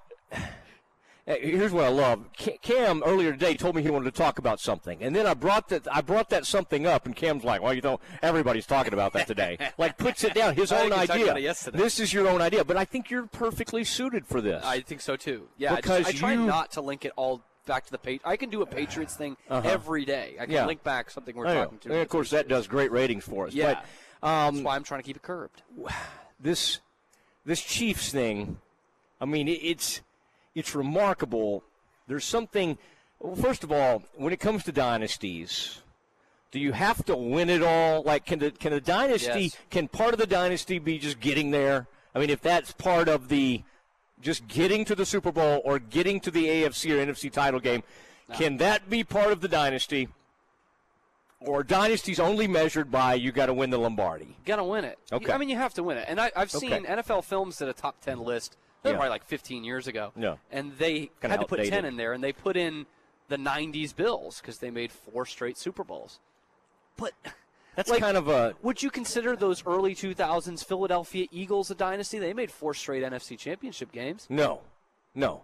[1.26, 2.24] here's what I love.
[2.36, 5.68] Cam earlier today told me he wanted to talk about something, and then I brought
[5.70, 9.12] that I brought that something up, and Cam's like, "Well, you know, everybody's talking about
[9.14, 11.24] that today." like puts it down, his I own think we talked idea.
[11.26, 11.78] about it yesterday.
[11.78, 14.62] This is your own idea, but I think you're perfectly suited for this.
[14.64, 15.48] I think so too.
[15.56, 17.98] Yeah, I, Because just, I try you- not to link it all back to the
[17.98, 18.20] page.
[18.24, 19.66] I can do a Patriots thing Uh-huh.
[19.66, 20.34] every day.
[20.38, 20.66] I can Yeah.
[20.66, 21.64] link back something we're I know.
[21.64, 21.92] talking to.
[21.92, 23.54] And of course, that does great ratings for us.
[23.54, 23.80] Yeah.
[24.20, 25.62] But, um, That's why I'm trying to keep it curbed.
[26.40, 26.80] this
[27.46, 28.58] this Chiefs thing,
[29.20, 30.02] I mean, it's
[30.54, 31.64] it's remarkable.
[32.06, 32.78] There's something.
[33.20, 35.80] Well, first of all, when it comes to dynasties,
[36.50, 38.02] do you have to win it all?
[38.02, 39.56] Like, can the can the dynasty Yes.
[39.70, 41.86] can part of the dynasty be just getting there?
[42.14, 43.62] I mean, if that's part of the
[44.20, 47.82] just getting to the Super Bowl or getting to the AFC or NFC title game,
[48.34, 50.08] can that be part of the dynasty?
[51.40, 54.34] Or dynasties only measured by you got to win the Lombardi.
[54.46, 54.98] Got to win it.
[55.12, 55.30] Okay.
[55.30, 56.06] I mean, you have to win it.
[56.08, 56.84] And I, I've seen Okay.
[56.86, 58.98] NFL films that a top 10 list, they're Yeah.
[58.98, 60.12] probably like 15 years ago.
[60.14, 60.36] Yeah.
[60.52, 62.86] And they Kinda had to put 10 in there, and they put in
[63.28, 66.20] the 90s Bills because they made four straight Super Bowls.
[66.96, 67.12] But
[67.74, 72.18] That's like, kind of a Would you consider those early 2000s Philadelphia Eagles a dynasty?
[72.18, 74.26] They made four straight NFC championship games.
[74.28, 74.60] no,
[75.14, 75.42] no,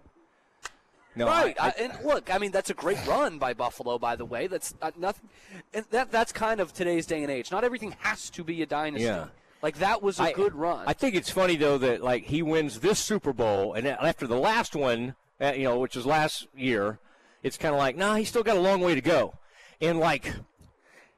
[1.17, 1.27] no.
[1.27, 1.57] right.
[1.59, 4.47] I- I, and look, I mean, that's a great run by Buffalo, by the way.
[4.47, 5.29] That's uh, nothing.
[5.75, 7.51] And that that's kind of today's day and age.
[7.51, 9.07] Not everything has to be a dynasty.
[9.07, 9.27] Yeah.
[9.63, 10.85] Like that was a I- good run.
[10.87, 14.37] I think it's funny though that like he wins this Super Bowl, and after the
[14.39, 16.99] last one, uh, you know, which was last year,
[17.43, 19.35] it's kind of like, nah, he's still got a long way to go,
[19.81, 20.35] and like.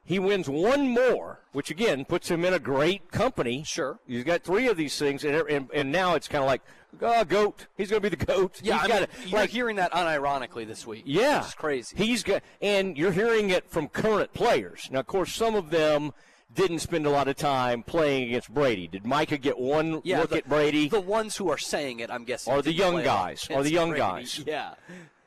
[0.05, 3.63] He wins one more, which again puts him in a great company.
[3.65, 6.61] Sure, he's got three of these things, and and, and now it's kind of like,
[7.01, 7.67] oh, goat.
[7.77, 8.59] He's going to be the goat.
[8.61, 11.03] yeah, He's I got mean, you're hearing that unironically this week.
[11.05, 11.95] Yeah, it's crazy.
[11.95, 14.89] He's got, and you're hearing it from current players.
[14.91, 16.11] Now, of course, some of them
[16.55, 18.87] didn't spend a lot of time playing against Brady.
[18.87, 20.87] Did Micah get one Yeah, look the, at Brady?
[20.89, 23.89] The ones who are saying it, I'm guessing, are the young guys, Are the young
[23.89, 24.01] Brady.
[24.01, 24.43] guys.
[24.47, 24.73] Yeah.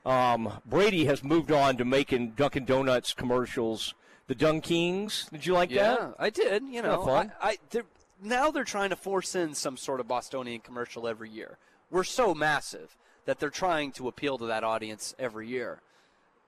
[0.05, 3.95] Um, Brady has moved on to making Dunkin' Donuts commercials.
[4.29, 6.15] The Dunkings, did you like yeah, that?
[6.19, 6.63] I did.
[6.65, 7.33] You know, fun.
[7.41, 7.85] I, I they're,
[8.23, 11.59] now they're trying to force in some sort of Bostonian commercial every year.
[11.91, 15.81] We're so massive that they're trying to appeal to that audience every year,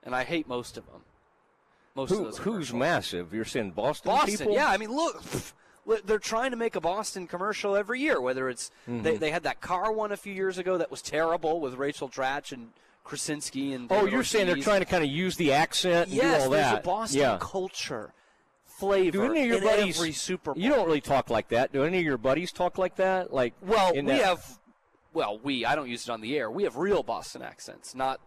[0.03, 1.01] and I hate most of them.
[1.95, 3.33] Most of those who's massive?
[3.33, 4.53] You're saying Boston, Boston, people?
[4.53, 4.67] yeah.
[4.67, 5.53] I mean, look, pff,
[6.05, 8.21] they're trying to make a Boston commercial every year.
[8.21, 9.19] Whether it's they, Mhm.
[9.19, 12.51] they had that car one a few years ago that was terrible with Rachel Dratch
[12.51, 12.69] and
[13.03, 13.91] Krasinski and.
[13.91, 16.49] Oh, you're saying they're trying to kind of use the accent and Yes, do all
[16.51, 16.79] there's that.
[16.79, 17.37] a Boston yeah.
[17.41, 18.13] culture,
[18.65, 19.11] flavor.
[19.11, 19.97] Do any of your buddies?
[19.97, 20.61] every Super Bowl.
[20.61, 21.73] You don't really talk like that.
[21.73, 23.33] Do any of your buddies talk like that?
[23.33, 24.59] Like, Well, we that- have.
[25.11, 25.65] Well, we.
[25.65, 26.51] I don't use it on the air.
[26.51, 28.19] We have real Boston accents, not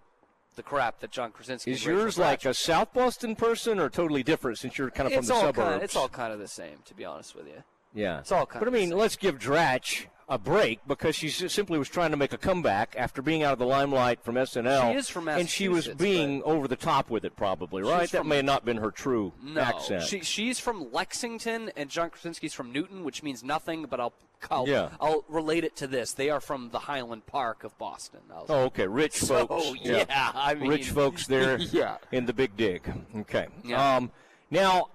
[0.55, 1.71] the crap that John Krasinski.
[1.73, 5.27] Is yours like a South Boston person or totally different since you're kind of from
[5.27, 5.59] the all suburbs?
[5.59, 7.63] Kind of, it's all kind of the same, to be honest with you.
[7.95, 8.21] Yeah.
[8.21, 12.11] It's all But I mean, let's give Dratch a break because she simply was trying
[12.13, 14.93] to make a comeback after being out of the limelight from SNL.
[14.93, 18.11] She is from and she was being over the top with it, probably, right?
[18.11, 20.05] That may have not been her true No, accent.
[20.05, 23.87] she she's from Lexington, and John Krasinski's from Newton, which means nothing.
[23.91, 24.15] But I'll
[24.51, 24.89] I'll, Yeah.
[25.01, 26.15] I'll relate it to this.
[26.15, 28.21] They are from the Highland Park of Boston.
[28.49, 28.87] Oh, okay.
[28.89, 29.73] Rich So, folks.
[29.83, 31.99] yeah, I mean- rich folks there Yeah.
[32.11, 32.83] in the big dig.
[33.19, 33.47] Okay.
[33.65, 33.97] Yeah.
[33.97, 34.11] Um,
[34.51, 34.89] now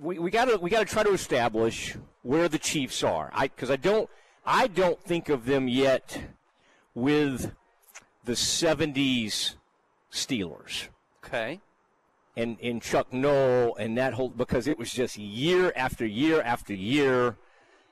[0.00, 3.30] we we got to we got to try to establish where the Chiefs are.
[3.34, 4.08] I because I don't
[4.44, 6.20] I don't think of them yet
[6.94, 7.52] with
[8.24, 9.54] the '70s
[10.12, 10.88] Steelers.
[11.24, 11.60] Okay.
[12.36, 16.72] And and Chuck Noll and that whole because it was just year after year after
[16.74, 17.36] year,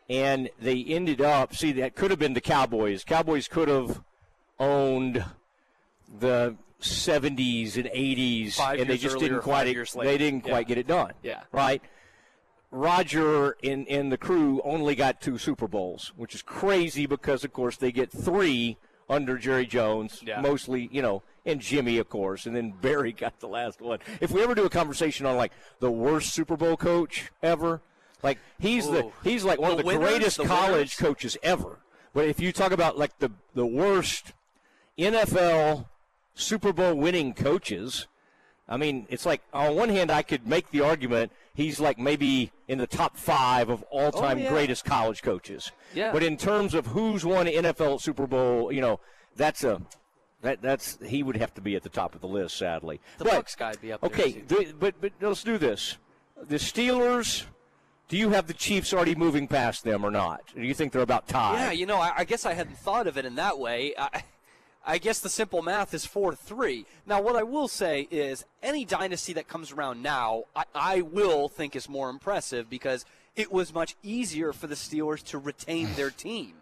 [0.08, 3.04] and they ended up see that could have been the Cowboys.
[3.04, 4.02] Cowboys could have
[4.58, 5.24] owned
[6.18, 10.50] the 70s and 80s, Five and they just didn't quite they didn't Yeah.
[10.52, 11.12] quite get it done.
[11.22, 11.42] Yeah.
[11.52, 11.82] right.
[12.70, 17.52] Roger and, and the crew only got two Super Bowls, which is crazy because, of
[17.52, 18.76] course, they get three
[19.08, 20.40] under Jerry Jones, Yeah.
[20.42, 24.00] mostly, you know, and Jimmy, of course, and then Barry got the last one.
[24.20, 27.80] If we ever do a conversation on like the worst Super Bowl coach ever,
[28.22, 30.08] like he's the he's like one The of the winners?
[30.10, 30.94] greatest The college winners?
[30.96, 31.78] coaches ever.
[32.12, 34.34] But if you talk about like the the worst
[34.98, 35.86] NFL
[36.34, 38.08] Super Bowl winning coaches,
[38.68, 42.52] I mean, it's like on one hand I could make the argument he's like maybe
[42.68, 44.48] in the top five of all time Oh, yeah.
[44.48, 45.72] greatest college coaches.
[45.92, 46.12] Yeah.
[46.12, 49.00] But in terms of who's won NFL Super Bowl, you know,
[49.34, 49.82] that's a
[50.40, 53.00] that that's he would have to be at the top of the list, sadly.
[53.18, 54.42] The but, Bucks guy be up there, Okay,
[54.78, 55.98] but but let's do this.
[56.40, 57.44] The Steelers.
[58.08, 60.40] Do you have the Chiefs already moving past them or not?
[60.54, 61.58] Do you think they're about tied?
[61.58, 63.92] Yeah, you know, I, I guess I hadn't thought of it in that way.
[63.98, 64.22] I,
[64.86, 66.86] I guess the simple math is 4 3.
[67.06, 71.48] Now, what I will say is any dynasty that comes around now, I, I will
[71.48, 73.04] think is more impressive because
[73.36, 76.54] it was much easier for the Steelers to retain their team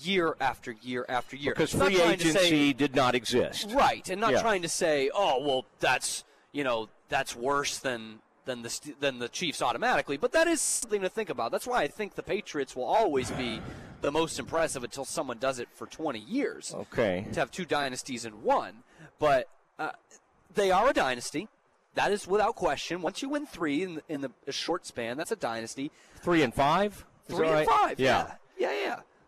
[0.00, 1.52] year after year after year.
[1.54, 3.68] Because free agency say- did not exist.
[3.70, 4.42] Right, and not Yeah.
[4.42, 9.28] trying to say, oh, well, that's you know that's worse than than the than the
[9.28, 11.52] Chiefs automatically, but that is something to think about.
[11.52, 13.60] That's why I think the Patriots will always be
[14.00, 16.74] the most impressive until someone does it for 20 years.
[16.74, 17.26] Okay.
[17.32, 18.82] To have two dynasties in one,
[19.18, 19.48] but
[19.78, 19.90] uh,
[20.54, 21.48] they are a dynasty.
[21.94, 23.02] That is without question.
[23.02, 25.90] Once you win three in, in the a short span, that's a dynasty.
[26.22, 27.04] Three and five?
[27.28, 27.68] Is Three and right?
[27.68, 28.00] five.
[28.00, 28.26] Yeah.
[28.28, 28.34] Yeah.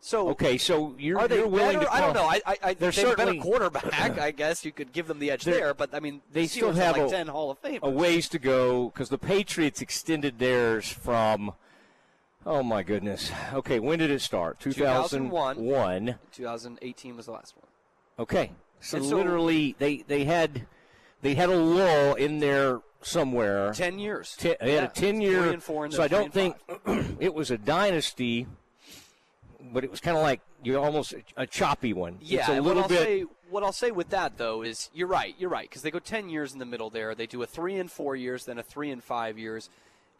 [0.05, 0.10] Yeah.
[0.10, 1.86] So Okay, so you're, are they you're willing better?
[1.86, 2.26] to I don't know.
[2.26, 4.18] I, I, I They're they've been certainly- a quarterback.
[4.18, 6.72] I guess you could give them the edge there, but I mean, they the still
[6.72, 7.82] have like a, ten Hall of Famers.
[7.82, 11.55] a ways to go because the Patriots extended theirs from.
[12.47, 13.32] Oh my goodness.
[13.55, 14.60] Okay, when did it start?
[14.60, 15.56] 2001.
[15.56, 16.18] 2001.
[16.32, 17.66] 2018 was the last one.
[18.18, 18.51] Okay,
[18.81, 20.66] so, so- literally they they had
[21.22, 23.72] they had a lull in there somewhere.
[23.72, 24.36] Ten years.
[24.39, 25.43] Ten, they had a ten year.
[25.44, 26.56] Three and four and so I don't think
[27.18, 28.47] it was a dynasty,
[29.73, 32.19] but it was kind of like you're almost a, a choppy one.
[32.20, 32.99] Yeah, it's a little what I'll bit.
[32.99, 35.99] say, what I'll say with that though is you're right, you're right because they go
[35.99, 37.15] ten years in the middle there.
[37.15, 39.70] They do a three and four years, then a three and five years,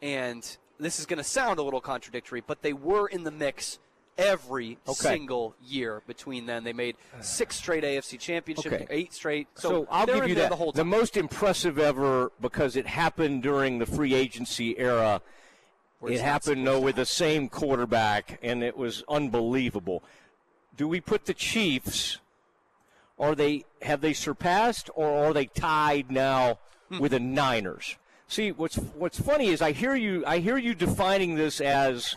[0.01, 3.79] and this is going to sound a little contradictory, but they were in the mix
[4.17, 4.93] every Okay.
[5.09, 6.63] single year between then.
[6.63, 7.21] They made ah.
[7.21, 8.87] six straight AFC championship, Okay.
[8.89, 9.47] eight straight.
[9.55, 10.49] So, So, I'll give you that.
[10.49, 15.21] the whole the most impressive ever because it happened during the free agency era.
[16.13, 20.03] It happened though with the same quarterback, and it was unbelievable.
[20.77, 22.19] Do we put the Chiefs?
[23.17, 26.59] Are they have they surpassed, or are they tied now
[26.89, 26.99] Hmm.
[26.99, 27.95] with the Niners?
[28.27, 32.15] See, what's what's funny is I hear you I hear you defining this as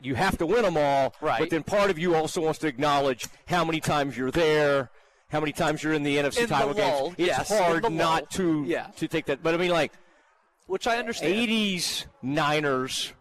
[0.00, 1.40] you have to win them all, Right.
[1.40, 4.90] But then part of you also wants to acknowledge how many times you're there,
[5.30, 7.14] how many times you're in the NFC In title game.
[7.18, 8.88] It's yes, hard not to Yeah.
[8.96, 9.42] to take that.
[9.42, 9.92] But I mean, like,
[10.66, 11.32] which I understand.
[11.34, 13.12] 80s Niners.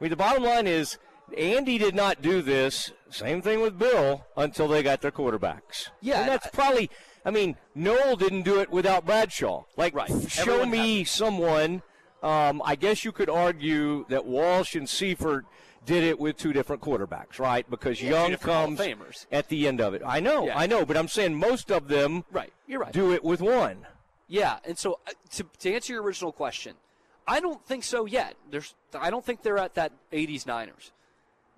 [0.00, 0.98] I mean, the bottom line is
[1.36, 2.92] Andy did not do this.
[3.10, 5.88] Same thing with Bill until they got their quarterbacks.
[6.00, 6.90] Yeah, and that's probably.
[7.24, 9.64] I mean, Noll didn't do it without Bradshaw.
[9.76, 9.94] Like,
[10.28, 11.82] show Everyone me someone.
[12.22, 15.44] Um, I guess you could argue that Walsh and Seifert
[15.86, 17.68] did it with two different quarterbacks, right?
[17.70, 18.78] Because Yeah, Young different Hall of
[19.08, 20.02] comes at the end of it.
[20.04, 20.58] I know, Yeah.
[20.58, 22.92] I know, but I'm saying most of them Right, you're right.
[22.92, 23.86] do it with one.
[24.30, 26.74] Yeah, and so uh, to, to answer your original question,
[27.26, 28.36] I don't think so yet.
[28.48, 30.92] There's, I don't think they're at that '80s Niners,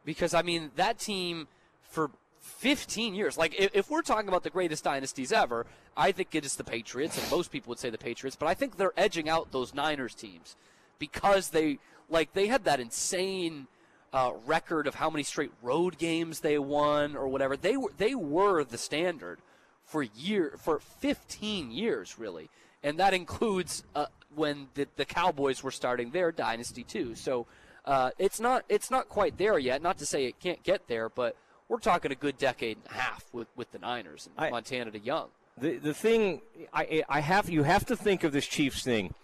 [0.06, 1.48] because I mean that team
[1.82, 3.36] for 15 years.
[3.36, 5.66] Like if, if we're talking about the greatest dynasties ever,
[5.98, 8.36] I think it is the Patriots, and most people would say the Patriots.
[8.40, 10.56] But I think they're edging out those Niners teams
[10.98, 11.78] because they
[12.08, 13.68] like they had that insane.
[14.14, 18.14] Uh, record of how many straight road games they won or whatever they were they
[18.14, 19.38] were the standard
[19.86, 22.50] for year for 15 years really
[22.82, 27.14] and that includes uh, when the, the cowboys were starting their dynasty too.
[27.14, 27.46] So
[27.84, 29.82] uh, it's not it's not quite there yet.
[29.82, 31.36] Not to say it can't get there but
[31.68, 34.98] we're talking a good decade and a half with, with the niners and montana to
[34.98, 35.28] young.
[35.58, 36.42] The the thing
[36.72, 39.14] I I have you have to think of this Chiefs thing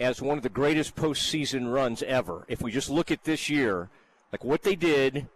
[0.00, 2.44] as one of the greatest postseason runs ever.
[2.48, 3.88] If we just look at this year,
[4.32, 5.28] like what they did,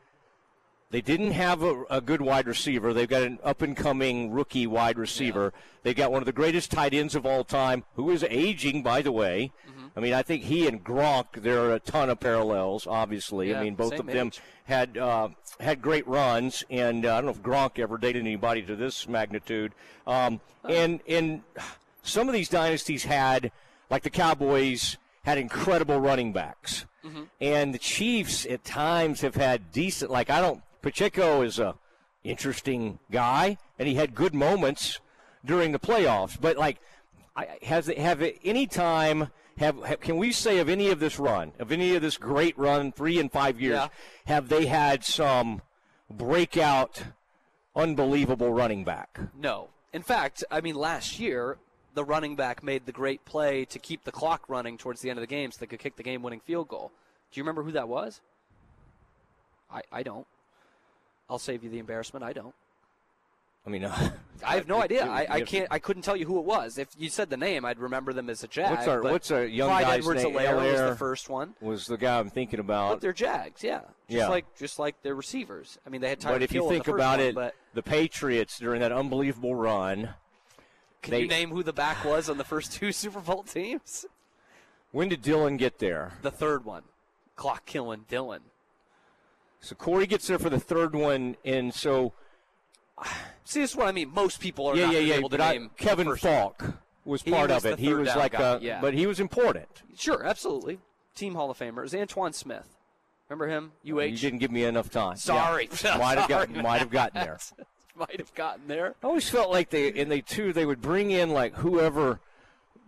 [0.91, 2.93] they didn't have a, a good wide receiver.
[2.95, 5.53] They've got an up and coming rookie wide receiver.
[5.83, 9.03] They've got one of the greatest tight ends of all time, who is aging, by
[9.03, 9.53] the way.
[9.69, 9.87] Mm-hmm.
[9.97, 12.87] I mean, I think he and Gronk there are a ton of parallels.
[12.87, 14.31] Obviously, Yeah, I mean both of them
[14.65, 18.63] had uh, had great runs, and uh, I don't know if Gronk ever dated anybody
[18.63, 19.73] to this magnitude.
[20.07, 21.43] Um, and and
[22.03, 23.51] some of these dynasties had,
[23.91, 27.23] like the Cowboys, had incredible running backs, Mm-hmm.
[27.41, 30.11] and the Chiefs at times have had decent.
[30.11, 31.75] Like I don't, Pacheco is a
[32.23, 35.01] interesting guy, and he had good moments
[35.45, 36.79] during the playoffs, but like.
[37.63, 41.19] Has it, have it any time have, have can we say of any of this
[41.19, 43.89] run of any of this great run three and five years Yeah.
[44.25, 45.61] have they had some
[46.09, 47.03] breakout
[47.75, 49.21] unbelievable running back?
[49.39, 49.69] No.
[49.93, 51.59] In fact i mean last year
[51.93, 55.19] the running back made the great play to keep the clock running towards the end
[55.19, 56.91] of the game so they could kick the game winning field goal.
[57.31, 58.23] Do you remember who that was?
[59.71, 60.27] I, I don't
[61.29, 62.55] i'll save you the embarrassment i don't
[63.67, 64.11] I mean, uh,
[64.47, 65.07] I have no idea.
[65.07, 65.67] I, I can't.
[65.71, 66.79] I couldn't tell you who it was.
[66.79, 68.71] If you said the name, I'd remember them as a Jag.
[68.71, 71.55] what's our what's a young Clyde guy's Edwards name was the first one.
[71.61, 72.91] was the guy I'm thinking about?
[72.93, 73.81] But they're Jags, yeah.
[73.81, 74.29] Just Yeah.
[74.29, 75.79] like just like their receivers.
[75.85, 77.35] I mean, they had Tyreek but if you Hill in the think about one, it
[77.35, 80.11] but the Patriots during that unbelievable run
[81.03, 84.07] can they, you name who the back was on the first two Super Bowl teams?
[84.93, 86.85] when did Dillon get there The third one,
[87.35, 88.43] clock killing Dillon.
[89.67, 92.13] So Corey gets there for the third one, and so
[93.45, 94.11] See, this is what I mean.
[94.13, 95.15] Most people are yeah, not yeah, yeah.
[95.15, 96.65] able to But I, Kevin Faulk
[97.05, 97.79] was part was of it.
[97.79, 98.81] He was like guy, a, yeah.
[98.81, 99.69] but he was important.
[99.97, 100.79] Sure, absolutely.
[101.15, 102.77] Team Hall of Famer is Antowain Smith.
[103.29, 103.73] Remember him?
[103.85, 104.03] UH.
[104.03, 105.17] You didn't give me enough time.
[105.17, 105.69] Sorry.
[105.83, 105.97] Yeah.
[105.99, 107.39] might have gotten, might have gotten there.
[107.99, 108.95] Might have gotten there.
[109.03, 112.21] I always felt like they, and they too, they would bring in like whoever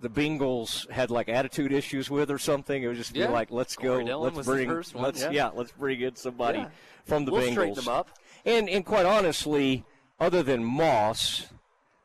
[0.01, 2.83] the Bengals had like attitude issues with or something.
[2.83, 3.31] It would just be Yeah.
[3.31, 5.51] like, let's Corey go, Dillon let's bring, let's yeah.
[5.55, 6.69] let's bring in somebody Yeah.
[7.05, 7.53] from the We'll Bengals.
[7.53, 8.09] straighten them up.
[8.45, 9.85] And and quite honestly,
[10.21, 11.47] other than Moss.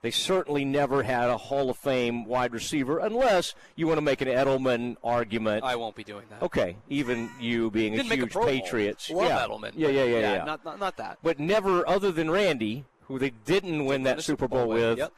[0.02, 4.20] They certainly never had a Hall of Fame wide receiver, unless you want to make
[4.20, 5.64] an Edelman argument.
[5.64, 6.42] I won't be doing that.
[6.44, 8.44] Okay, even you being a a huge Bowl.
[8.46, 10.44] Patriots, Love yeah, Edelman, yeah, yeah, yeah, yeah, yeah.
[10.44, 11.20] not- not- not that.
[11.24, 14.98] But never, other than Randy, who they didn't win that Super Bowl Bowl with, with.
[14.98, 15.14] yep.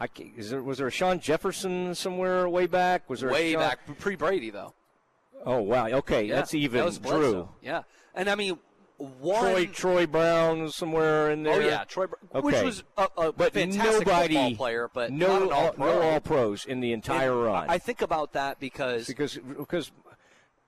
[0.00, 0.08] I,
[0.38, 3.08] there, was there a Shawn Jefferson somewhere way back?
[3.10, 4.72] Was there a Way back pre Brady though.
[5.44, 7.48] Oh wow, okay, Yeah, that's even that Drew.
[7.62, 7.82] Yeah,
[8.14, 8.58] and I mean,
[8.96, 9.40] one.
[9.40, 11.62] Troy Troy Brown somewhere in oh, there.
[11.62, 15.50] Oh yeah, Troy, Br- which was a, a but fantastic nobody, football player, but no,
[15.50, 17.70] all, no all pros in the entire And run.
[17.70, 19.92] I think about that because because because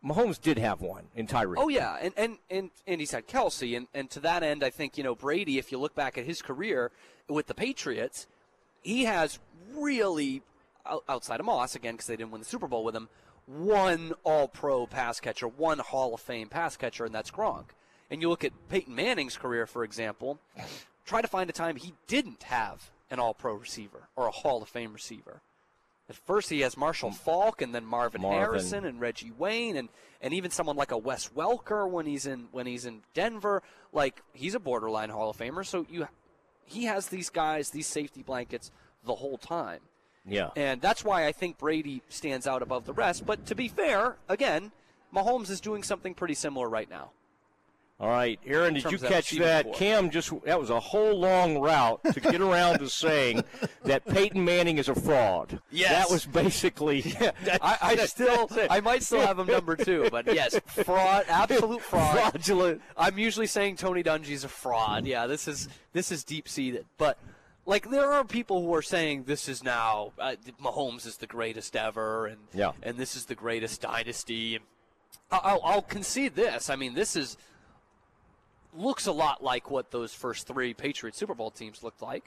[0.05, 1.57] Mahomes did have one in Tyreek.
[1.57, 4.71] Oh yeah, and and and, and he's had Kelce, and and to that end, I
[4.71, 5.59] think you know Brady.
[5.59, 6.91] If you look back at his career
[7.29, 8.27] with the Patriots,
[8.83, 9.39] he has
[9.75, 10.43] really
[11.09, 13.09] outside of Moss again because they didn't win the Super Bowl with him.
[13.47, 17.67] One All-Pro pass catcher, one Hall of Fame pass catcher, and that's Gronk.
[18.11, 20.39] And you look at Peyton Manning's career, for example.
[21.05, 24.69] Try to find a time he didn't have an All-Pro receiver or a Hall of
[24.69, 25.41] Fame receiver.
[26.09, 28.41] At first, he has Marshall Faulk, and then Marvin, Marvin.
[28.41, 29.89] Harrison, and Reggie Wayne, and,
[30.21, 33.63] and even someone like a Wes Welker when he's in when he's in Denver.
[33.93, 35.65] Like he's a borderline Hall of Famer.
[35.65, 36.09] So you,
[36.65, 38.71] he has these guys, these safety blankets
[39.05, 39.81] the whole time,
[40.25, 40.51] Yeah.
[40.57, 43.27] and that's why I think Brady stands out above the rest.
[43.27, 44.73] But to be fair, again,
[45.15, 47.11] Mahomes is doing something pretty similar right now.
[48.03, 49.65] All right, Aaron, did you catch that?
[49.67, 49.75] core.
[49.75, 53.45] Cam just that was a whole long route to get around to saying
[53.85, 55.61] that Peyton Manning is a fraud.
[55.71, 55.91] Yes.
[55.93, 57.15] that was basically.
[57.63, 62.33] I, I still, I might still have him number two, but yes, fraud, absolute fraud,
[62.33, 62.83] fraudulent.
[62.97, 65.07] I'm usually saying Tony Dungy's a fraud.
[65.07, 67.19] Yeah, this is this is deep seated, but
[67.67, 71.77] like there are people who are saying this is now uh, Mahomes is the greatest
[71.77, 72.73] ever, and Yeah.
[72.83, 74.57] and this is the greatest dynasty.
[74.57, 74.65] And
[75.31, 76.69] I'll, I'll concede this.
[76.69, 77.37] I mean, this is
[78.75, 82.25] looks a lot like what those first three Patriot Super Bowl teams looked like.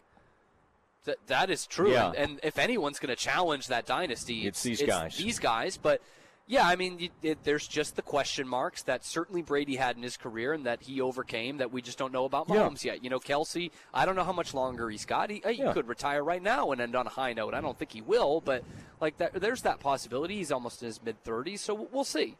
[1.05, 1.91] That that is true.
[1.91, 2.07] Yeah.
[2.09, 5.17] And, and if anyone's going to challenge that dynasty, It's these guys.
[5.17, 6.01] These guys, but.
[6.47, 10.15] Yeah, I mean, it, there's just the question marks that certainly Brady had in his
[10.15, 12.57] career and that he overcame that we just don't know about Yeah.
[12.57, 13.03] Mahomes yet.
[13.03, 15.31] You know, Kelce, I don't know how much longer he's got.
[15.31, 15.73] He, he Yeah.
[15.73, 17.55] could retire right now and end on a high note.
[17.55, 18.63] I don't think he will, but
[19.01, 20.35] like that, there's that possibility.
[20.35, 22.35] He's almost in his mid 30s, so we'll see.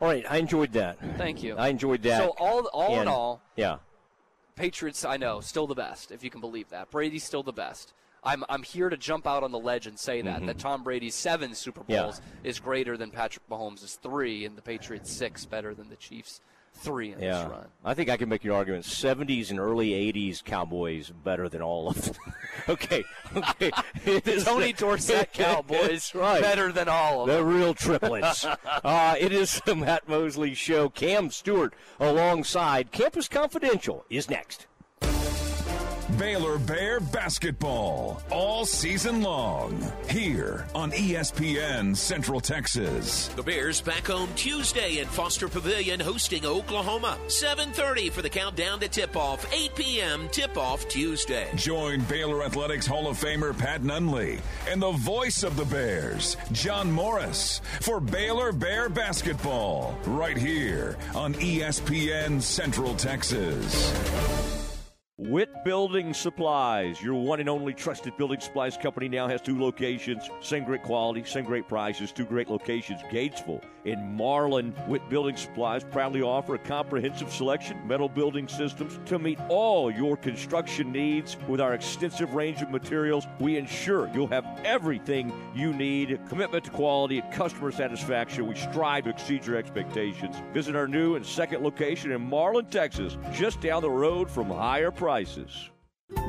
[0.00, 0.98] All right, I enjoyed that.
[1.16, 1.56] Thank you.
[1.56, 2.22] I enjoyed that.
[2.22, 3.78] So all all in all, yeah.
[4.54, 6.90] Patriots, I know, still the best, if you can believe that.
[6.90, 7.92] Brady's still the best.
[8.24, 10.46] I'm, I'm here to jump out on the ledge and say that, Mhm.
[10.46, 12.02] that Tom Brady's seven Super Yeah.
[12.02, 16.40] Bowls is greater than Patrick Mahomes' three, and the Patriots' six better than the Chiefs'
[16.78, 17.66] three in Yeah, this run.
[17.84, 18.84] I think I can make your argument.
[18.84, 22.14] Seventies and early '80s Cowboys better than all of them.
[22.68, 23.04] okay,
[23.36, 23.70] okay.
[24.06, 26.40] It is Tony the- Dorsett Cowboys right.
[26.40, 27.46] better than all of the them.
[27.46, 28.44] real triplets.
[28.44, 30.88] uh, it is the Matt Mosley Show.
[30.88, 34.66] Cam Stewart alongside Campus Confidential is next.
[36.16, 43.28] Baylor Bear basketball all season long here on ESPN Central Texas.
[43.28, 47.18] The Bears back home Tuesday in Foster Pavilion hosting Oklahoma.
[47.26, 49.46] 7:30 for the countdown to tip-off.
[49.52, 50.28] 8 p.m.
[50.32, 51.50] tip-off Tuesday.
[51.56, 56.90] Join Baylor Athletics Hall of Famer Pat Nunley and the voice of the Bears, John
[56.90, 64.57] Morris, for Baylor Bear basketball right here on ESPN Central Texas.
[65.20, 70.30] Witt Building Supplies, your one and only trusted building supplies company, now has two locations.
[70.40, 73.02] Same great quality, same great prices, two great locations.
[73.10, 73.60] Gatesville
[73.92, 74.74] and Marlin.
[74.86, 79.90] Witt Building Supplies proudly offer a comprehensive selection of metal building systems to meet all
[79.90, 81.36] your construction needs.
[81.48, 86.20] With our extensive range of materials, we ensure you'll have everything you need.
[86.28, 88.46] Commitment to quality and customer satisfaction.
[88.46, 90.36] We strive to exceed your expectations.
[90.52, 94.90] Visit our new and second location in Marlin, Texas, just down the road from higher
[94.90, 95.70] prices.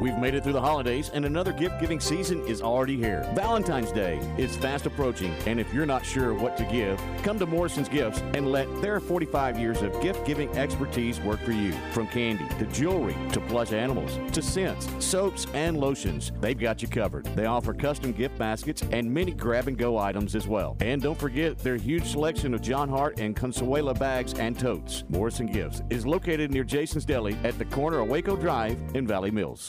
[0.02, 3.30] We've made it through the holidays, and another gift giving season is already here.
[3.34, 7.46] Valentine's Day is fast approaching, and if you're not sure what to give, come to
[7.46, 11.74] Morrison's Gifts and let their 45 years of gift giving expertise work for you.
[11.92, 16.88] From candy to jewelry to plush animals to scents, soaps, and lotions, they've got you
[16.88, 17.26] covered.
[17.36, 20.78] They offer custom gift baskets and many grab and go items as well.
[20.80, 25.04] And don't forget their huge selection of Jon Hart and Consuela bags and totes.
[25.10, 29.32] Morrison Gifts is located near Jason's Deli at the corner of Waco Drive in Valley
[29.32, 29.69] Mills.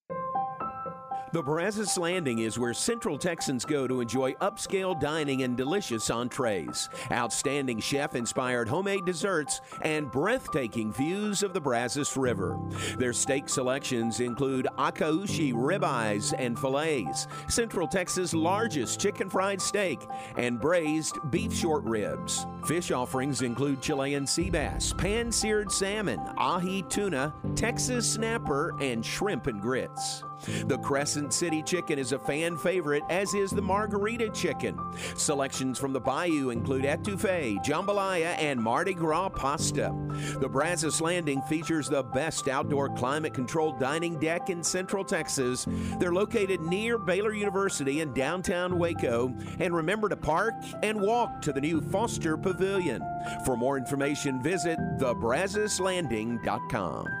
[1.33, 6.89] The Brazos Landing is where Central Texans go to enjoy upscale dining and delicious entrees,
[7.09, 12.59] outstanding chef inspired homemade desserts, and breathtaking views of the Brazos River.
[12.97, 20.01] Their steak selections include akaushi ribeyes and fillets, Central Texas' largest chicken fried steak,
[20.35, 22.45] and braised beef short ribs.
[22.65, 29.47] Fish offerings include Chilean sea bass, pan seared salmon, ahi tuna, Texas snapper, and shrimp
[29.47, 30.25] and grits.
[30.65, 34.77] The Crescent City chicken is a fan favorite, as is the Margarita chicken.
[35.15, 39.93] Selections from the Bayou include etouffee, jambalaya, and Mardi Gras pasta.
[40.39, 45.65] The Brazos Landing features the best outdoor climate controlled dining deck in Central Texas.
[45.99, 49.33] They're located near Baylor University in downtown Waco.
[49.59, 50.53] And remember to park
[50.83, 53.01] and walk to the new Foster Pavilion.
[53.45, 57.20] For more information, visit thebrazoslanding.com.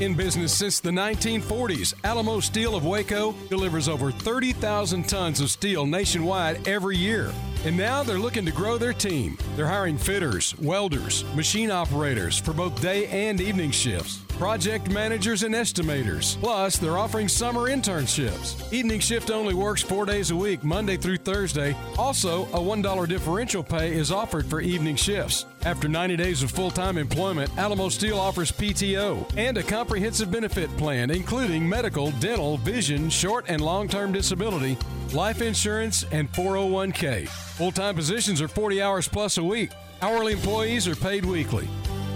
[0.00, 5.86] In business since the 1940s, Alamo Steel of Waco delivers over 30,000 tons of steel
[5.86, 7.32] nationwide every year.
[7.64, 9.38] And now they're looking to grow their team.
[9.54, 15.54] They're hiring fitters, welders, machine operators for both day and evening shifts, project managers and
[15.54, 16.38] estimators.
[16.40, 18.72] Plus, they're offering summer internships.
[18.72, 21.76] Evening shift only works four days a week, Monday through Thursday.
[21.98, 25.46] Also, a $1 differential pay is offered for evening shifts.
[25.64, 30.74] After 90 days of full time employment, Alamo Steel offers PTO and a comprehensive benefit
[30.76, 34.76] plan, including medical, dental, vision, short and long term disability,
[35.12, 37.28] life insurance, and 401k.
[37.28, 39.70] Full time positions are 40 hours plus a week.
[40.02, 41.66] Hourly employees are paid weekly.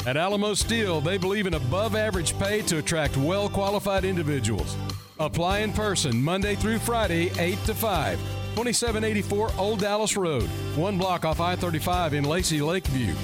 [0.06, 4.76] At Alamo Steel, they believe in above average pay to attract well qualified individuals.
[5.18, 8.18] Apply in person Monday through Friday, 8 to 5.
[8.58, 13.14] 2784 Old Dallas Road, one block off I 35 in Lacy Lakeview.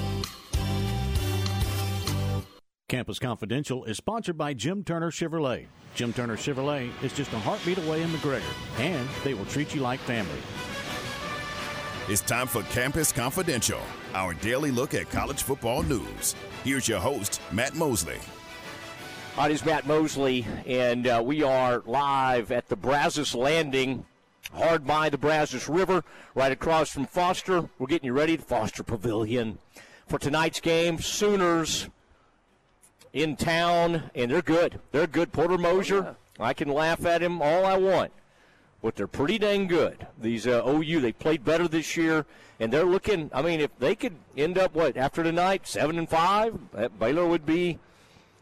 [2.87, 5.65] Campus Confidential is sponsored by Jim Turner Chevrolet.
[5.95, 8.43] Jim Turner Chevrolet is just a heartbeat away in McGregor,
[8.79, 10.39] and they will treat you like family.
[12.07, 13.81] It's time for Campus Confidential,
[14.15, 16.35] our daily look at college football news.
[16.63, 18.17] Here's your host, Matt Mosley.
[19.35, 24.05] Hi, this is Matt Mosley, and uh, we are live at the Brazos Landing,
[24.53, 26.01] hard by the Brazos River,
[26.33, 27.69] right across from Foster.
[27.77, 29.57] We're getting you ready, the Foster Pavilion,
[30.07, 30.97] for tonight's game.
[30.99, 31.89] Sooners
[33.11, 34.79] in town, and they're good.
[34.93, 35.33] They're good.
[35.33, 38.13] Porter Moser, I can laugh at him all I want,
[38.85, 40.05] but they're pretty dang good.
[40.21, 42.23] These uh, OU, they played better this year,
[42.59, 43.31] and they're looking.
[43.33, 46.55] I mean, if they could end up what after tonight, seven and five,
[46.99, 47.79] Baylor would be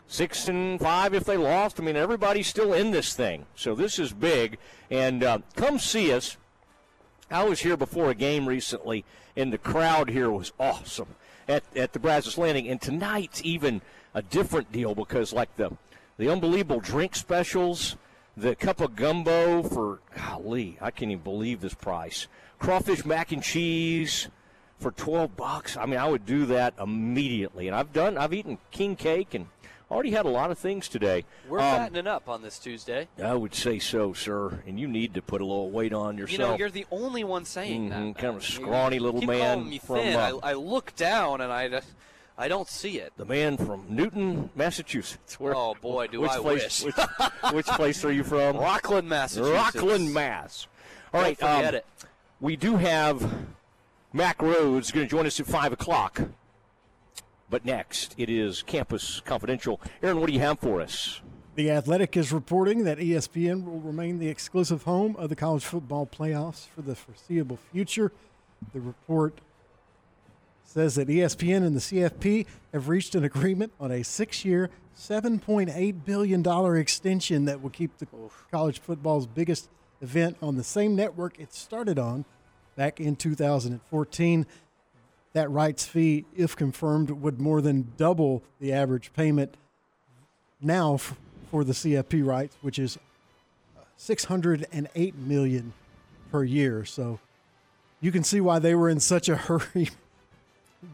[0.10, 1.80] six and five if they lost.
[1.80, 4.58] I mean, everybody's still in this thing, so this is big.
[4.92, 6.36] And uh, come see us.
[7.32, 9.06] I was here before a game recently,
[9.38, 11.16] and the crowd here was awesome
[11.48, 12.68] at at the Brazos Landing.
[12.68, 13.82] And tonight's even
[14.14, 15.72] a different deal because like the
[16.18, 17.96] the unbelievable drink specials,
[18.36, 22.28] the cup of gumbo for golly, I can't even believe this price.
[22.60, 24.28] Crawfish mac and cheese
[24.80, 25.78] for 12 bucks.
[25.78, 27.68] I mean, I would do that immediately.
[27.68, 29.48] And I've done I've eaten king cake and
[29.92, 31.24] Already had a lot of things today.
[31.48, 33.10] We're Um, fattening up on this Tuesday.
[33.24, 34.64] I would say so, sir.
[34.66, 36.32] And you need to put a little weight on yourself.
[36.40, 38.00] You know, you're the only one saying that.
[38.00, 40.16] Mhm, kind of a You scrawny little keep man from, thin.
[40.16, 41.82] uh, I, I look down and I,
[42.38, 43.14] I don't see it.
[43.16, 45.40] the man from Newton, Massachusetts.
[45.40, 46.96] Where, Oh, boy, do which I place, wish.
[46.96, 48.58] Which, which place are you from?
[48.58, 49.56] Rockland, Massachusetts.
[49.76, 50.68] Rockland, Mass.
[51.14, 51.86] All right, Don't forget um, it.
[52.42, 53.32] We do have
[54.12, 56.22] Mack Rhoades going to join us at five o'clock.
[57.50, 59.80] But next, it is Campus Confidential.
[60.02, 61.22] Aaron, what do you have for us?
[61.56, 66.08] The Athletic is reporting that ESPN will remain the exclusive home of the college football
[66.08, 68.12] playoffs for the foreseeable future.
[68.74, 69.38] The report
[70.74, 76.04] says that ESPN and the CFP have reached an agreement on a six year, $7.8
[76.04, 78.08] billion extension that will keep the
[78.50, 79.70] college football's biggest
[80.02, 82.26] event on the same network it started on
[82.76, 84.48] back in 2014.
[85.34, 89.56] That rights fee, if confirmed, would more than double the average payment
[90.60, 90.98] now
[91.52, 92.98] for the CFP rights, which is
[93.78, 95.74] uh, 608 million
[96.32, 96.84] per year.
[96.84, 97.20] So
[98.02, 99.90] you can see why they were in such a hurry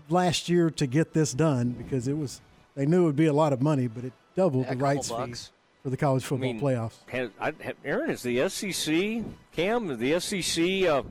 [0.09, 2.41] last year to get this done because it was
[2.75, 5.09] they knew it would be a lot of money, but it doubled Yeah, the rights
[5.09, 5.33] fee
[5.83, 6.95] for the college I football mean, playoffs.
[7.07, 11.03] Has, I, have, Aaron, is the SEC, Cam, the SEC, uh,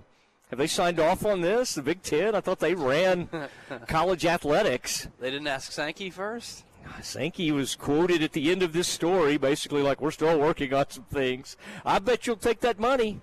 [0.51, 1.75] have they signed off on this?
[1.75, 2.35] The Big Ten?
[2.35, 3.29] I thought they ran
[3.87, 5.09] college athletics.
[5.21, 6.65] They didn't ask Sankey first?
[7.03, 10.87] Sankey was quoted at the end of this story, basically like, "We're still working on
[10.89, 13.21] some things." I bet you'll take that money.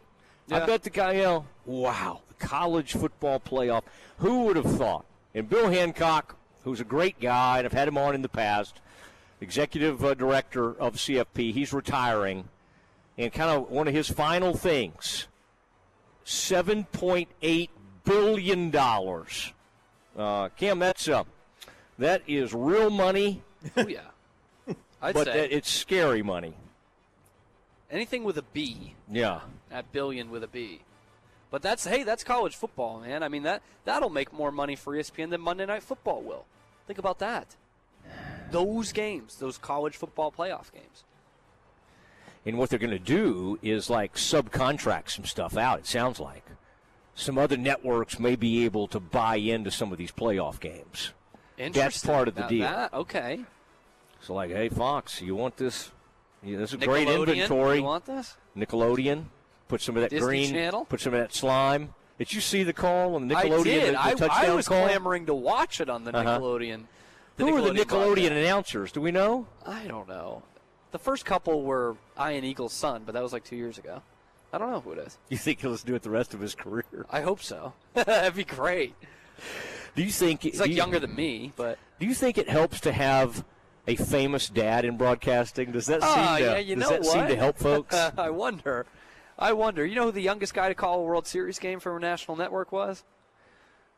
[0.52, 3.82] I bet the guy, you know, wow, the college football playoff.
[4.19, 5.06] Who would have thought?
[5.35, 8.79] And Bill Hancock, who's a great guy, and I've had him on in the past,
[9.41, 11.51] executive uh, director of CFP.
[11.53, 12.45] He's retiring,
[13.17, 15.27] and kind of one of his final things:
[16.23, 17.69] seven point eight
[18.05, 19.51] billion dollars.
[20.17, 21.25] Uh, Cam, that's uh,
[21.99, 23.43] that is real money.
[23.75, 23.99] Oh, yeah.
[25.01, 25.49] I'd but say.
[25.49, 26.53] it's scary money.
[27.91, 28.93] Anything with a B.
[29.11, 29.41] Yeah.
[29.69, 30.81] At billion with a B.
[31.51, 33.23] But that's hey, that's college football, man.
[33.23, 36.45] I mean that that'll make more money for ESPN than Monday Night Football will.
[36.88, 37.55] Think about that.
[38.51, 41.03] Those games, those college football playoff games.
[42.45, 45.80] And what they're going to do is like subcontract some stuff out.
[45.80, 46.43] It sounds like
[47.15, 51.11] some other networks may be able to buy into some of these playoff games.
[51.57, 52.67] That's part of the Now deal.
[52.67, 53.45] that- okay.
[54.22, 55.91] So like, hey Fox, you want this?
[56.43, 57.77] Yeah, this is a great inventory.
[57.77, 58.38] you want this?
[58.55, 59.26] Nickelodeon,
[59.67, 60.85] put some of that Disney green, Channel?
[60.85, 61.93] put some of that slime.
[62.17, 63.59] Did you see the call on the Nickelodeon?
[63.59, 63.87] I did.
[63.87, 64.85] The, the I, touchdown I was call?
[64.85, 66.39] clamoring to watch it on the Uh-huh.
[66.39, 66.83] Nickelodeon.
[67.37, 67.85] Who are the Nickelodeon Nickelodeon
[68.15, 68.31] broadcast.
[68.31, 68.91] announcers?
[68.93, 69.47] Do we know?
[69.65, 70.43] I don't know.
[70.91, 74.01] The first couple were Ian Eagle's son, but that was like two years ago.
[74.53, 75.17] I don't know who it is.
[75.27, 76.85] You think he'll do it the rest of his career?
[77.11, 77.73] I hope so.
[77.93, 78.95] That'd be great.
[79.97, 82.79] Do you think He's like you- younger than me, but Do you think it helps
[82.81, 83.43] to have
[83.87, 85.73] a famous dad in broadcasting?
[85.73, 87.11] Does that seem Ah, to yeah, you does know that what?
[87.11, 87.93] seem to help folks?
[88.17, 88.85] I wonder.
[89.37, 89.85] I wonder.
[89.85, 92.37] You know who the youngest guy to call a World Series game for a national
[92.37, 93.03] network was?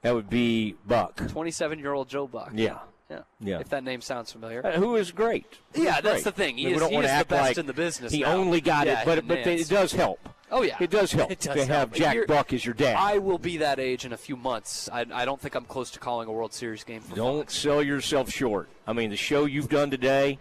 [0.03, 1.18] that would be Buck.
[1.18, 2.51] 27-year-old Joe Buck.
[2.53, 2.80] Yeah.
[3.09, 3.22] Yeah.
[3.39, 3.59] Yeah.
[3.59, 4.65] If that name sounds familiar.
[4.65, 5.45] Uh, who is great?
[5.73, 6.23] Who Yeah, is that's great.
[6.23, 6.57] the thing.
[6.57, 8.22] He we is- don't he wanna is the act best like in the business He
[8.22, 8.34] now.
[8.34, 10.19] only got Yeah, it, but but it does help.
[10.51, 11.68] Oh yeah, It does help It does to help.
[11.69, 12.95] have Jack You're- Buck as your dad.
[12.97, 14.88] I will be that age in a few months.
[14.93, 17.01] I, I don't think I'm close to calling a World Series game.
[17.01, 18.69] For Don't sell yourself short.
[18.85, 20.39] I mean, the show you've done today.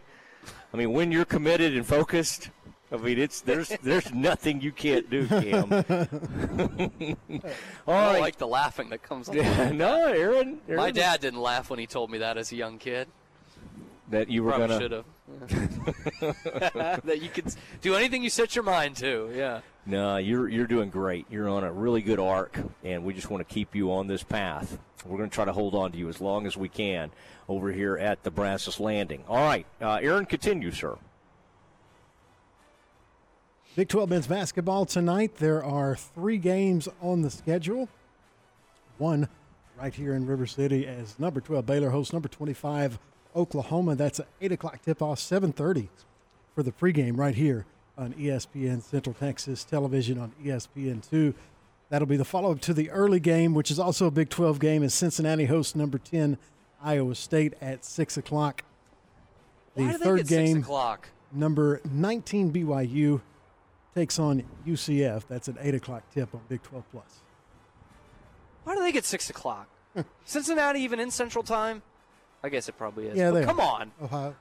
[0.72, 2.50] I mean, when you're committed and focused,
[2.92, 5.72] I mean, it's there's there's nothing you can't do, Cam.
[7.86, 8.20] All I right.
[8.20, 9.28] like the laughing that comes.
[9.32, 9.76] Yeah, along.
[9.78, 12.78] no, Aaron, My Aaron- dad didn't laugh when he told me that as a young
[12.78, 13.08] kid.
[14.10, 15.04] that you were Probably gonna should have.
[17.04, 17.52] that you could
[17.82, 19.30] do anything you set your mind to.
[19.34, 19.60] Yeah.
[19.84, 21.26] No, you're you're doing great.
[21.30, 24.22] You're on a really good arc, and we just want to keep you on this
[24.22, 24.78] path.
[25.04, 27.10] We're going to try to hold on to you as long as we can
[27.48, 29.22] over here at the Brazos Landing.
[29.28, 30.96] All right, uh, Aaron, continue, sir.
[33.76, 35.36] Big 12 men's basketball tonight.
[35.36, 37.90] There are three games on the schedule.
[38.96, 39.28] One
[39.78, 42.98] right here in River City as number 12 Baylor hosts number 25
[43.36, 43.94] Oklahoma.
[43.94, 45.88] That's an 8 o'clock tip-off, 7.30
[46.54, 47.66] for the pregame right here
[47.98, 51.34] on ESPN Central Texas Television on E ESPN2.
[51.90, 54.82] That'll be the follow-up to the early game, which is also a Big 12 game
[54.84, 56.38] as Cincinnati hosts number 10
[56.82, 58.64] Iowa State at 6 o'clock.
[59.74, 60.64] The Why do they third game,
[61.30, 63.20] number 19 BYU
[63.96, 65.24] takes on UCF.
[65.26, 67.22] That's an 8 o'clock tip on Big 12 Plus.
[68.64, 69.68] Why do they get six o'clock?
[70.24, 71.82] Cincinnati even in Central Time?
[72.42, 73.16] I guess it probably is.
[73.16, 73.80] Yeah, but they come are.
[73.80, 73.92] on.
[74.02, 74.36] Ohio.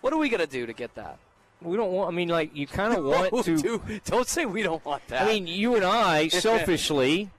[0.00, 1.18] What are we gonna do to get that?
[1.60, 2.12] We don't want.
[2.12, 3.58] I mean, like you kind of want to.
[3.58, 5.22] Dude, don't say we don't want that.
[5.22, 7.30] I mean, you and I selfishly.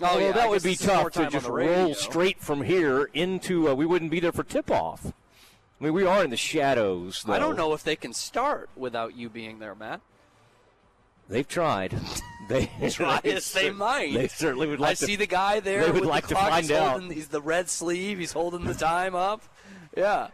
[0.00, 2.40] Oh, although yeah, I that would be this is more tough to just roll straight
[2.40, 3.68] from here into.
[3.68, 5.06] Uh, we wouldn't be there for tip off.
[5.06, 7.24] I mean, we are in the shadows.
[7.28, 10.00] I don't know if they can start without you being there, Matt.
[11.28, 11.94] They've tried.
[12.48, 14.12] They Try as they might.
[14.12, 14.98] They certainly would like.
[14.98, 15.04] To.
[15.04, 15.84] I to, see the guy there.
[15.84, 16.90] They would with like the to find he's out.
[16.90, 18.18] Holding, he's the red sleeve.
[18.18, 19.42] He's holding the time up.
[19.96, 20.28] Yeah.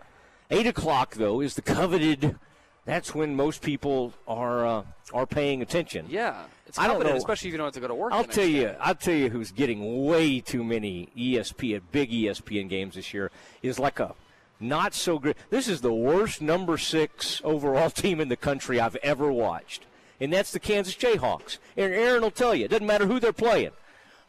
[0.51, 2.37] Eight o'clock though is the coveted.
[2.85, 6.07] That's when most people are uh, are paying attention.
[6.09, 6.43] Yeah.
[6.67, 7.15] It's I don't know.
[7.15, 8.13] especially if you don't have to go to work.
[8.13, 8.67] I'll tell you.
[8.67, 8.77] day.
[8.81, 13.31] I'll tell you who's getting way too many ESPN, big ESPN games this year.
[13.63, 14.15] Is like a
[14.59, 15.37] not so good.
[15.51, 19.87] This is the worst number six overall team in the country I've ever watched,
[20.21, 21.59] and that's the Kansas Jayhawks.
[21.77, 23.71] And Aaron will tell you, it doesn't matter who they're playing.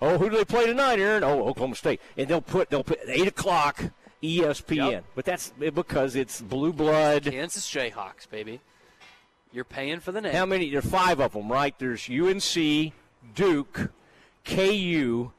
[0.02, 1.24] Oh, who do they play tonight, Aaron?
[1.24, 3.84] Oh, Oklahoma State, and they'll put they'll put eight o'clock
[4.24, 5.04] ESPN.
[5.14, 7.26] But that's because it's blue blood.
[7.26, 8.62] Kansas Jayhawks, baby.
[9.54, 10.34] You're paying for the name.
[10.34, 10.70] How many?
[10.70, 11.78] There are five of them, right?
[11.78, 12.94] There's UNC,
[13.36, 13.92] Duke,
[14.46, 15.32] KU.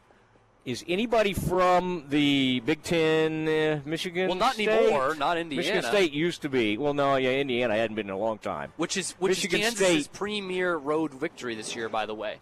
[0.64, 4.28] Is anybody from the Big Ten, uh, Michigan?
[4.28, 4.68] Well, not State?
[4.68, 5.60] anymore, not Indiana.
[5.60, 6.78] Michigan State used to be.
[6.78, 8.72] Well, no, yeah, Indiana hadn't been in a long time.
[8.76, 10.12] Which is which Michigan is Kansas's State.
[10.12, 12.36] premier road victory this year, by the way,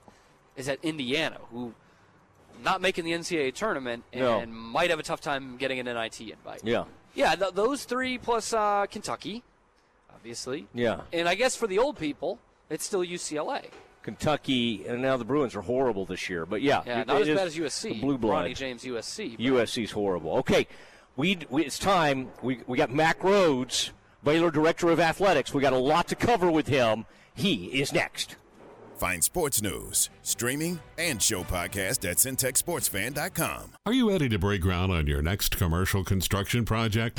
[0.55, 1.73] is at Indiana, who
[2.63, 4.45] not making the NCAA tournament and No.
[4.47, 6.61] might have a tough time getting an NIT invite.
[6.63, 6.85] Yeah,
[7.15, 9.43] Yeah, th- those three plus uh, Kentucky,
[10.15, 10.67] obviously.
[10.75, 11.01] yeah.
[11.11, 12.39] And I guess for the old people,
[12.69, 13.71] it's still UCLA.
[14.16, 16.45] Kentucky, and now the Bruins are horrible this year.
[16.47, 17.82] But yeah, Yeah, not it as is bad as USC.
[17.95, 18.32] the Blue blood.
[18.43, 19.37] Ronnie James, USC.
[19.37, 20.37] but- USC's horrible.
[20.39, 20.66] Okay,
[21.16, 22.28] we, we it's time.
[22.43, 23.91] We we got Mack Rhoades,
[24.24, 25.55] Baylor Director of Athletics.
[25.55, 27.07] We got a lot to cover with him.
[27.35, 28.37] He is next.
[28.99, 33.73] Find sports news, streaming, and show podcast at centexsportsfan.com.
[33.87, 37.19] Are you ready to break ground on your next commercial construction project?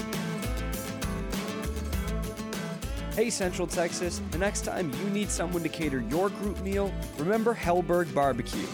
[3.13, 7.53] Hey Central Texas, the next time you need someone to cater your group meal, remember
[7.53, 8.65] Helberg Barbecue.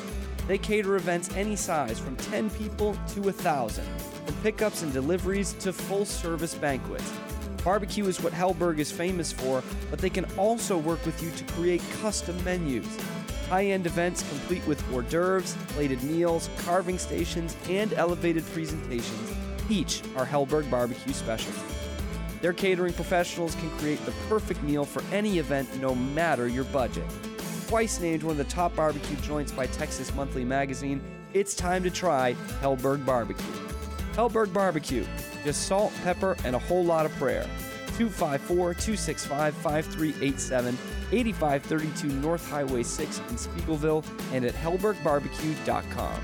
[0.48, 3.84] They cater events any size from 10 people to 1,000,
[4.26, 7.12] from pickups and deliveries to full service banquets.
[7.64, 11.54] Barbecue is what Helberg is famous for, but they can also work with you to
[11.54, 12.86] create custom menus.
[13.50, 19.36] High end events complete with hors d'oeuvres, plated meals, carving stations, and elevated presentations.
[19.68, 21.77] Each are Helberg Barbecue specialties.
[22.42, 27.06] Their catering professionals can create the perfect meal for any event, no matter your budget.
[27.68, 31.02] Twice named one of the top barbecue joints by Texas Monthly Magazine,
[31.34, 33.46] it's time to try Helberg Barbecue.
[34.14, 35.06] Helberg Barbecue,
[35.44, 37.48] just salt, pepper, and a whole lot of prayer.
[37.98, 40.78] 254 265 5387,
[41.12, 46.22] 8532 North Highway 6 in Speegleville, and at helbergbarbecue.com.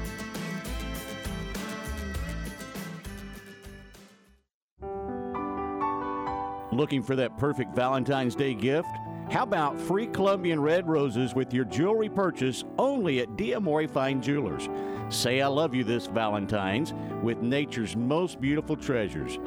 [6.74, 8.90] Looking for that perfect Valentine's Day gift?
[9.30, 14.70] How about free Colombian red roses with your jewelry purchase only at Diamore Fine Jewelers?
[15.10, 19.38] Say I love you this Valentine's with nature's most beautiful treasures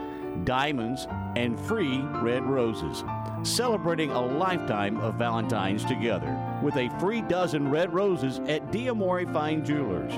[0.44, 3.02] diamonds and free red roses.
[3.42, 9.64] Celebrating a lifetime of Valentine's together with a free dozen red roses at Diamore Fine
[9.64, 10.12] Jewelers,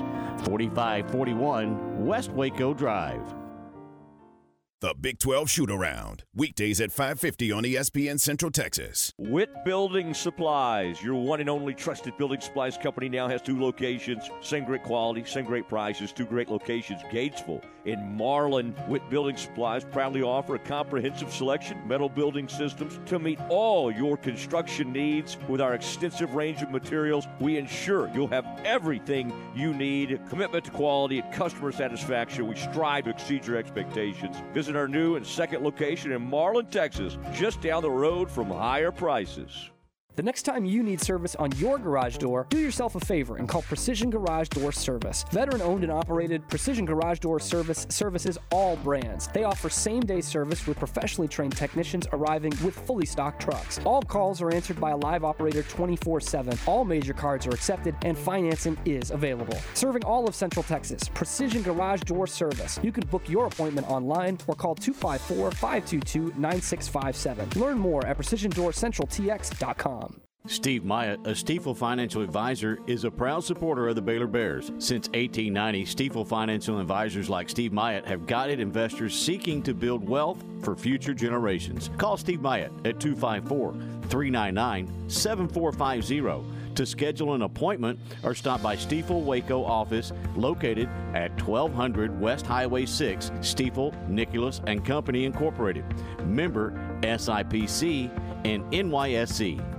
[0.45, 3.38] 4541 West Waco Drive.
[4.81, 9.13] The Big 12 Shoot Around, weekdays at 5:50 on ESPN Central Texas.
[9.17, 14.29] Witt Building Supplies, your one and only trusted building supplies company, now has two locations.
[14.39, 17.01] Same great quality, same great prices, two great locations.
[17.11, 18.73] Gatesville and Marlin.
[18.87, 24.15] Witt Building Supplies proudly offer a comprehensive selection, metal building systems to meet all your
[24.15, 25.37] construction needs.
[25.49, 30.21] With our extensive range of materials, we ensure you'll have everything you need.
[30.29, 32.47] Commitment to quality and customer satisfaction.
[32.47, 34.37] We strive to exceed your expectations.
[34.53, 38.91] Visit our new and second location in Marlin, Texas, just down the road from higher
[38.91, 39.69] prices.
[40.19, 43.47] The next time you need service on your garage door, do yourself a favor and
[43.47, 45.23] call Precision Garage Door Service.
[45.31, 49.29] Veteran owned and operated, Precision Garage Door Service services all brands.
[49.29, 53.79] They offer same day service with professionally trained technicians arriving with fully stocked trucks.
[53.85, 56.59] All calls are answered by a live operator 24 7.
[56.65, 59.57] All major cards are accepted and financing is available.
[59.73, 62.77] Serving all of Central Texas, Precision Garage Door Service.
[62.83, 67.51] You can book your appointment online or call 254 522 9657.
[67.61, 70.08] Learn more at precisiondoorcentraltx.com.
[70.47, 74.67] Steve Myatt, a Stifel financial advisor, is a proud supporter of the Baylor Bears.
[74.79, 80.41] Since 1890, Stifel financial advisors like Steve Myatt have guided investors seeking to build wealth
[80.63, 81.89] for future generations.
[81.97, 83.73] Call Steve Myatt at 254
[84.07, 92.17] 399 7450 to schedule an appointment or stop by Stifel Waco office located at 1200
[92.17, 95.83] West Highway 6, Stifel, Nicolaus and Company Incorporated.
[96.25, 96.71] Member
[97.01, 98.09] SIPC
[98.45, 99.78] and NYSE.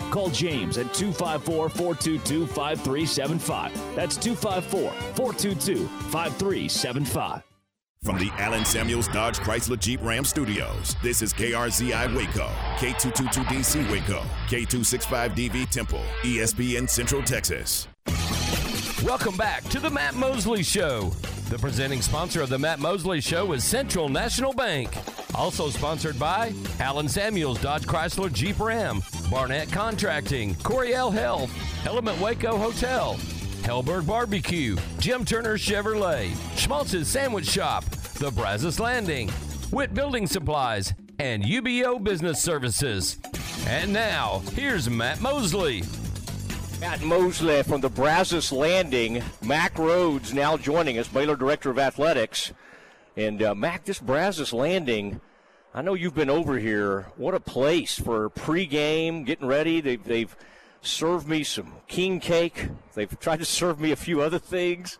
[0.11, 3.95] Call James at 254 422 5375.
[3.95, 7.43] That's 254 422 5375.
[8.03, 14.23] From the Allen Samuels Dodge Chrysler Jeep Ram Studios, this is KRZI Waco, K222DC Waco,
[14.47, 17.87] K265DV Temple, ESPN Central Texas.
[19.03, 21.11] Welcome back to the Matt Mosley Show.
[21.51, 24.89] The presenting sponsor of the Matt Mosley Show is Central National Bank.
[25.35, 31.51] Also sponsored by Allen Samuels Dodge Chrysler Jeep Ram, Barnett Contracting, Coryell Health,
[31.85, 33.15] Element Waco Hotel,
[33.63, 37.83] Helberg Barbecue, Jim Turner Chevrolet, Schmaltz's Sandwich Shop,
[38.19, 39.29] The Brazos Landing,
[39.71, 43.17] Witt Building Supplies, and UBEO Business Services.
[43.67, 45.83] And now, here's Matt Mosley.
[46.81, 49.21] Matt Mosley from the Brazos Landing.
[49.43, 52.53] Mack Rhoades now joining us, Baylor Director of Athletics.
[53.15, 55.21] And uh, Mack, this Brazos Landing,
[55.75, 57.11] I know you've been over here.
[57.17, 59.79] What a place for pregame, getting ready.
[59.79, 60.35] They've, they've
[60.81, 62.69] served me some king cake.
[62.95, 64.97] They've tried to serve me a few other things.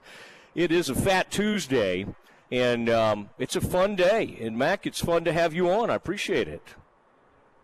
[0.53, 2.05] It is a Fat Tuesday,
[2.51, 4.37] and um, it's a fun day.
[4.39, 5.89] And Mack, it's fun to have you on.
[5.89, 6.75] I appreciate it.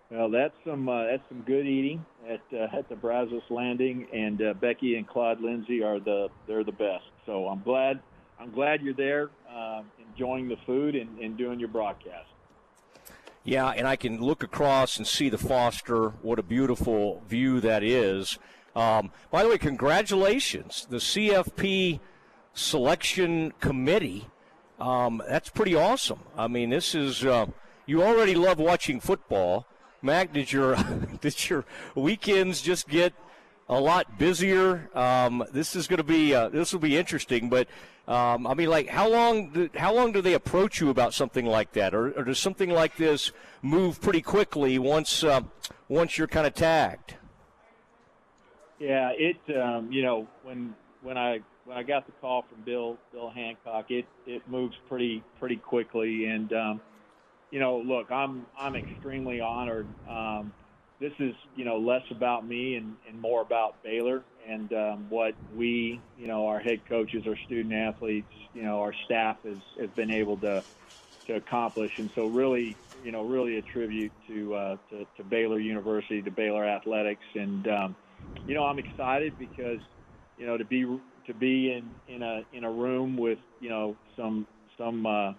[0.09, 4.41] Well, that's some uh, that's some good eating at uh, at the Brazos Landing, and
[4.41, 7.05] uh, Becky and Claude Lindsay are the they're the best.
[7.25, 8.01] So I'm glad
[8.39, 9.81] I'm glad you're there, uh,
[10.11, 12.29] enjoying the food and, and doing your broadcast.
[13.43, 16.09] Yeah, and I can look across and see the Foster.
[16.21, 18.37] What a beautiful view that is.
[18.75, 20.85] Um, by the way, congratulations.
[20.89, 21.99] The CFP
[22.53, 24.27] selection committee.
[24.79, 26.19] Um, that's pretty awesome.
[26.37, 27.47] I mean, this is, uh,
[27.85, 29.65] you already love watching football.
[30.01, 30.75] Mack, did your,
[31.21, 31.65] did your
[31.95, 33.13] weekends just get
[33.69, 34.89] a lot busier?
[34.93, 37.67] Um, this is going to be, uh, this will be interesting, but
[38.07, 39.49] um, I mean, like, how long?
[39.49, 42.69] Do, how long do they approach you about something like that, or, or does something
[42.69, 45.41] like this move pretty quickly once uh,
[45.89, 47.15] once you're kind of tagged?
[48.79, 52.97] Yeah, it um, you know when when I when I got the call from Bill
[53.11, 56.81] Bill Hancock, it it moves pretty pretty quickly, and um,
[57.51, 59.87] you know, look, I'm I'm extremely honored.
[60.09, 60.51] Um,
[60.99, 65.35] this is you know less about me and, and more about Baylor and um, what
[65.55, 69.89] we you know our head coaches, our student athletes, you know our staff has has
[69.91, 70.63] been able to
[71.27, 75.59] to accomplish, and so really you know really a tribute to uh, to, to Baylor
[75.59, 77.95] University, to Baylor athletics, and um,
[78.45, 79.79] you know I'm excited because
[80.37, 80.81] you know to be
[81.27, 84.47] to be in in a in a room with you know some
[84.77, 85.33] some uh,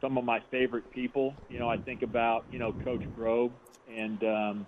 [0.00, 1.34] some of my favorite people.
[1.48, 3.52] You know I think about you know Coach Grobe
[3.96, 4.66] and um,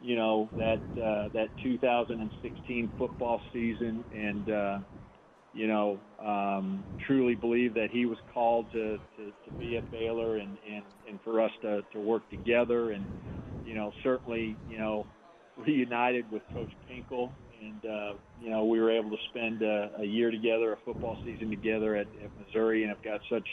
[0.00, 4.78] you know that uh, that 2016 football season, and uh,
[5.52, 10.36] you know um, truly believe that he was called to, to, to be at Baylor,
[10.36, 13.04] and, and, and for us to, to work together, and
[13.66, 15.06] you know certainly you know
[15.58, 17.30] reunited with Coach Pinkel,
[17.60, 21.18] and uh, you know we were able to spend a, a year together, a football
[21.24, 23.46] season together at, at Missouri, and I've got such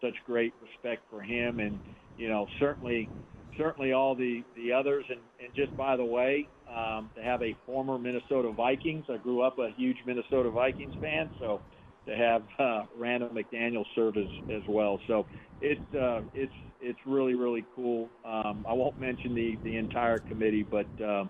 [0.00, 1.80] such great respect for him, and
[2.16, 3.08] you know certainly
[3.56, 5.04] certainly all the, the others.
[5.08, 9.42] And, and just by the way, um, to have a former Minnesota Vikings, I grew
[9.42, 11.60] up a huge Minnesota Vikings fan, so
[12.06, 15.00] to have uh, Randall McDaniel serve as, as well.
[15.06, 15.26] So
[15.60, 18.08] it's uh, it's it's really really cool.
[18.24, 21.24] Um, I won't mention the, the entire committee, but uh,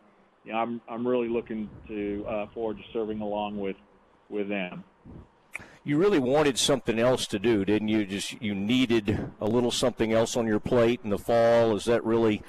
[0.44, 3.76] you know, I'm I'm really looking to uh, forward to serving along with
[4.28, 4.84] with them
[5.85, 8.05] you really wanted something else to do, didn't you?
[8.05, 11.74] Just you needed a little something else on your plate in the fall.
[11.74, 12.43] Is that really?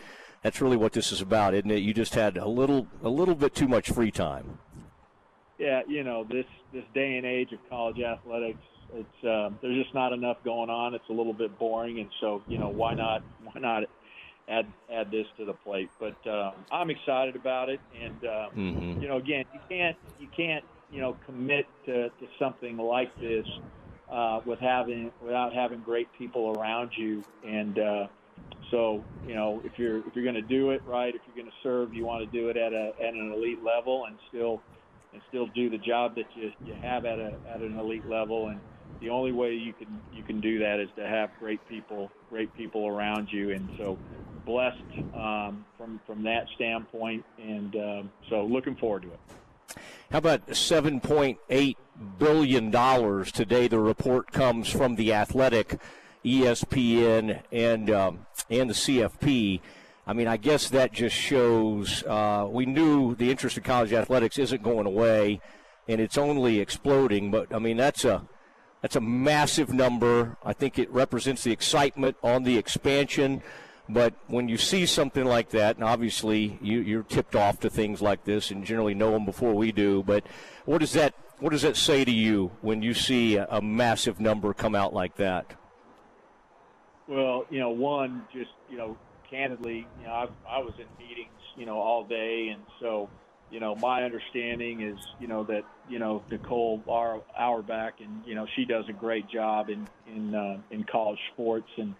[0.43, 1.79] That's really what this is about, isn't it?
[1.83, 4.57] You just had a little, a little bit too much free time.
[5.59, 8.63] Yeah, you know this this day and age of college athletics,
[8.95, 10.95] it's uh, there's just not enough going on.
[10.95, 13.83] It's a little bit boring, and so you know why not why not
[14.49, 15.91] add add this to the plate.
[15.99, 19.01] But uh, I'm excited about it, and uh, Mhm.
[19.01, 23.45] you know, again, you can't you can't you know commit to, to something like this
[24.11, 27.23] uh, with having without having great people around you.
[27.47, 28.07] And uh,
[28.69, 31.51] so, you know, if you're if you're going to do it right, if you're going
[31.51, 34.61] to serve, you want to do it at a at an elite level and still
[35.13, 38.49] and still do the job that you, you have at a at an elite level.
[38.49, 38.59] And
[38.99, 42.55] the only way you can you can do that is to have great people great
[42.57, 43.51] people around you.
[43.51, 43.97] And so
[44.45, 44.77] blessed
[45.15, 47.23] um, from from that standpoint.
[47.41, 49.19] And um, so looking forward to it.
[50.11, 51.75] How about $7.8
[52.19, 52.71] billion
[53.25, 53.67] today?
[53.67, 55.79] The report comes from The Athletic,
[56.25, 59.61] ESPN, and, um, and the CFP.
[60.07, 64.37] I mean, I guess that just shows uh, we knew the interest in college athletics
[64.37, 65.39] isn't going away,
[65.87, 67.31] and it's only exploding.
[67.31, 68.27] But I mean, that's a
[68.81, 70.37] that's a massive number.
[70.43, 73.43] I think it represents the excitement on the expansion.
[73.93, 78.01] But when you see something like that, and obviously you, you're tipped off to things
[78.01, 80.01] like this, and generally know them before we do.
[80.03, 80.25] But
[80.65, 84.19] what does that what does that say to you when you see a, a massive
[84.19, 85.55] number come out like that?
[87.07, 88.95] Well, you know, one, just, you know,
[89.29, 92.49] candidly, you know, I, I was in meetings, you know, all day.
[92.53, 93.09] And so,
[93.49, 98.23] you know, my understanding is, you know, that, you know, Nicole our our Auerbach and,
[98.23, 101.95] you know, she does a great job in, in, uh, in college sports and,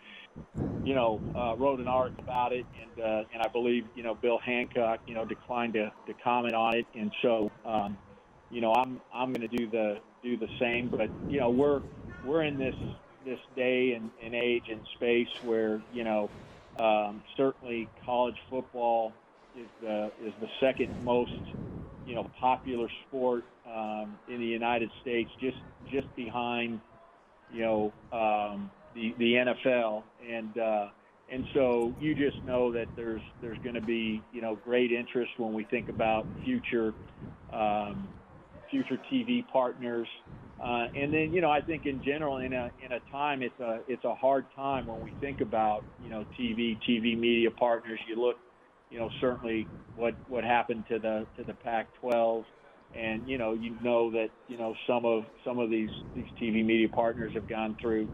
[0.83, 2.65] you know, uh, wrote an article about it.
[2.81, 6.55] And, uh, and I believe, you know, Bill Hancock, you know, declined to, to comment
[6.55, 6.85] on it.
[6.95, 7.97] And so, um,
[8.49, 11.81] you know, I'm, I'm going to do the, do the same, but, you know, we're,
[12.25, 12.75] we're in this,
[13.25, 16.29] this day and, and age and space where you know
[16.79, 19.13] um, certainly college football
[19.57, 21.31] is the is the second most
[22.05, 25.57] you know popular sport um, in the United States, just
[25.91, 26.79] just behind
[27.53, 30.87] you know um, the the NFL and uh,
[31.31, 35.31] and so you just know that there's there's going to be you know great interest
[35.37, 36.93] when we think about future
[37.53, 38.07] um,
[38.71, 40.07] future TV partners.
[40.63, 43.59] Uh, and then, you know, I think in general, in a in a time, it's
[43.59, 47.99] a it's a hard time when we think about you know TV, TV media partners.
[48.07, 48.37] You look,
[48.91, 52.45] you know, certainly what what happened to the to the Pac-12,
[52.95, 56.63] and you know, you know that you know some of some of these these TV
[56.63, 58.07] media partners have gone through,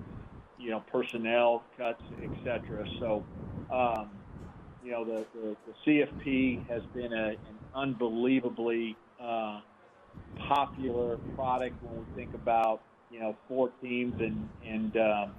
[0.59, 2.85] you know, personnel cuts, et cetera.
[2.99, 3.23] So,
[3.71, 4.09] um,
[4.83, 9.61] you know, the, the the CFP has been a, an unbelievably uh,
[10.47, 12.81] popular product when we think about
[13.11, 15.31] you know four teams and and um,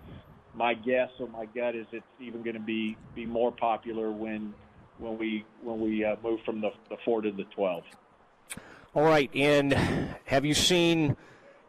[0.54, 4.54] my guess or my gut is it's even going to be be more popular when
[4.98, 7.84] when we when we uh, move from the, the four to the twelve.
[8.94, 9.72] All right, and
[10.24, 11.16] have you seen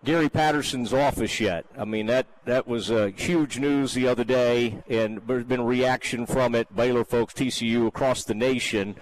[0.03, 1.65] Gary Patterson's office yet?
[1.77, 6.25] I mean that that was uh, huge news the other day, and there's been reaction
[6.25, 6.73] from it.
[6.73, 8.95] Baylor folks, TCU across the nation,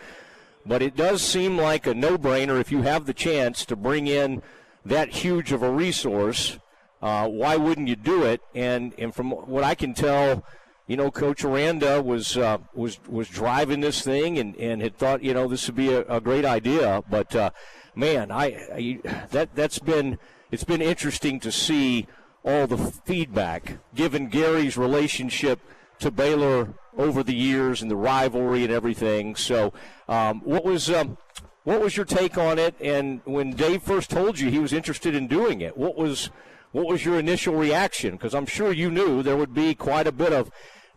[0.65, 4.41] but it does seem like a no-brainer if you have the chance to bring in
[4.85, 6.57] that huge of a resource.
[7.01, 8.41] Uh, why wouldn't you do it?
[8.55, 10.43] And and from what I can tell,
[10.87, 15.21] you know, Coach Aranda was uh, was was driving this thing and, and had thought,
[15.21, 17.03] you know, this would be a, a great idea.
[17.07, 17.51] But uh,
[17.93, 20.17] man, I, I that that's been
[20.51, 22.07] it's been interesting to see
[22.43, 25.59] all the feedback given Gary's relationship
[25.99, 29.35] to Baylor over the years and the rivalry and everything.
[29.35, 29.73] So,
[30.07, 31.17] um, what was um,
[31.63, 32.75] what was your take on it?
[32.79, 36.29] And when Dave first told you he was interested in doing it, what was
[36.71, 38.11] what was your initial reaction?
[38.11, 40.51] Because I'm sure you knew there would be quite a bit of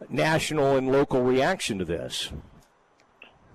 [0.09, 2.33] national and local reaction to this.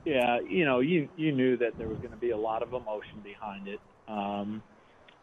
[0.04, 2.74] Yeah, you know, you you knew that there was going to be a lot of
[2.74, 4.62] emotion behind it, um,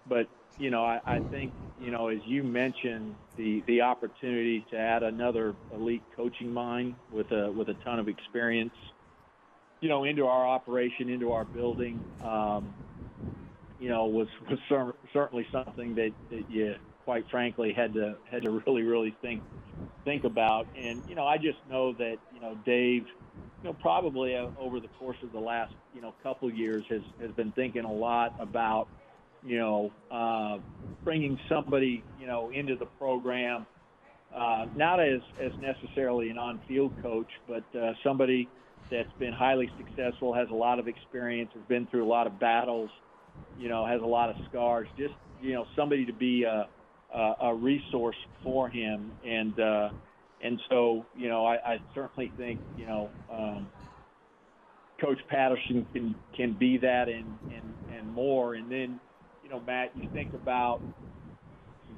[0.08, 0.26] but
[0.62, 5.02] you know, I, I think you know, as you mentioned, the the opportunity to add
[5.02, 8.74] another elite coaching mind with a with a ton of experience,
[9.80, 12.72] you know, into our operation, into our building, um,
[13.80, 16.74] you know, was was cer- certainly something that that you
[17.04, 19.42] quite frankly had to had to really really think
[20.04, 23.04] think about, and you know, I just know that you know Dave
[23.62, 27.02] you know, probably uh, over the course of the last, you know, couple years has,
[27.20, 28.88] has been thinking a lot about,
[29.44, 30.58] you know, uh,
[31.04, 33.66] bringing somebody, you know, into the program,
[34.34, 38.48] uh, not as, as necessarily an on-field coach, but uh, somebody
[38.90, 42.38] that's been highly successful, has a lot of experience, has been through a lot of
[42.38, 42.90] battles,
[43.58, 44.86] you know, has a lot of scars.
[44.96, 46.68] Just, you know, somebody to be a,
[47.14, 49.12] a, a resource for him.
[49.26, 49.88] And, uh,
[50.42, 53.68] and so, you know, I, I certainly think, you know, um,
[55.00, 58.54] Coach Patterson can can be that and, and and more.
[58.54, 59.00] And then,
[59.52, 60.80] know, Matt, you think about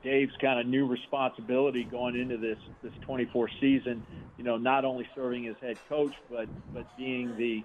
[0.03, 4.05] Dave's kind of new responsibility going into this this 24 season.
[4.37, 7.63] You know, not only serving as head coach, but but being the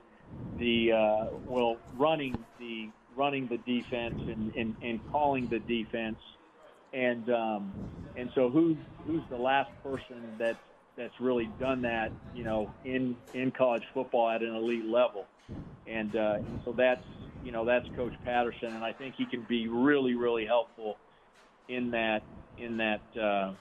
[0.60, 6.20] the uh, well running the running the defense and, and, and calling the defense.
[6.94, 7.74] And um,
[8.16, 10.58] and so who's who's the last person that
[10.96, 15.26] that's really done that, you know, in in college football at an elite level.
[15.88, 17.04] And, uh, and so that's
[17.44, 20.98] you know that's Coach Patterson, and I think he can be really really helpful
[21.68, 22.22] in that
[22.58, 23.54] in that uh,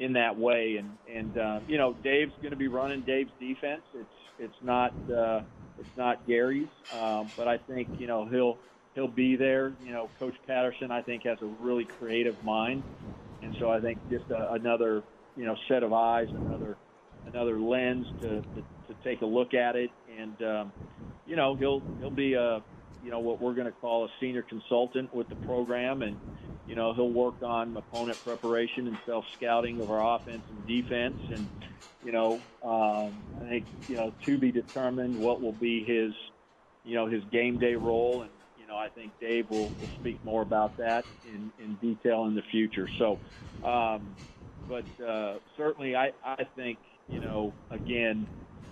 [0.00, 0.76] in that way.
[0.78, 3.82] And and uh, you know Dave's going to be running Dave's defense.
[3.94, 4.08] It's
[4.38, 5.42] it's not uh,
[5.78, 8.58] it's not Gary's, um, but I think you know he'll
[8.94, 9.72] he'll be there.
[9.84, 12.82] You know, Coach Patterson I think has a really creative mind,
[13.42, 15.02] and so I think just a, another
[15.36, 16.76] you know set of eyes, another
[17.26, 20.72] another lens to, to, to take a look at it, and um,
[21.26, 22.62] you know he'll he'll be a
[23.02, 26.18] you know what we're going to call a senior consultant with the program, and
[26.66, 31.18] you know he'll work on opponent preparation and self scouting of our offense and defense,
[31.30, 31.48] and
[32.02, 36.12] you know um, I think you know to be determined what will be his
[36.84, 40.24] you know his game day role, and you know I think Dave will, will speak
[40.24, 42.88] more about that in, in detail in the future.
[42.98, 43.18] So.
[43.66, 44.16] Um,
[44.68, 48.28] but uh, certainly, I, I think you know again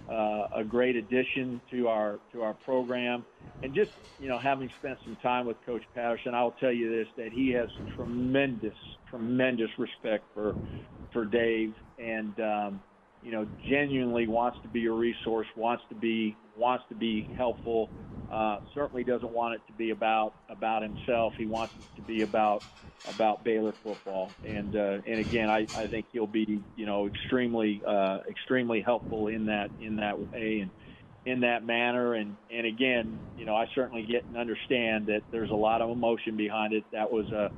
[0.09, 3.25] uh, a great addition to our to our program,
[3.63, 6.91] and just you know having spent some time with Coach Patterson, I will tell you
[6.91, 8.75] this that he has tremendous
[9.09, 10.57] tremendous respect for
[11.13, 12.81] for Dave, and um,
[13.23, 17.91] you know genuinely wants to be a resource, wants to be wants to be helpful.
[18.31, 21.33] Uh, certainly doesn't want it to be about about himself.
[21.39, 22.63] He wants it to be about
[23.07, 24.33] about Baylor football.
[24.45, 29.29] And uh, and again, I, I think he'll be you know extremely uh, extremely helpful
[29.29, 30.71] in that in that way and
[31.25, 32.15] in that manner.
[32.15, 35.91] And and again, you know, I certainly get and understand that there's a lot of
[35.91, 36.85] emotion behind it.
[36.93, 37.51] That was a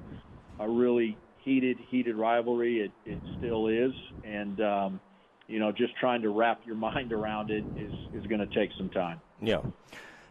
[0.58, 2.80] a really heated heated rivalry.
[2.80, 3.92] It it still is.
[4.24, 5.00] And um,
[5.48, 8.70] you know, just trying to wrap your mind around it is is going to take
[8.76, 9.20] some time.
[9.40, 9.62] Yeah.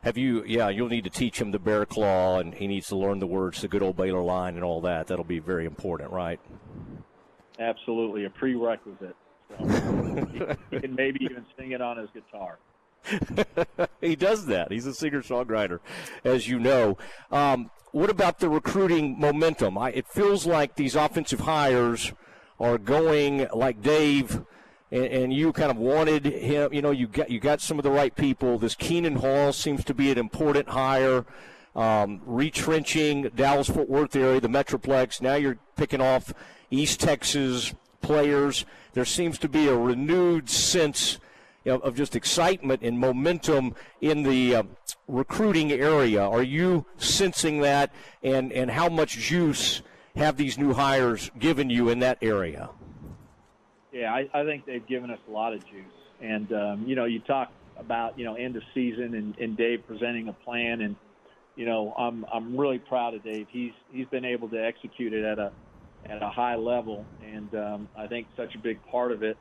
[0.04, 0.44] Have you?
[0.46, 3.28] Yeah, you'll need to teach him the bear claw, and he needs to learn the
[3.28, 5.08] words, the good old Baylor line, and all that.
[5.08, 6.40] That'll be very important, right?
[7.60, 9.16] Absolutely, a prerequisite.
[9.50, 9.66] So
[10.72, 12.60] he can maybe even sing it on his guitar.
[14.02, 14.72] he does that.
[14.72, 15.80] He's a singer songwriter,
[16.24, 16.98] as you know.
[17.32, 19.78] Um, what about the recruiting momentum?
[19.78, 22.14] I, it feels like these offensive hires
[22.60, 24.42] are going like Dave
[24.92, 26.74] and, and, you kind of wanted him.
[26.74, 28.58] You know, you got you got some of the right people.
[28.58, 31.26] This Keenan Hall seems to be an important hire.
[31.76, 35.22] Um, retrenching Dallas Fort Worth area, the Metroplex.
[35.22, 36.34] Now you're picking off
[36.72, 38.66] East Texas players.
[38.94, 41.20] There seems to be a renewed sense
[41.68, 44.64] of just excitement and momentum in the uh,
[45.08, 46.22] recruiting area.
[46.22, 47.92] Are you sensing that,
[48.24, 49.82] and and how much juice
[50.16, 52.70] have these new hires given you in that area?
[53.98, 55.86] Yeah, I, I think they've given us a lot of juice.
[56.22, 57.50] And um, you know, you talk
[57.80, 60.96] about you know end of season and, and Dave presenting a plan, and
[61.56, 63.48] you know, I'm I'm really proud of Dave.
[63.50, 65.52] He's he's been able to execute it at a
[66.10, 69.38] at a high level, and um, I think such a big part of it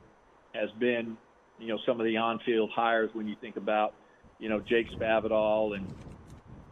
[0.55, 1.19] has been
[1.59, 3.93] you know some of the on-field hires when you think about
[4.39, 5.87] you know Jake Spavital and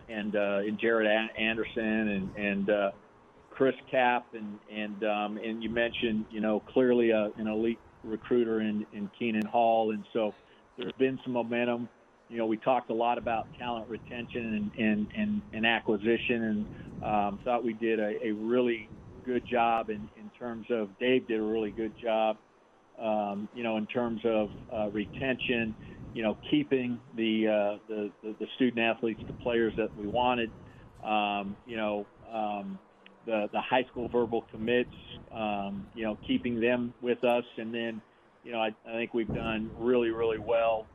[0.09, 1.07] and uh, and Jared
[1.39, 2.91] Anderson and and uh,
[3.55, 8.61] Chris Cap and and um, and you mentioned you know clearly a, an elite recruiter
[8.61, 10.35] in, in Keenan Hall, and so
[10.77, 11.89] there's been some momentum.
[12.29, 16.67] You know, we talked a lot about talent retention and and, and, and acquisition, and
[17.03, 18.89] um, thought we did a, a really
[19.25, 22.37] good job in, in terms of Dave did a really good job.
[23.01, 25.75] Um, you know, in terms of uh, retention,
[26.13, 30.51] you know, keeping the, uh, the, the the student athletes, the players that we wanted.
[31.03, 32.79] Um, you know, um,
[33.27, 34.91] the the high school verbal commits,
[35.33, 38.01] um, you know, keeping them with us, and then,
[38.45, 40.87] you know, I, I think we've done really really well,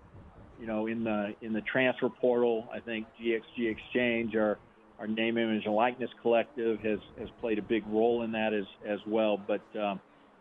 [0.59, 2.67] you know, in the in the transfer portal.
[2.73, 4.57] I think GXG Exchange, our
[4.99, 8.65] our name, image, and likeness collective, has has played a big role in that as
[8.87, 9.39] as well.
[9.47, 9.99] But um,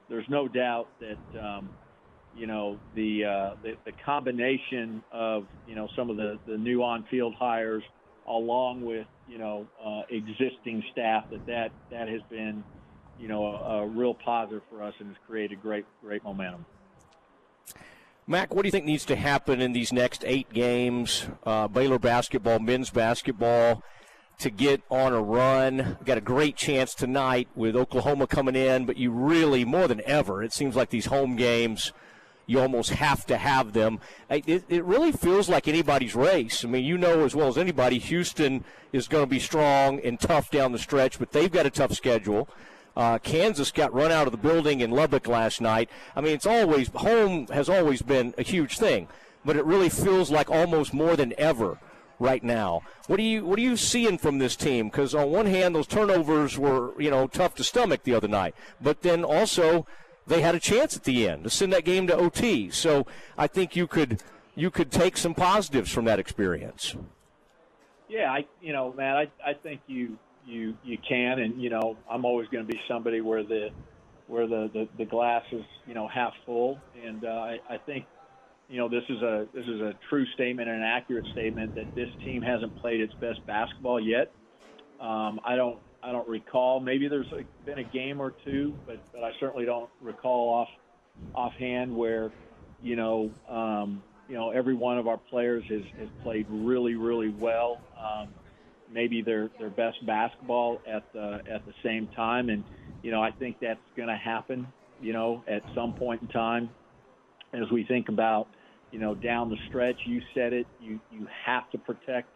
[0.09, 1.41] there's no doubt that.
[1.41, 1.71] Um,
[2.37, 6.83] you know the, uh, the the combination of you know some of the the new
[6.83, 7.83] on-field hires,
[8.29, 12.63] along with you know uh, existing staff that that that has been
[13.19, 16.65] you know a, a, real positive for us and has created great great momentum.
[18.27, 21.27] Mack, what do you think needs to happen in these next eight games?
[21.45, 23.83] Uh, Baylor basketball, men's basketball,
[24.39, 25.97] to get on a run.
[26.05, 30.43] Got a great chance tonight with Oklahoma coming in, but you really, more than ever,
[30.43, 31.93] it seems like these home games
[32.49, 34.01] you almost have to have them.
[34.29, 36.65] It, it really feels like anybody's race.
[36.65, 40.19] I mean, you know as well as anybody, Houston is going to be strong and
[40.19, 42.49] tough down the stretch, but they've got a tough schedule.
[42.97, 45.91] Uh, Kansas got run out of the building in Lubbock last night.
[46.17, 49.09] I mean, it's always home has always been a huge thing,
[49.45, 51.79] but it really feels like almost more than ever
[52.19, 52.81] right now.
[53.07, 54.89] What are you What are you seeing from this team?
[54.89, 58.55] Because on one hand, those turnovers were you know tough to stomach the other night,
[58.81, 59.87] but then also
[60.29, 62.71] they had a chance at the end to send that game to OT.
[62.71, 63.07] So
[63.37, 64.23] I think you could
[64.55, 66.97] you could take some positives from that experience.
[68.09, 71.97] Yeah, I you know, man, I I think you you you can, and you know,
[72.11, 73.69] I'm always going to be somebody where the
[74.27, 78.07] where the, the the glass is you know half full, and uh, I I think
[78.69, 81.95] you know this is a this is a true statement and an accurate statement that
[81.95, 84.33] this team hasn't played its best basketball yet.
[85.01, 86.81] Um, I don't I don't recall.
[86.81, 90.69] Maybe there's a, been a game or two, but but I certainly don't recall off
[91.35, 92.31] offhand where
[92.83, 97.31] you know um, you know every one of our players has, has played really really
[97.31, 97.81] well.
[98.01, 98.29] Um,
[98.93, 102.65] maybe their their best basketball at the at the same time, and
[103.03, 104.67] you know I think that's going to happen.
[105.01, 106.71] You know at some point in time,
[107.53, 108.49] as we think about
[108.93, 109.97] you know down the stretch.
[110.07, 110.67] You said it.
[110.81, 112.29] You you have to protect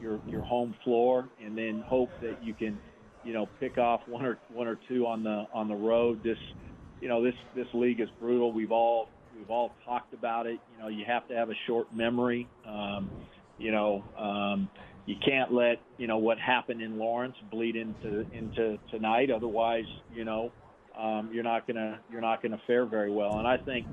[0.00, 2.78] your your home floor, and then hope that you can
[3.26, 6.22] you know pick off one or one or two on the on the road.
[6.22, 6.38] This
[7.00, 8.52] you know this this league is brutal.
[8.52, 10.58] We've all we've all talked about it.
[10.74, 12.48] You know you have to have a short memory.
[12.66, 13.10] Um,
[13.58, 14.68] you know um,
[15.06, 19.30] you can't let you know what happened in Lawrence bleed into into tonight.
[19.30, 20.52] Otherwise, you know
[20.98, 23.38] um, you're not gonna you're not gonna fare very well.
[23.38, 23.86] And I think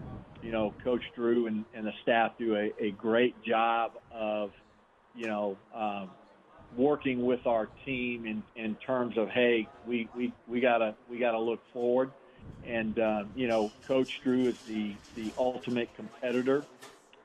[0.43, 4.51] you know Coach Drew and, and the staff do a, a great job of
[5.15, 6.11] you know um,
[6.75, 11.39] working with our team in, in terms of hey we, we, we gotta we gotta
[11.39, 12.11] look forward.
[12.65, 16.65] And uh, you know Coach Drew is the the ultimate competitor.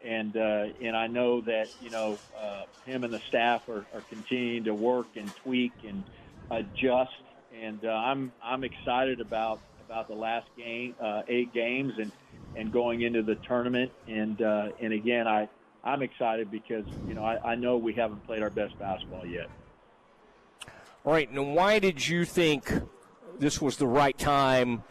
[0.04, 4.00] And uh, and I know that you know uh, him and the staff are, are
[4.08, 6.04] continuing to work and tweak and
[6.50, 7.10] adjust,
[7.60, 12.12] and uh, I'm I'm excited about about the last game, uh, eight games, and
[12.54, 15.48] and going into the tournament, and uh, and again I
[15.84, 19.48] I'm excited because you know I, I know we haven't played our best basketball yet.
[21.04, 22.70] All right, now why did you think
[23.38, 24.82] this was the right time?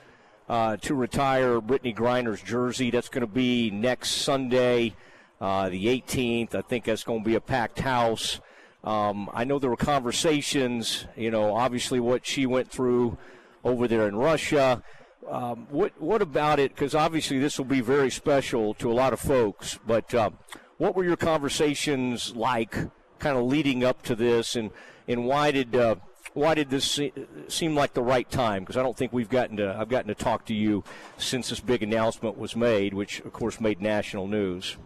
[0.50, 2.92] uh, to retire Brittney Griner's jersey.
[2.92, 4.96] That's going to be next Sunday,
[5.42, 6.56] uh, the 18th.
[6.56, 8.40] I think that's going to be a packed house.
[8.84, 13.18] Um, I know there were conversations, you know, obviously what she went through
[13.64, 14.84] over there in Russia.
[15.30, 16.74] Um, what what about it?
[16.74, 19.78] Because obviously this will be very special to a lot of folks.
[19.86, 20.30] But uh,
[20.78, 22.76] what were your conversations like,
[23.20, 24.72] kind of leading up to this, and
[25.08, 25.95] and why did uh,
[26.34, 26.99] why did this
[27.48, 28.64] seem like the right time?
[28.64, 30.84] Because I don't think we've gotten to I've gotten to talk to you
[31.18, 34.78] since this big announcement was made, which of course made national news.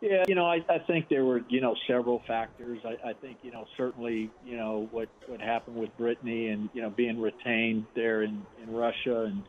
[0.00, 2.80] Yeah, you know, I, I think there were you know several factors.
[2.84, 6.82] I, I think you know certainly you know what what happened with Brittney and you
[6.82, 9.42] know being retained there in in Russia and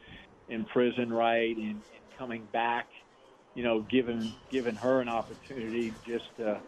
[0.47, 2.88] in prison, right, and, and coming back.
[3.56, 6.64] You know, given given her an opportunity just to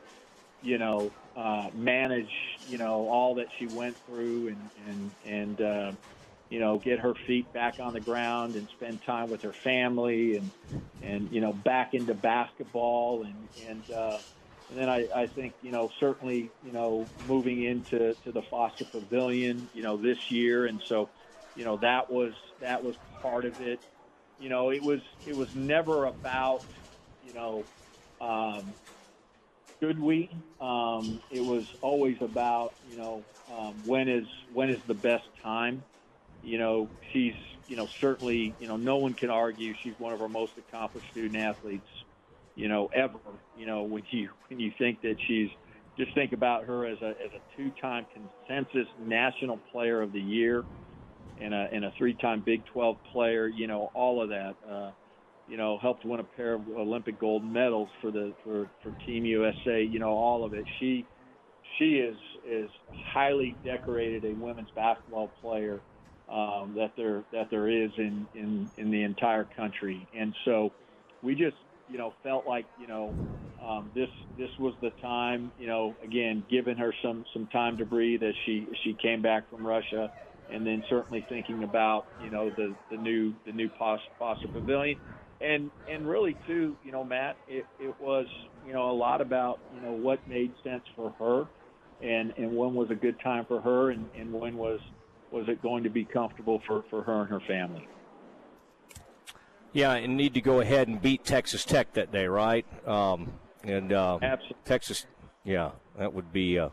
[0.61, 2.31] you know, uh, manage,
[2.65, 5.93] you know, all that she went through and, and, and, uh,
[6.49, 10.37] you know, get her feet back on the ground and spend time with her family
[10.37, 10.53] and,
[11.01, 13.25] and, you know, back into basketball.
[13.25, 14.19] And, and, uh,
[14.69, 18.85] and then I, I think, you know, certainly, you know, moving into to the Foster
[18.85, 20.65] Pavilion, you know, this year.
[20.67, 21.11] And so,
[21.55, 23.81] you know, that was, that was part of it.
[24.37, 26.65] You know, it was, it was never about,
[27.21, 27.67] you know,
[28.21, 28.75] um,
[29.81, 30.29] should we?
[30.59, 35.83] Um, it was always about you know um, when is when is the best time.
[36.41, 37.33] You know, she's
[37.67, 41.07] you know certainly you know no one can argue she's one of our most accomplished
[41.11, 41.87] student athletes.
[42.55, 43.19] You know, ever.
[43.55, 45.49] You know, when you when you think that she's
[45.97, 50.65] just think about her as a as a two-time consensus national player of the year
[51.41, 53.47] and a and a three-time Big 12 player.
[53.47, 54.55] You know, all of that.
[54.69, 54.91] Uh,
[55.47, 59.25] you know, helped win a pair of Olympic gold medals for the for, for Team
[59.25, 59.81] USA.
[59.81, 60.65] You know, all of it.
[60.79, 61.05] She
[61.77, 62.69] she is is
[63.13, 65.79] highly decorated a women's basketball player
[66.29, 70.05] um, that there that there is in, in in the entire country.
[70.17, 70.71] And so
[71.23, 71.55] we just
[71.89, 73.13] you know felt like you know
[73.63, 75.51] um, this this was the time.
[75.57, 79.49] You know, again, giving her some some time to breathe as she she came back
[79.49, 80.11] from Russia.
[80.51, 84.99] And then certainly thinking about you know the, the new the new Foster Pavilion,
[85.41, 88.27] and and really too, you know, Matt, it, it was
[88.65, 91.47] you know a lot about you know what made sense for her,
[92.01, 94.79] and and when was a good time for her, and, and when was
[95.31, 97.87] was it going to be comfortable for for her and her family.
[99.73, 102.65] Yeah, and need to go ahead and beat Texas Tech that day, right?
[102.87, 104.17] Um, and uh,
[104.65, 105.05] Texas,
[105.43, 106.69] yeah, that would be uh,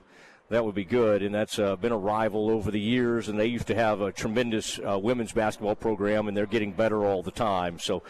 [0.50, 1.22] that would be good.
[1.22, 4.12] And that's uh, been a rival over the years, and they used to have a
[4.12, 7.78] tremendous uh, women's basketball program, and they're getting better all the time.
[7.78, 8.02] So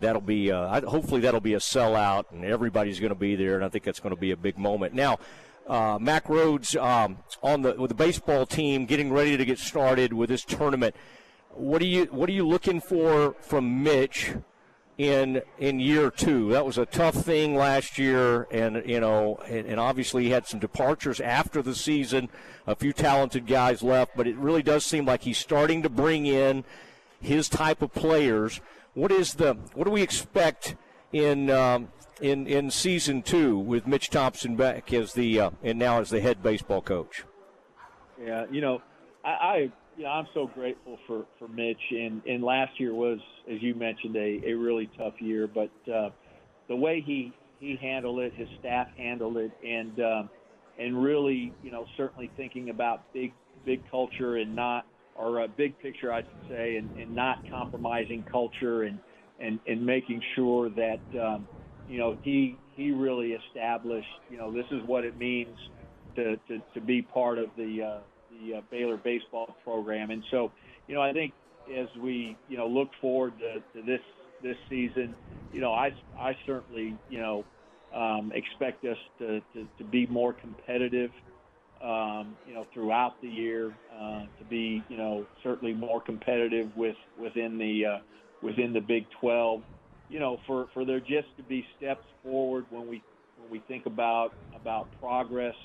[0.00, 3.64] that'll be uh, hopefully that'll be a sellout, and everybody's going to be there, and
[3.64, 4.94] I think that's going to be a big moment.
[4.94, 5.18] Now.
[5.64, 10.12] Uh, Mack Rhoades um, on the with the baseball team getting ready to get started
[10.12, 10.92] with this tournament.
[11.50, 14.32] What are you What are you looking for from Mitch
[14.98, 16.50] in in year two.
[16.50, 20.46] That was a tough thing last year, and you know, and, and, obviously he had
[20.46, 22.28] some departures after the season.
[22.66, 26.26] A few talented guys left, but it really does seem like he's starting to bring
[26.26, 26.64] in
[27.20, 28.60] his type of players.
[28.94, 30.76] What is the what do we expect
[31.12, 31.88] in um,
[32.20, 36.20] in in season two with Mitch Thompson back as the uh, and now as the
[36.20, 37.24] head baseball coach?
[38.22, 38.82] Yeah, you know,
[39.24, 41.80] I, I yeah, I'm so grateful for for Mitch.
[41.90, 43.18] And and last year was,
[43.50, 45.48] as you mentioned, a a really tough year.
[45.48, 46.10] But uh,
[46.68, 50.30] the way he he handled it, his staff handled it, and um,
[50.78, 53.32] and really, you know, certainly thinking about big
[53.64, 58.24] big culture and not or a big picture, I should say, and, and not compromising
[58.30, 58.98] culture and
[59.40, 61.46] and and making sure that um,
[61.86, 65.56] you know he he really established, you know, this is what it means
[66.16, 68.00] to to, to be part of the uh,
[68.40, 70.10] the uh, Baylor baseball program.
[70.10, 70.52] And so,
[70.86, 71.32] you know, I think
[71.76, 74.00] as we you know look forward to, to this
[74.42, 75.14] this season,
[75.52, 77.44] you know, I I certainly you know
[77.94, 81.10] um, expect us to, to, to be more competitive.
[81.82, 86.94] Um, you know, throughout the year, uh, to be, you know, certainly more competitive with
[87.20, 87.98] within the uh,
[88.40, 89.62] within the Big 12.
[90.08, 93.02] You know, for, for there just to be steps forward when we
[93.36, 95.56] when we think about about progress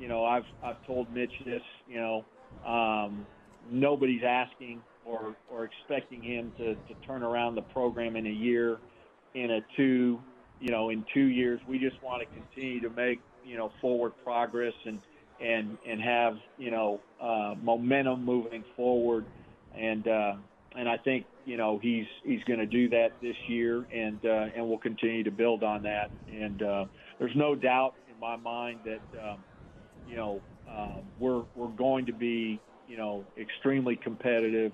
[0.00, 1.60] you know, I've I've told Mitch this.
[1.86, 2.24] You know,
[2.66, 3.26] um,
[3.70, 8.78] nobody's asking or or expecting him to to turn around the program in a year,
[9.34, 10.18] in a two,
[10.58, 11.60] you know, in two years.
[11.68, 15.00] We just want to continue to make you know forward progress and
[15.38, 19.26] and and have you know uh, momentum moving forward.
[19.78, 20.32] And uh,
[20.76, 24.46] and I think you know he's he's going to do that this year, and uh,
[24.56, 26.10] and we'll continue to build on that.
[26.26, 26.84] And uh,
[27.18, 29.02] there's no doubt in my mind that.
[29.22, 29.44] Um,
[30.10, 34.72] you know, uh, we're we're going to be, you know, extremely competitive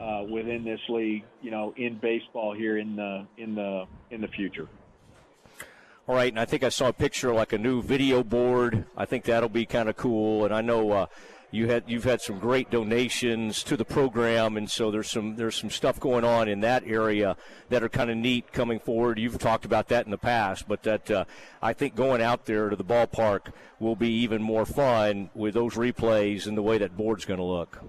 [0.00, 4.28] uh, within this league, you know, in baseball here in the in the in the
[4.28, 4.68] future.
[6.08, 8.84] All right, and I think I saw a picture like a new video board.
[8.96, 10.44] I think that'll be kind of cool.
[10.44, 11.06] And I know uh,
[11.50, 15.56] you had you've had some great donations to the program, and so there's some there's
[15.56, 17.36] some stuff going on in that area
[17.68, 19.18] that are kind of neat coming forward.
[19.18, 21.24] You've talked about that in the past, but that uh,
[21.60, 25.74] I think going out there to the ballpark will be even more fun with those
[25.74, 27.82] replays and the way that board's going to look.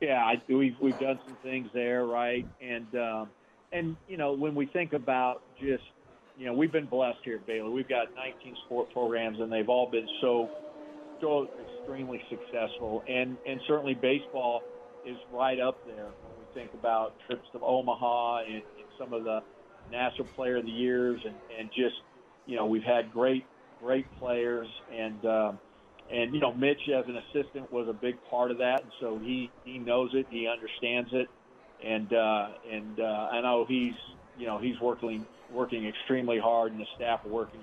[0.00, 2.46] Yeah, I, we've we've done some things there, right?
[2.60, 3.30] And um,
[3.72, 5.84] and you know when we think about just
[6.36, 7.70] you know we've been blessed here at Baylor.
[7.70, 10.50] We've got 19 sport programs, and they've all been so
[11.20, 11.48] so
[11.88, 14.62] extremely successful, and and certainly baseball
[15.06, 19.24] is right up there when we think about trips to Omaha and, and some of
[19.24, 19.40] the
[19.90, 21.96] National Player of the Years, and and just
[22.46, 23.44] you know we've had great
[23.82, 25.52] great players, and uh,
[26.12, 29.18] and you know Mitch as an assistant was a big part of that, and so
[29.18, 31.28] he he knows it, he understands it,
[31.84, 33.94] and uh, and uh, I know he's
[34.36, 37.60] you know he's working working extremely hard, and the staff are working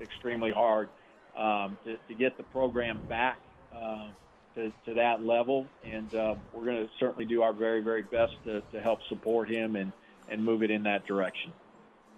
[0.00, 0.88] extremely hard
[1.36, 3.38] um, to, to get the program back
[3.80, 4.08] uh,
[4.54, 5.66] to, to that level.
[5.84, 9.48] And uh, we're going to certainly do our very, very best to, to help support
[9.48, 9.92] him and,
[10.28, 11.52] and move it in that direction.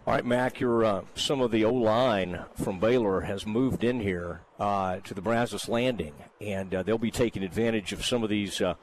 [0.07, 4.01] All right, Mack, your uh, some of the O line from Baylor has moved in
[4.01, 8.31] here uh, to the Brazos Landing, and uh, they'll be taking advantage of some of
[8.31, 8.75] these uh,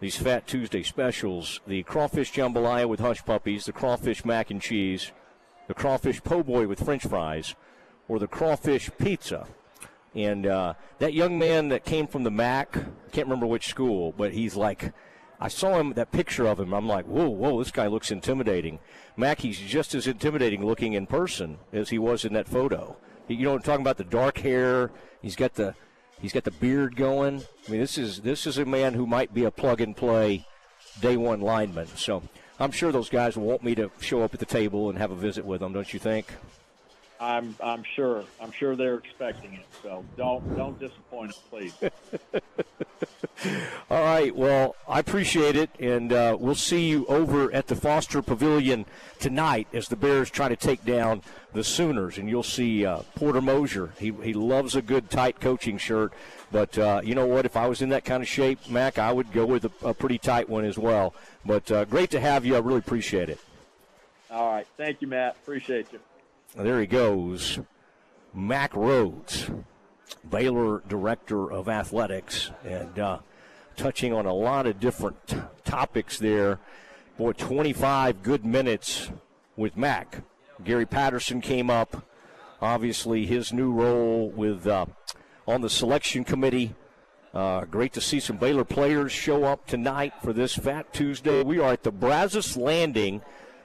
[0.00, 5.12] these Fat Tuesday specials: the crawfish jambalaya with hush puppies, the crawfish mac and cheese,
[5.66, 7.54] the crawfish po' boy with French fries,
[8.06, 9.46] or the crawfish pizza
[10.16, 12.72] and uh, that young man that came from the MAC,
[13.12, 14.94] can't remember which school, but he's like,
[15.38, 16.72] I saw him, that picture of him.
[16.72, 18.78] I'm like, whoa, whoa, this guy looks intimidating.
[19.16, 22.96] Mack, he's just as intimidating looking in person as he was in that photo.
[23.28, 24.90] You know, I'm talking about the dark hair.
[25.20, 25.74] He's got the
[26.20, 27.42] he's got the beard going.
[27.66, 30.46] I mean, this is this is a man who might be a plug and play
[31.00, 31.88] day one lineman.
[31.88, 32.22] So
[32.58, 35.10] I'm sure those guys will want me to show up at the table and have
[35.10, 35.74] a visit with them.
[35.74, 36.26] Don't you think?
[37.20, 39.66] I'm I'm sure I'm sure they're expecting it.
[39.82, 41.74] So don't don't disappoint us, please.
[43.90, 44.34] All right.
[44.34, 48.86] Well, I appreciate it, and uh, we'll see you over at the Foster Pavilion
[49.18, 51.22] tonight as the Bears try to take down
[51.52, 52.18] the Sooners.
[52.18, 53.92] And you'll see uh, Porter Moser.
[53.98, 56.12] He he loves a good tight coaching shirt.
[56.52, 57.44] But uh, you know what?
[57.46, 59.94] If I was in that kind of shape, Mack, I would go with a, a
[59.94, 61.14] pretty tight one as well.
[61.44, 62.56] But uh, great to have you.
[62.56, 63.40] I really appreciate it.
[64.30, 64.66] All right.
[64.76, 65.36] Thank you, Matt.
[65.42, 66.00] Appreciate you.
[66.56, 67.58] There he goes.
[68.32, 69.64] Mack Rhoades,
[70.28, 73.18] Baylor Director of Athletics, and uh,
[73.76, 76.58] touching on a lot of different t- topics there.
[77.18, 79.10] Boy, 25 good minutes
[79.54, 80.22] with Mack.
[80.64, 82.06] Gary Patterson came up.
[82.62, 84.86] Obviously, his new role with uh,
[85.46, 86.74] on the selection committee.
[87.34, 91.42] Uh, great to see some Baylor players show up tonight for this Fat Tuesday.
[91.42, 93.20] We are at the Brazos Landing.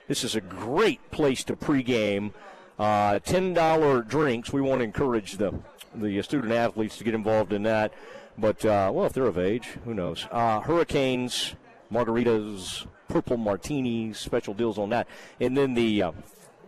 [0.10, 2.34] This is a great place to pregame.
[2.82, 4.52] Uh, $10 drinks.
[4.52, 5.54] We want to encourage the,
[5.94, 7.94] the student athletes to get involved in that.
[8.40, 10.28] But, uh, well, if they're of age, who knows?
[10.32, 11.54] Uh, hurricanes,
[11.94, 15.08] margaritas, purple martinis, special deals on that.
[15.40, 16.12] And then the, uh,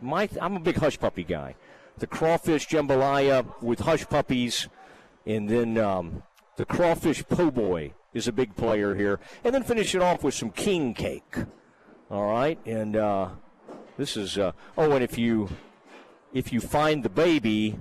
[0.03, 1.56] my, I'm a big hush puppy guy.
[1.98, 4.67] The crawfish jambalaya with hush puppies,
[5.25, 6.22] and then um,
[6.58, 9.19] the crawfish po' boy is a big player here.
[9.43, 11.38] And then finish it off with some king cake.
[12.11, 13.30] All right, and uh,
[13.98, 15.50] this is uh, oh, and if you
[16.34, 17.80] if you find the baby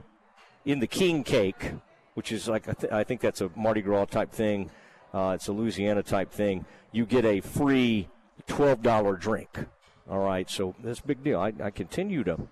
[0.64, 1.72] in the king cake,
[2.14, 4.70] which is like I, th- I think that's a Mardi Gras type thing,
[5.12, 6.64] uh, it's a Louisiana type thing.
[6.92, 8.08] You get a free
[8.46, 9.66] twelve dollar drink.
[10.10, 11.40] All right, so that's a big deal.
[11.40, 12.48] I, I continue to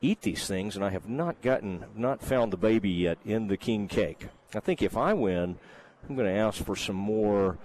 [0.00, 3.56] eat these things, and I have not gotten, not found the baby yet in the
[3.56, 4.28] king cake.
[4.54, 5.58] I think if I win,
[6.08, 7.56] I'm going to ask for some more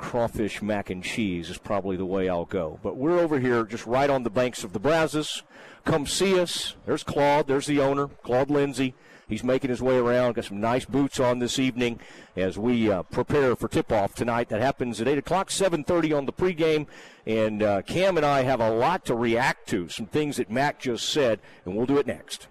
[0.00, 2.80] crawfish mac and cheese is probably the way I'll go.
[2.82, 5.42] But we're over here just right on the banks of the Brazos.
[5.84, 6.74] Come see us.
[6.86, 7.46] There's Claude.
[7.46, 8.94] There's the owner, Claude Lindsay.
[9.28, 10.34] He's making his way around.
[10.34, 12.00] Got some nice boots on this evening
[12.34, 14.48] as we uh, prepare for tip-off tonight.
[14.48, 16.86] That happens at 8 o'clock, 7.30 on the pregame.
[17.26, 20.80] And uh, Cam and I have a lot to react to, some things that Mack
[20.80, 22.48] just said, and we'll do it next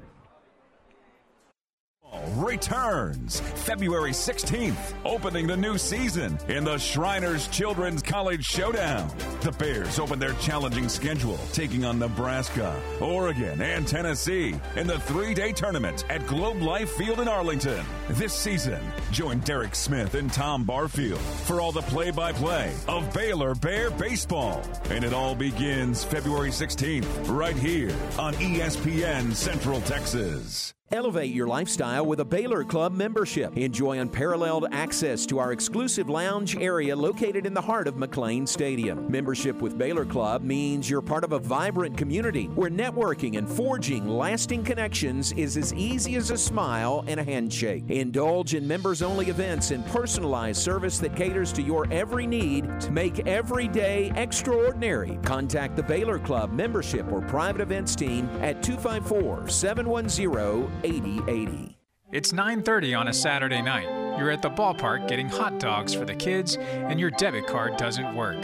[2.36, 9.12] returns February 16th, opening the new season in the Shriners Children's College Showdown.
[9.42, 15.34] The Bears open their challenging schedule, taking on Nebraska, Oregon, and Tennessee in the three
[15.34, 17.86] day tournament at Globe Life Field in Arlington.
[18.10, 18.82] This season,
[19.12, 23.92] join Derek Smith and Tom Barfield for all the play by play of Baylor Bear
[23.92, 24.64] Baseball.
[24.90, 30.74] And it all begins February 16th, right here on ESPN Central Texas.
[30.92, 33.56] Elevate your lifestyle with a Baylor Club membership.
[33.56, 39.06] Enjoy unparalleled access to our exclusive lounge area located in the heart of McLane Stadium.
[39.08, 44.08] Membership with Baylor Club means you're part of a vibrant community where networking and forging
[44.08, 47.84] lasting connections is as easy as a smile and a handshake.
[47.88, 52.90] Indulge in members only events and personalized service that caters to your every need to
[52.90, 55.20] make every day extraordinary.
[55.24, 61.78] Contact the Baylor Club membership or private events team at 254 710 8080.
[62.12, 63.88] It's 9:30 on a Saturday night.
[64.18, 68.16] You're at the ballpark getting hot dogs for the kids and your debit card doesn't
[68.16, 68.38] work.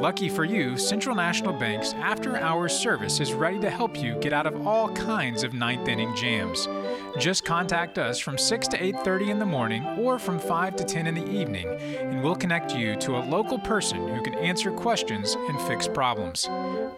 [0.00, 4.32] Lucky for you, Central National Bank's after hours service is ready to help you get
[4.32, 6.68] out of all kinds of ninth inning jams.
[7.18, 11.06] Just contact us from 6 to 8:30 in the morning or from 5 to 10
[11.06, 11.68] in the evening,
[11.98, 16.48] and we'll connect you to a local person who can answer questions and fix problems.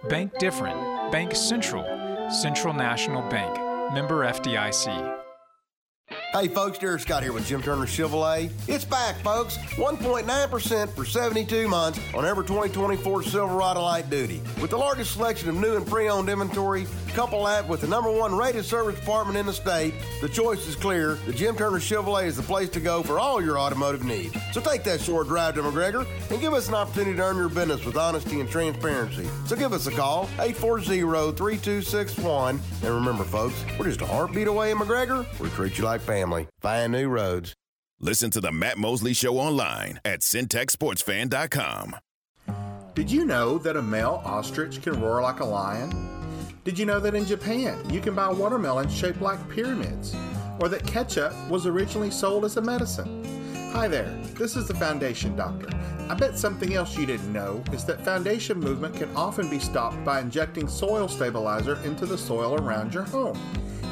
[0.09, 0.77] Bank different.
[1.11, 1.85] Bank Central.
[2.31, 3.72] Central National Bank.
[3.93, 5.22] Member FDIC.
[6.33, 8.51] Hey folks, Derek Scott here with Jim Turner Chevrolet.
[8.67, 9.59] It's back, folks.
[9.77, 14.41] 1.9% for 72 months on every 2024 Silverado Light Duty.
[14.59, 18.35] With the largest selection of new and pre-owned inventory, couple that with the number one
[18.35, 21.17] rated service department in the state, the choice is clear.
[21.27, 24.35] The Jim Turner Chevrolet is the place to go for all your automotive needs.
[24.53, 27.51] So take that short drive to McGregor and give us an opportunity to earn your
[27.51, 29.29] business with honesty and transparency.
[29.45, 32.59] So give us a call, 840-3261.
[32.83, 35.27] And remember, folks, we're just a heartbeat away in McGregor.
[35.39, 36.22] We treat you like family.
[36.61, 37.55] Find new roads.
[38.01, 41.97] Listen to the Matt Mosley Show online at centexsportsfan.com.
[42.95, 45.91] Did you know that a male ostrich can roar like a lion?
[46.65, 50.15] Did you know that in Japan you can buy watermelons shaped like pyramids?
[50.61, 53.25] Or that ketchup was originally sold as a medicine?
[53.73, 55.69] Hi there, this is the Foundation Doctor.
[56.11, 60.05] I bet something else you didn't know is that foundation movement can often be stopped
[60.05, 63.41] by injecting soil stabilizer into the soil around your home.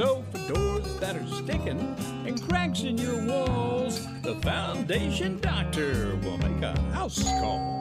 [0.00, 1.78] So, for doors that are sticking
[2.24, 7.79] and cracks in your walls, the Foundation Doctor will make a house call.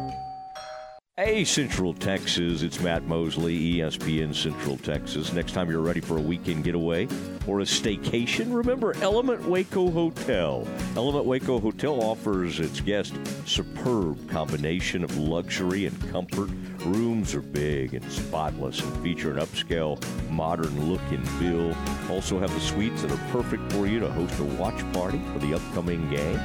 [1.22, 5.34] Hey, Central Texas, it's Matt Mosley, ESPN Central Texas.
[5.34, 7.10] Next time you're ready for a weekend getaway
[7.46, 10.66] or a staycation, remember Element Waco Hotel.
[10.96, 16.50] Element Waco Hotel offers its guests superb combination of luxury and comfort.
[16.86, 21.76] Rooms are big and spotless and feature an upscale, modern look and feel.
[22.10, 25.40] Also have the suites that are perfect for you to host a watch party for
[25.40, 26.40] the upcoming game.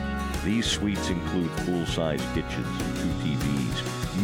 [0.44, 3.53] These suites include full-size kitchens and two TVs.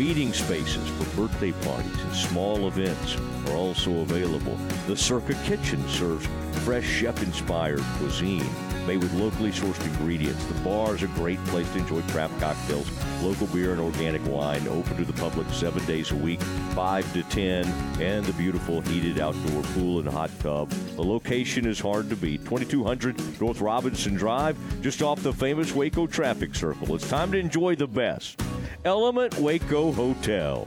[0.00, 4.56] Meeting spaces for birthday parties and small events are also available.
[4.86, 6.26] The Circa Kitchen serves
[6.64, 8.48] fresh chef-inspired cuisine
[8.86, 10.42] made with locally sourced ingredients.
[10.46, 14.66] The bar is a great place to enjoy craft cocktails, local beer, and organic wine.
[14.68, 17.66] Open to the public seven days a week, 5 to 10,
[18.00, 20.70] and the beautiful heated outdoor pool and hot tub.
[20.96, 26.06] The location is hard to beat 2200 North Robinson Drive, just off the famous Waco
[26.06, 26.94] traffic circle.
[26.94, 28.40] It's time to enjoy the best.
[28.84, 30.66] Element Waco Hotel.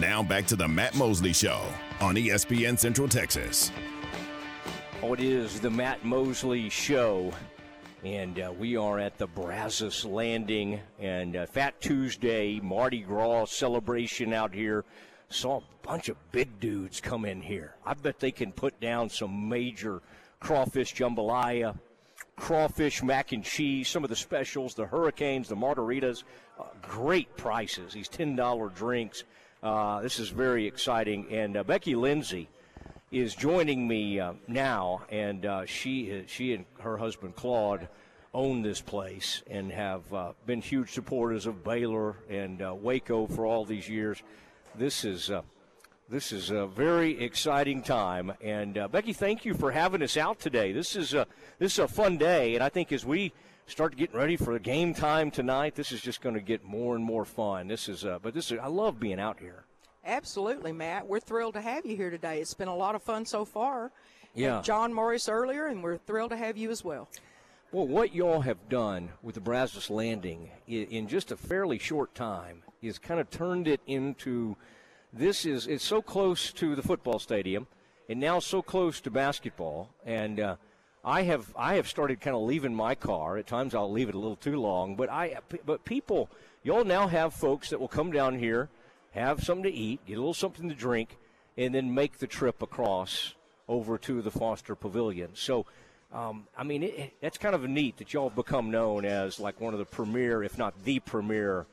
[0.00, 1.62] Now back to the Matt Mosley Show
[2.02, 3.72] on ESPN Central Texas.
[5.02, 7.32] Oh, it is the Matt Mosley Show.
[8.04, 14.34] And uh, we are at the Brazos Landing and uh, Fat Tuesday, Mardi Gras celebration
[14.34, 14.84] out here.
[15.30, 17.74] Saw a bunch of big dudes come in here.
[17.86, 20.02] I bet they can put down some major
[20.40, 21.74] crawfish jambalaya,
[22.36, 26.22] crawfish mac and cheese, some of the specials, the hurricanes, the margaritas.
[26.60, 29.24] Uh, great prices, these $10 drinks.
[29.66, 31.26] Uh, this is very exciting.
[31.28, 32.48] And uh, Becky Lindsay
[33.10, 37.88] is joining me uh, now, and uh, she she and her husband Claude
[38.32, 43.44] own this place and have uh, been huge supporters of Baylor and uh, Waco for
[43.44, 44.22] all these years.
[44.76, 45.32] This is.
[46.08, 50.70] This is a very exciting time, and Becky, thank you for having us out today.
[50.70, 51.26] This is a
[51.58, 53.32] this is a fun day, and I think as we
[53.66, 56.94] start getting ready for the game time tonight, this is just going to get more
[56.94, 57.68] and more fun.
[57.68, 59.64] This is, uh, but this is, I love being out here.
[60.04, 61.06] Absolutely, Matt.
[61.06, 62.40] We're thrilled to have you here today.
[62.40, 63.90] It's been a lot of fun so far.
[64.34, 64.62] Yeah.
[64.62, 67.08] John Morris earlier, and we're thrilled to have you as well.
[67.72, 72.62] Well, what y'all have done with the Brazos Landing in just a fairly short time
[72.80, 74.56] is kind of turned it into
[75.12, 77.66] this is it's so close to the football stadium
[78.08, 80.56] and now so close to basketball and uh,
[81.06, 84.14] I have I have started kind of leaving my car at times I'll leave it
[84.16, 86.28] a little too long but I but people
[86.64, 88.68] y'all now have folks that will come down here
[89.12, 91.16] have something to eat get a little something to drink
[91.56, 93.34] and then make the trip across
[93.68, 95.64] over to the Foster Pavilion so
[96.12, 99.60] um, I mean, it, that's kind of neat that y'all have become known as like
[99.60, 101.66] one of the premier, if not the premier,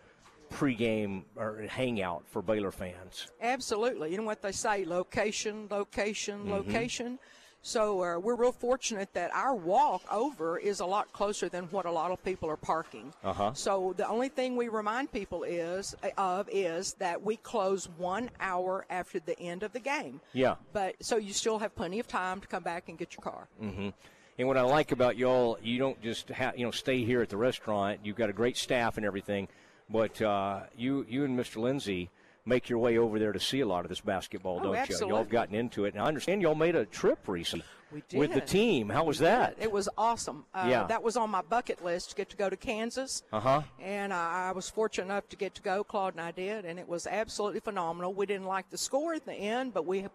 [0.51, 3.27] pregame or hangout for Baylor fans.
[3.41, 4.11] Absolutely.
[4.11, 6.49] You know what they say location, location, Mhm.
[6.49, 7.19] location.
[7.65, 11.85] So uh, we're real fortunate that our walk over is a lot closer than what
[11.85, 13.13] a lot of people are parking.
[13.23, 13.53] Uh-huh.
[13.53, 18.85] So the only thing we remind people is of is that we close one hour
[18.89, 20.19] after the end of the game.
[20.33, 20.55] Yeah.
[20.73, 23.47] But so you still have plenty of time to come back and get your car.
[23.57, 23.89] hmm
[24.37, 27.29] And what I like about y'all, you don't just ha- you know stay here at
[27.29, 28.01] the restaurant.
[28.03, 29.47] You've got a great staff and everything,
[29.89, 31.61] but uh, you you and Mr.
[31.61, 32.09] Lindsay
[32.45, 34.97] make your way over there to see a lot of this basketball, Oh, don't you?
[35.07, 35.93] Y'all have gotten into it.
[35.93, 37.65] And I understand y'all made a trip recently
[38.13, 38.89] with the team.
[38.89, 39.55] How was that?
[39.61, 40.45] It was awesome.
[40.53, 40.83] Uh, Yeah.
[40.87, 43.23] That was on my bucket list to get to go to Kansas.
[43.31, 43.61] Uh huh.
[43.79, 45.83] And I I was fortunate enough to get to go.
[45.83, 48.13] Claude and I did, and it was absolutely phenomenal.
[48.13, 50.07] We didn't like the score at the end, but we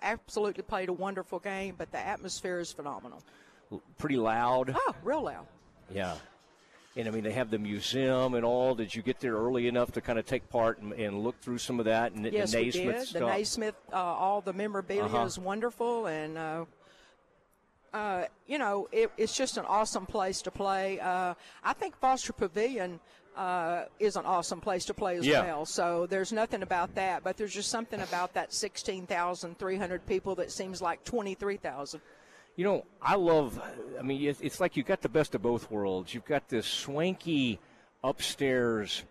[0.00, 1.74] absolutely played a wonderful game.
[1.76, 3.22] But the atmosphere is phenomenal.
[3.98, 4.74] Pretty loud.
[4.76, 5.46] Oh, real loud.
[5.92, 6.14] Yeah.
[6.96, 8.76] And I mean, they have the museum and all.
[8.76, 11.58] Did you get there early enough to kind of take part and, and look through
[11.58, 13.06] some of that and yes, the we Naismith did.
[13.08, 13.20] stuff?
[13.20, 15.24] The Naismith, uh, all the memorabilia Uh-huh.
[15.24, 16.64] is wonderful, and uh,
[17.92, 21.00] uh, you know, it, it's just an awesome place to play.
[21.00, 23.00] Uh, I think Foster Pavilion
[23.36, 25.42] uh, is an awesome place to play as Yeah.
[25.42, 25.64] well.
[25.66, 30.80] So there's nothing about that, but there's just something about that 16,300 people that seems
[30.80, 32.00] like 23,000.
[32.56, 33.60] You know, I love.
[33.98, 36.14] I mean, it's, it's like you got the best of both worlds.
[36.14, 37.58] You've got this swanky
[38.02, 39.02] upstairs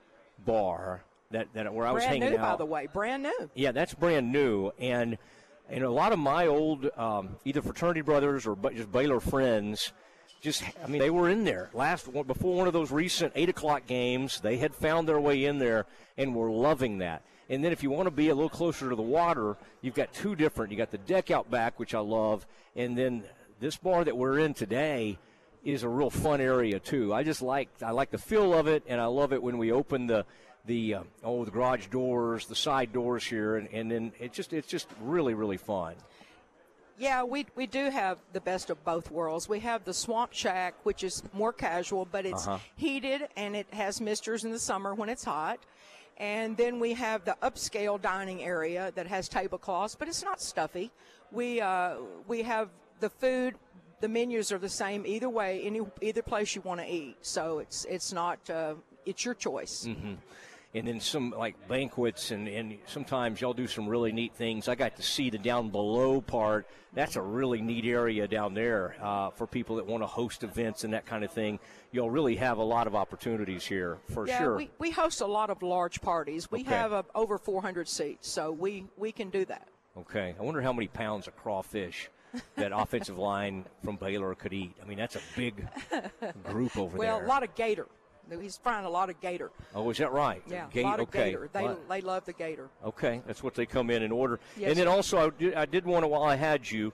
[0.45, 2.53] bar that, that where I was brand hanging new, out.
[2.53, 3.49] by the way, brand new.
[3.55, 5.17] Yeah, that's brand new, and
[5.69, 9.91] and a lot of my old um, either fraternity brothers or just Baylor friends
[10.43, 13.88] just I mean they were in there last before one of those recent eight o'clock
[13.88, 14.41] games.
[14.41, 15.85] They had found their way in there
[16.17, 17.23] and were loving that.
[17.49, 20.13] And then if you want to be a little closer to the water, you've got
[20.13, 20.72] two different.
[20.72, 23.23] You got the deck out back, which I love, and then
[23.59, 25.17] this bar that we're in today
[25.63, 27.13] is a real fun area too.
[27.13, 29.72] I just like I like the feel of it, and I love it when we
[29.72, 30.25] open the
[30.65, 34.53] the uh, oh the garage doors, the side doors here, and, and then it just
[34.53, 35.95] it's just really really fun.
[36.97, 39.49] Yeah, we, we do have the best of both worlds.
[39.49, 42.59] We have the Swamp Shack, which is more casual, but it's Uh-huh.
[42.75, 45.59] heated and it has misters in the summer when it's hot.
[46.17, 50.92] And then we have the upscale dining area that has tablecloths, but it's not stuffy.
[51.32, 51.95] We uh,
[52.27, 52.69] we have
[53.00, 53.56] the food.
[54.01, 57.17] The menus are the same either way, any either place you want to eat.
[57.22, 58.75] So it's it's not uh,
[59.06, 59.85] it's your choice.
[59.85, 60.16] hmm
[60.75, 64.67] And then some like banquets, and, and sometimes y'all do some really neat things.
[64.67, 66.67] I got to see the down below part.
[66.93, 70.83] That's a really neat area down there uh, for people that want to host events
[70.83, 71.59] and that kind of thing.
[71.91, 74.55] You'll really have a lot of opportunities here for yeah, sure.
[74.57, 76.49] we, we host a lot of large parties.
[76.49, 76.69] We Okay.
[76.71, 79.67] have uh, over 400 seats, so we, we can do that.
[79.95, 82.09] Okay, I wonder how many pounds of crawfish
[82.55, 84.73] that offensive line from Baylor could eat.
[84.81, 85.67] I mean, that's a big
[86.43, 87.27] group over well, there.
[87.27, 87.87] Well, a lot of gator.
[88.41, 89.51] He's frying a lot of gator.
[89.75, 90.41] Oh, is that right?
[90.47, 91.25] Yeah, Ga- a lot of okay.
[91.25, 91.49] gator.
[91.51, 92.69] They, Lot- they love the gator.
[92.83, 94.39] Okay, that's what they come in and order.
[94.57, 94.91] Yes, and then sir.
[94.91, 96.93] also, I did, I did want to, while I had you,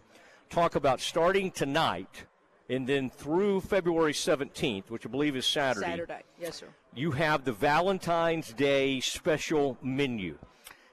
[0.49, 2.25] talk about starting tonight
[2.69, 5.85] and then through February 17th, which I believe is Saturday.
[5.87, 6.23] Saturday.
[6.39, 6.67] Yes, sir.
[6.93, 10.37] You have the Valentine's Day special menu.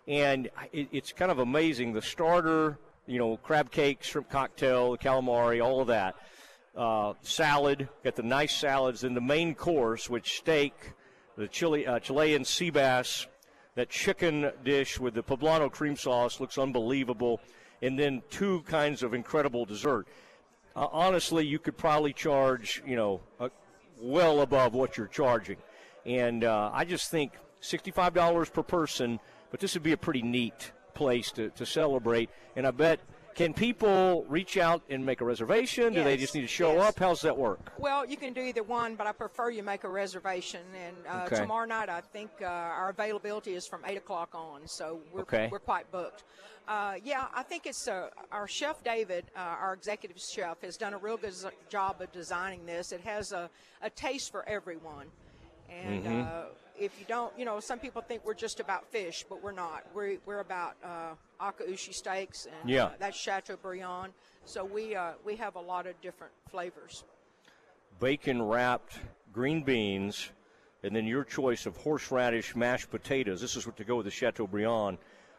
[0.08, 1.92] And it, it's kind of amazing.
[1.92, 6.16] The starter, you know, crab cake, shrimp cocktail, calamari, all of that.
[6.76, 9.00] Uh, salad, got the nice salads.
[9.00, 10.74] Then the main course, which steak,
[11.36, 13.26] the chili, uh, Chilean sea bass,
[13.76, 17.40] that chicken dish with the poblano cream sauce looks unbelievable.
[17.80, 20.06] And then two kinds of incredible dessert.
[20.74, 23.48] Uh, honestly, you could probably charge, you know, uh,
[24.00, 25.56] well above what you're charging.
[26.04, 27.32] And uh, I just think
[27.62, 29.18] $65 per person,
[29.50, 32.30] but this would be a pretty neat place to, to celebrate.
[32.54, 33.00] And I bet,
[33.36, 35.92] can people reach out and make a reservation?
[35.92, 36.88] Do they just need to show yes.
[36.88, 36.98] up?
[36.98, 37.60] How's that work?
[37.78, 40.62] Well, you can do either one, but I prefer you make a reservation.
[40.84, 41.36] And uh, Okay.
[41.36, 45.48] tomorrow night, I think uh, our availability is from eight o'clock on, so we're Okay.
[45.52, 46.24] we're quite booked.
[46.66, 50.94] Uh, yeah, I think it's uh, our chef David, uh, our executive chef, has done
[50.94, 52.90] a real good z- job of designing this.
[52.90, 53.48] It has a,
[53.82, 55.06] a taste for everyone,
[55.70, 56.04] and.
[56.04, 56.44] Mhm.
[56.78, 59.52] Uh, if you don't, you know, some people think we're just about fish, but we're
[59.52, 59.84] not.
[59.94, 62.84] We're, we're about uh, akaushi steaks and Yeah.
[62.86, 64.12] uh, that's Chateaubriand.
[64.44, 67.04] So we uh, we have a lot of different flavors.
[67.98, 68.98] Bacon wrapped
[69.32, 70.30] green beans,
[70.82, 73.40] and then your choice of horseradish mashed potatoes.
[73.40, 74.98] This is what to go with the Chateaubriand,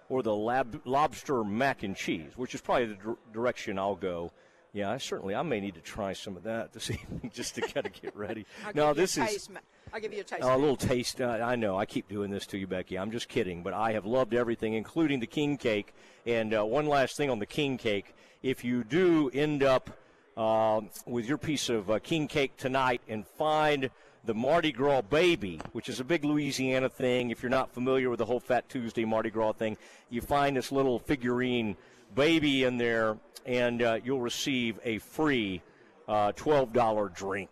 [0.09, 4.31] or the lab, lobster mac and cheese, which is probably the dir- direction I'll go.
[4.73, 7.61] Yeah, I certainly I may need to try some of that this evening just to
[7.61, 8.45] kind of get ready.
[8.65, 9.49] I'll no, this is
[9.93, 10.43] I'll give you a taste.
[10.43, 11.21] a little taste.
[11.21, 12.97] Uh, I know I keep doing this to you, Becky.
[12.97, 15.93] I'm just kidding, but I have loved everything, including the king cake.
[16.25, 19.89] And uh, one last thing on the king cake: if you do end up
[20.35, 23.89] um with your piece of uh, king cake tonight and find
[24.27, 27.31] the Mardi Gras baby, which is a big Louisiana thing.
[27.31, 29.77] If you're not familiar with the whole Fat Tuesday Mardi Gras thing,
[30.09, 31.77] you find this little figurine
[32.13, 35.61] baby in there, and uh, you'll receive a free
[36.09, 37.49] uh, $12 drink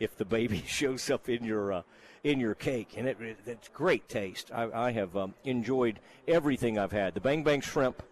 [0.00, 1.82] if the baby shows up in your uh,
[2.24, 4.50] in your cake, and it, it- it's great taste.
[4.52, 7.14] I, I have um, enjoyed everything I've had.
[7.14, 8.02] The Bang Bang shrimp,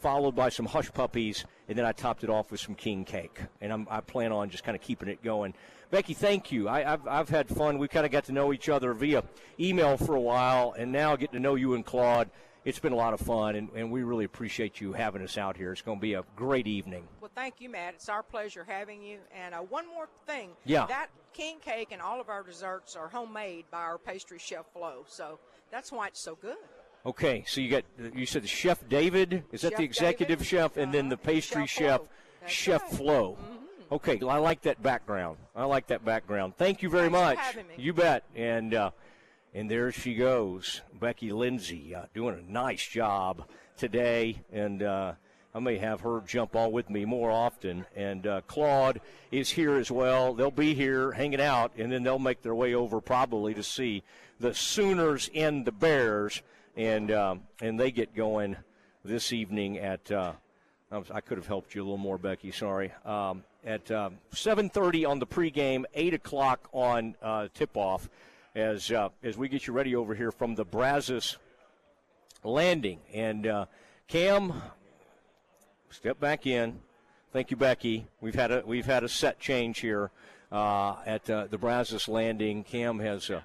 [0.00, 3.40] followed by some hush puppies, and then I topped it off with some king cake.
[3.60, 5.52] And I'm, I plan on just kind of keeping it going.
[5.90, 6.68] Becky, thank you.
[6.68, 7.78] I, I've, I've had fun.
[7.78, 9.22] We kind of got to know each other via
[9.60, 12.30] email for a while, and now getting to know you and Claude.
[12.64, 15.56] It's been a lot of fun, and, and we really appreciate you having us out
[15.56, 15.72] here.
[15.72, 17.06] It's going to be a great evening.
[17.20, 17.94] Well, thank you, Matt.
[17.94, 19.18] It's our pleasure having you.
[19.34, 20.50] And uh, one more thing.
[20.64, 20.86] Yeah.
[20.86, 25.04] That king cake and all of our desserts are homemade by our pastry chef Flo.
[25.06, 25.38] So
[25.70, 26.56] that's why it's so good.
[27.06, 30.46] Okay, so you got you said the chef David is that Chef the executive David,
[30.46, 32.00] chef, and then the pastry chef,
[32.46, 33.38] Chef Flo.
[33.40, 33.94] Mm-hmm.
[33.94, 35.38] Okay, I like that background.
[35.56, 36.54] I like that background.
[36.56, 37.38] Thank you very Thanks for much.
[37.38, 37.74] having me.
[37.78, 38.24] You bet.
[38.34, 38.90] And uh,
[39.58, 43.44] and there she goes, Becky Lindsay, uh, doing a nice job
[43.76, 44.82] today, and.
[44.82, 45.12] Uh,
[45.54, 47.86] I may have her jump on with me more often.
[47.96, 49.00] And uh, Claude
[49.32, 50.34] is here as well.
[50.34, 54.04] They'll be here hanging out, and then they'll make their way over probably to see
[54.38, 56.42] the Sooners and the Bears,
[56.76, 58.56] and um, and they get going
[59.04, 60.12] this evening at.
[60.12, 60.34] Uh,
[60.92, 62.52] I could have helped you a little more, Becky.
[62.52, 62.92] Sorry.
[63.04, 68.08] Um, at um, 7:30 on the pregame, 8 o'clock on uh, tip-off,
[68.54, 71.36] as uh, as we get you ready over here from the Brazos
[72.44, 73.00] Landing.
[73.12, 73.66] And uh,
[74.06, 74.62] Cam,
[75.90, 76.80] step back in.
[77.32, 78.06] Thank you, Becky.
[78.20, 80.10] We've had a we've had a set change here
[80.50, 82.64] uh, at uh, the Brazos Landing.
[82.64, 83.30] Cam has.
[83.30, 83.42] Uh,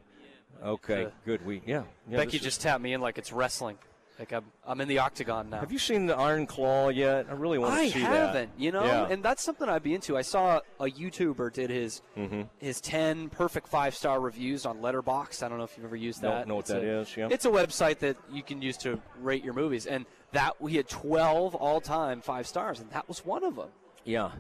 [0.64, 1.46] okay, good.
[1.46, 1.84] We yeah.
[2.10, 3.78] yeah Becky this is- just tapped me in like it's wrestling.
[4.24, 5.60] Like I'm, I'm in the octagon now.
[5.60, 7.26] Have you seen the Iron Claw yet?
[7.30, 8.10] I really want to I see that.
[8.10, 9.08] I haven't, you know, Yeah.
[9.10, 10.16] and that's something I'd be into.
[10.16, 12.48] I saw a YouTuber did his Mhm.
[12.60, 15.44] his ten perfect five star reviews on Letterboxd.
[15.44, 16.30] I don't know if you've ever used that.
[16.30, 17.28] Don't know what It's that a, is, yeah.
[17.30, 20.88] it's a website that you can use to rate your movies, and that we had
[20.88, 23.72] twelve all time five stars, and that was one of them.
[24.06, 24.32] Yeah.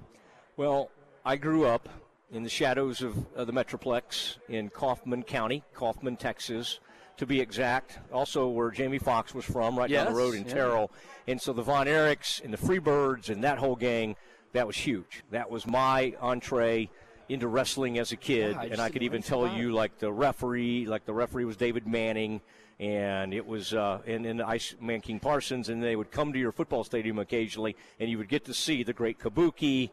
[0.56, 0.92] Well,
[1.26, 1.90] I grew up
[2.32, 6.80] in the shadows of, of the Metroplex in Kaufman County, Kaufman, Texas,
[7.18, 8.00] to be exact.
[8.12, 10.54] Also, where Jamie Foxx was from, right down the road in yeah.
[10.54, 10.92] Terrell.
[11.28, 14.16] And so the Von Erichs and the Freebirds and that whole gang,
[14.54, 15.24] that was huge.
[15.32, 16.90] That was my entree
[17.30, 18.56] into wrestling as a kid.
[18.56, 21.56] Yeah, I and I could even tell you, like, the referee, like, the referee was
[21.58, 22.42] David Manning.
[22.80, 26.52] And it was, uh, and, and Iceman King Parsons, and they would come to your
[26.52, 29.92] football stadium occasionally, and you would get to see the great Kabuki,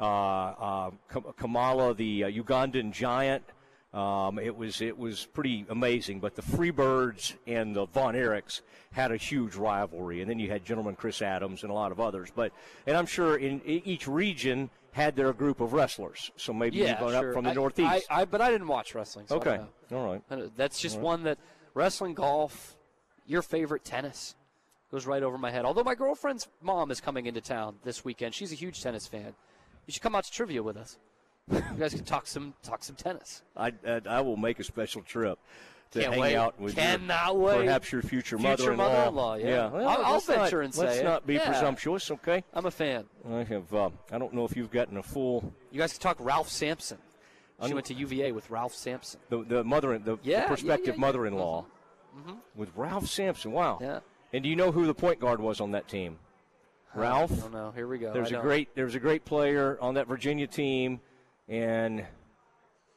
[0.00, 0.90] uh, uh,
[1.36, 3.44] Kamala, the uh, Ugandan giant.
[3.94, 6.20] Um, it was it was pretty amazing.
[6.20, 8.62] But the Freebirds and the Von Erichs
[8.92, 12.00] had a huge rivalry, and then you had Gentleman Chris Adams and a lot of
[12.00, 12.30] others.
[12.34, 12.52] But
[12.86, 16.30] and I'm sure in each region had their group of wrestlers.
[16.36, 17.28] So maybe yeah, you've sure.
[17.28, 18.06] up from the I- Northeast.
[18.10, 19.26] I, I, but I didn't watch wrestling.
[19.26, 20.56] So okay, all right.
[20.56, 21.04] That's just right.
[21.04, 21.38] one that
[21.74, 22.76] wrestling, golf,
[23.26, 24.34] your favorite tennis
[24.90, 25.64] goes right over my head.
[25.64, 28.34] Although my girlfriend's mom is coming into town this weekend.
[28.34, 29.34] She's a huge tennis fan.
[29.86, 30.98] You should come out to trivia with us.
[31.50, 33.42] You guys can talk some talk some tennis.
[33.56, 35.38] I, I, I will make a special trip
[35.90, 36.36] to Can't hang wait.
[36.36, 37.56] out with Cannot your, wait.
[37.66, 38.88] perhaps your future, Future mother-in-law.
[38.88, 39.68] mother-in-law, yeah.
[39.68, 41.04] Well, I'll- I'll let's not- venture and say Let's it.
[41.04, 41.50] not be Yeah.
[41.50, 42.44] presumptuous, okay?
[42.54, 43.04] I'm a fan.
[43.30, 43.74] I have.
[43.74, 45.52] Uh, I don't know if you've gotten a full.
[45.70, 46.98] You guys can talk Ralph Sampson.
[47.60, 49.20] She I'm- went to UVA with Ralph Sampson.
[49.28, 51.00] The the mother, the, Yeah, yeah, the prospective yeah, yeah.
[51.00, 51.64] mother-in-law,
[52.16, 52.36] Mhm.
[52.54, 53.52] with Ralph Sampson.
[53.52, 53.78] Wow.
[53.80, 54.00] Yeah.
[54.32, 56.18] And do you know who the point guard was on that team?
[56.94, 57.32] Ralph.
[57.44, 57.74] I don't.
[57.74, 58.12] Here we go.
[58.12, 58.42] There's I a don't.
[58.42, 61.00] great there's a great player on that Virginia team,
[61.52, 62.04] and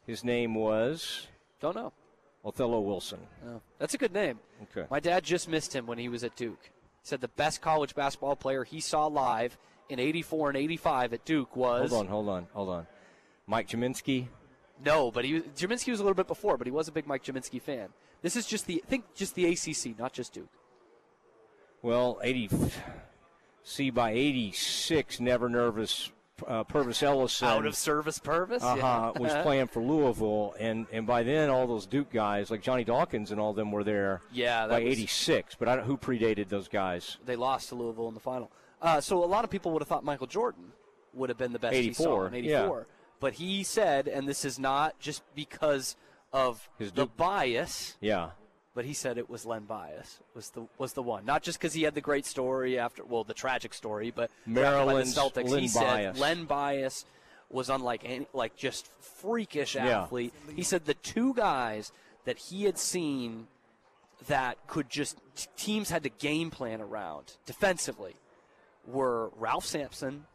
[0.08, 1.28] his name was
[1.60, 1.92] Don't know.
[2.44, 3.20] Othello Wilson.
[3.48, 4.40] Oh, that's a good name.
[4.64, 4.88] Okay.
[4.90, 6.62] My dad just missed him when he was at Duke.
[6.64, 9.58] He said the best college basketball player he saw live
[9.90, 11.90] in 84 and 85 at Duke was.
[11.90, 12.88] Hold on, hold on, hold on.
[13.48, 14.28] Mike Gminski.
[14.84, 17.08] No, but he was, Gminski was a little bit before, but he was a big
[17.08, 17.90] Mike Gminski fan.
[18.22, 20.50] This is just the think just the ACC, not just Duke.
[21.82, 22.50] Well, 80.
[23.64, 26.12] See, by 86, never nervous.
[26.46, 27.48] Uh, Pervis Ellison.
[27.48, 28.62] Out of service Pervis.
[28.62, 29.22] uh-huh, yeah.
[29.22, 33.32] was playing for Louisville, and, and by then all those Duke guys like Johnny Dawkins
[33.32, 34.22] and all them were there.
[34.34, 35.56] Yeah, by was- '86.
[35.56, 37.18] But I don't, who predated those guys?
[37.26, 38.52] They lost to Louisville in the final.
[38.82, 40.74] Uh, so a lot of people would have thought Michael Jordan
[41.14, 42.60] would have been the best he saw 84, yeah.
[42.64, 42.88] '84.
[43.22, 45.96] But he said, and this is not just because
[46.34, 48.32] of His the Duke- bias, Yeah,
[48.76, 51.26] but he said it was Len Bias was the was the one.
[51.26, 54.56] Not just because he had the great story after, well, the tragic story, but drafted
[54.56, 55.50] by the Maryland's Celtics.
[55.50, 56.20] Len he said Bias.
[56.20, 57.06] Len Bias
[57.50, 60.04] was unlike any, like just freakish Yeah.
[60.04, 60.34] athlete.
[60.56, 61.92] He said the two guys
[62.26, 63.48] that he had seen
[64.28, 65.20] that could just
[65.56, 68.16] teams had to game plan around defensively
[68.88, 70.26] were Ralph Sampson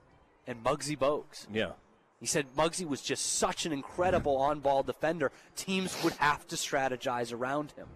[0.47, 1.47] and Muggsy Bogues.
[1.53, 1.73] yeah.
[2.21, 5.33] He said Muggsy was just such an incredible on-ball defender.
[5.57, 7.87] Teams would have to strategize around him.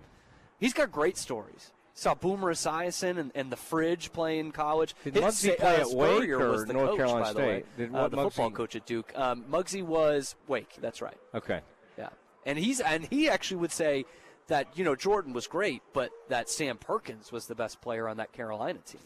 [0.65, 1.73] He's got great stories.
[1.93, 4.95] Saw Boomer Esiason and, and the Fridge play in college.
[5.05, 7.39] Did His- Muggsy uh, play at Wake or was the North coach, Carolina by the
[7.39, 7.61] way.
[7.61, 7.77] State?
[7.77, 9.13] Did Uh, the football coach at Duke.
[9.15, 10.75] Um, Muggsy was Wake.
[10.81, 11.19] That's right.
[11.35, 11.61] Okay.
[11.99, 12.09] Yeah,
[12.47, 14.07] and he's and he actually would say
[14.47, 18.17] that you know Jordan was great, but that Sam Perkins was the best player on
[18.17, 19.03] that Carolina team.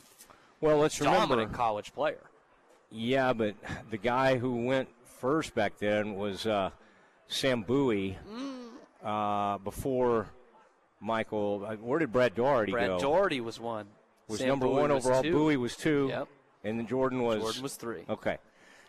[0.61, 1.19] Well, let's remember.
[1.35, 2.23] Dominant college player.
[2.93, 3.57] Yeah, but
[3.91, 4.89] the guy who went
[5.21, 6.71] first back then was uh,
[7.27, 8.17] Sam Bowie.
[9.05, 10.27] Uh, before
[11.01, 12.99] Michael, uh, where did Brad Daugherty Brad go?
[12.99, 13.87] Daugherty was one.
[14.27, 15.23] was Sam number Bowie one was overall.
[15.23, 15.33] two.
[15.33, 16.07] Bowie was two.
[16.11, 16.29] Yep.
[16.65, 18.03] And then Jordan was Jordan was three.
[18.09, 18.39] Okay.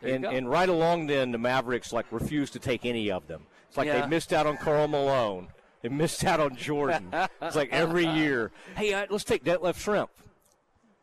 [0.01, 3.43] There and and right along then the Mavericks like refused to take any of them.
[3.67, 4.01] It's like Yeah.
[4.01, 5.49] they missed out on Karl Malone.
[5.81, 7.09] They missed out on Jordan.
[7.41, 10.09] it's like every year, hey, let's take Detlef Schrempf.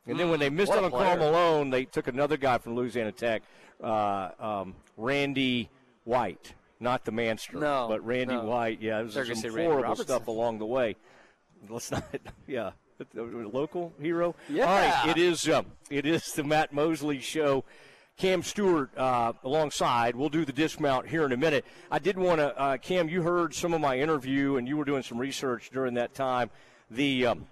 [0.07, 1.17] And then when they missed what out on Karl.
[1.17, 3.43] Malone, they took another guy from Louisiana Tech,
[3.83, 5.69] uh, um, Randy
[6.05, 8.45] White, not the Manster, No, but Randy no.
[8.45, 8.81] White.
[8.81, 10.97] Yeah, it was some horrible stuff along the way.
[11.69, 12.05] Let's not,
[12.47, 12.73] yeah,
[13.15, 14.35] local hero.
[14.49, 14.65] Yeah.
[14.65, 15.49] All right, it is.
[15.49, 17.65] Um, it is the Matt Mosley Show.
[18.17, 20.17] Cam Stewart uh, alongside.
[20.17, 21.67] We'll do the dismount here in a minute.
[21.91, 23.11] I did want to, uh, Cam.
[23.11, 26.51] You heard some of my interview, and you were doing some research during that time.
[26.91, 27.47] The um,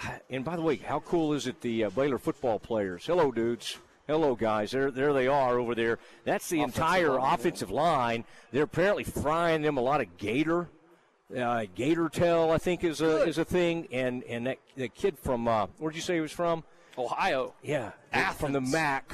[0.30, 1.60] and by the way, how cool is it?
[1.60, 3.06] The uh, Baylor football players.
[3.06, 3.78] Hello, dudes.
[4.08, 4.70] Hello, guys.
[4.70, 5.98] There, there they are over there.
[6.24, 7.34] That's the Offensive entire line, yeah.
[7.34, 8.24] offensive line.
[8.52, 10.70] They're apparently frying them a lot of gator.
[11.36, 13.86] Uh, gator tail, I think, is a is a thing.
[13.92, 16.64] And and that that kid from uh, where'd you say he was from?
[16.96, 17.52] Ohio.
[17.62, 17.90] Yeah,
[18.38, 19.12] from the MAC.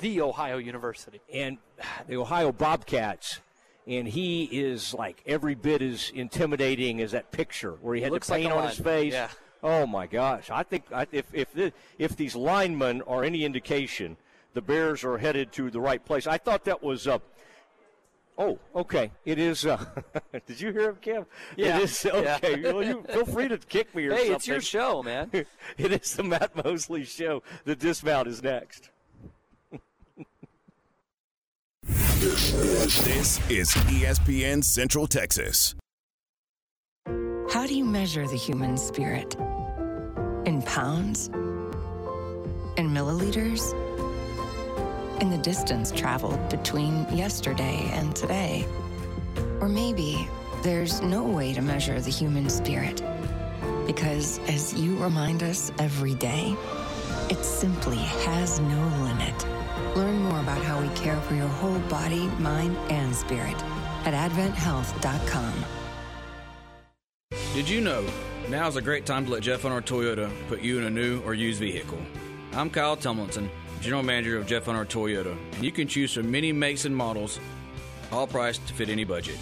[0.00, 1.20] the Ohio University.
[1.34, 1.58] and
[2.06, 3.40] the Ohio Bobcats.
[3.88, 8.28] And he is like every bit as intimidating as that picture where he had Looks
[8.28, 9.12] the paint on his face.
[9.12, 9.28] yeah.
[9.62, 10.50] Oh my gosh!
[10.50, 14.16] I think I, if if the, if these linemen are any indication,
[14.54, 16.26] the Bears are headed to the right place.
[16.26, 17.06] I thought that was.
[17.06, 17.18] Uh,
[18.36, 19.12] oh, okay.
[19.24, 19.64] It is.
[19.64, 19.84] Uh,
[20.46, 21.26] did you hear him, Kim?
[21.56, 21.78] Yeah.
[21.78, 22.38] It is Yeah.
[22.42, 22.60] okay.
[22.60, 24.30] well, you feel free to kick me or Hey, something.
[24.30, 25.30] Hey, it's your show, man.
[25.78, 27.42] it is the Matt Mosley show.
[27.64, 28.90] The dismount is next.
[31.84, 35.74] This is ESPN Central Texas.
[37.52, 39.36] How do you measure the human spirit?
[40.46, 41.26] In pounds?
[42.78, 43.74] In milliliters?
[45.20, 48.66] In the distance traveled between yesterday and today?
[49.60, 50.26] Or maybe
[50.62, 53.02] there's no way to measure the human spirit.
[53.86, 56.56] Because as you remind us every day,
[57.28, 59.46] it simply has no limit.
[59.94, 63.62] Learn more about how we care for your whole body, mind, and spirit
[64.06, 65.81] at AdventHealth.com.
[67.54, 68.06] Did you know
[68.48, 71.34] now's a great time to let Jeff Hunter Toyota put you in a new or
[71.34, 71.98] used vehicle?
[72.54, 73.50] I'm Kyle Tumlinson,
[73.82, 77.38] General Manager of Jeff Hunter Toyota, and you can choose from many makes and models,
[78.10, 79.36] all priced to fit any budget.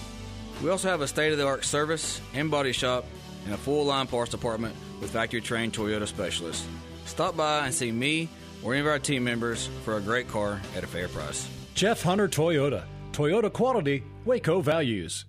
[0.60, 3.04] We also have a state of the art service and body shop
[3.44, 6.66] and a full line parts department with factory trained Toyota specialists.
[7.06, 8.28] Stop by and see me
[8.64, 11.48] or any of our team members for a great car at a fair price.
[11.74, 12.82] Jeff Hunter Toyota.
[13.12, 15.26] Toyota quality, Waco values.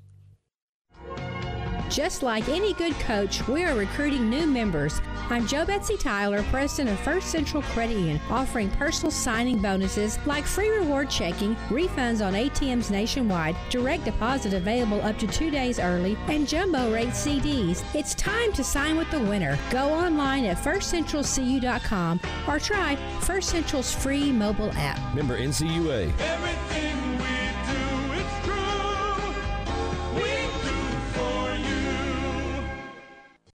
[1.91, 5.01] Just like any good coach, we are recruiting new members.
[5.29, 10.45] I'm Joe Betsy Tyler, president of First Central Credit Union, offering personal signing bonuses like
[10.45, 16.17] free reward checking, refunds on ATMs nationwide, direct deposit available up to two days early,
[16.29, 17.83] and jumbo rate CDs.
[17.93, 19.59] It's time to sign with the winner.
[19.69, 25.13] Go online at firstcentralcu.com or try First Central's free mobile app.
[25.13, 26.17] Member NCUA.
[26.21, 27.40] Everything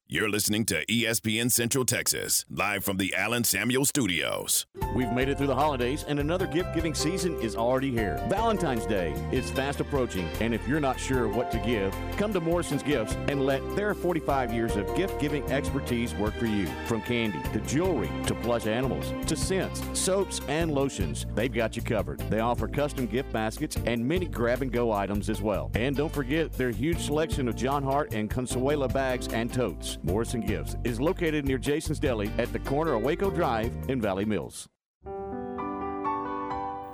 [0.10, 4.66] You're listening to ESPN Central Texas, live from the Allen Samuel Studios.
[4.96, 8.16] We've made it through the holidays, and another gift giving season is already here.
[8.30, 12.40] Valentine's Day is fast approaching, and if you're not sure what to give, come to
[12.40, 16.68] Morrison's Gifts and let their 45 years of gift giving expertise work for you.
[16.86, 21.82] From candy to jewelry to plush animals to scents, soaps, and lotions, they've got you
[21.82, 22.20] covered.
[22.30, 25.70] They offer custom gift baskets and many grab and go items as well.
[25.76, 29.97] And don't forget their huge selection of Jon Hart and Consuela bags and totes.
[30.04, 34.26] Morrison Gifts is located near Jason's Deli at the corner of Waco Drive in Valley
[34.26, 34.68] Mills.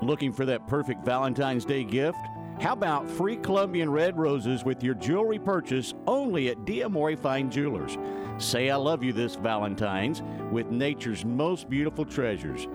[0.02, 2.18] Looking for that perfect Valentine's Day gift?
[2.60, 7.98] How about free Colombian red roses with your jewelry purchase only at Diamore Fine Jewelers?
[8.38, 12.68] Say I love you this Valentine's with nature's most beautiful treasures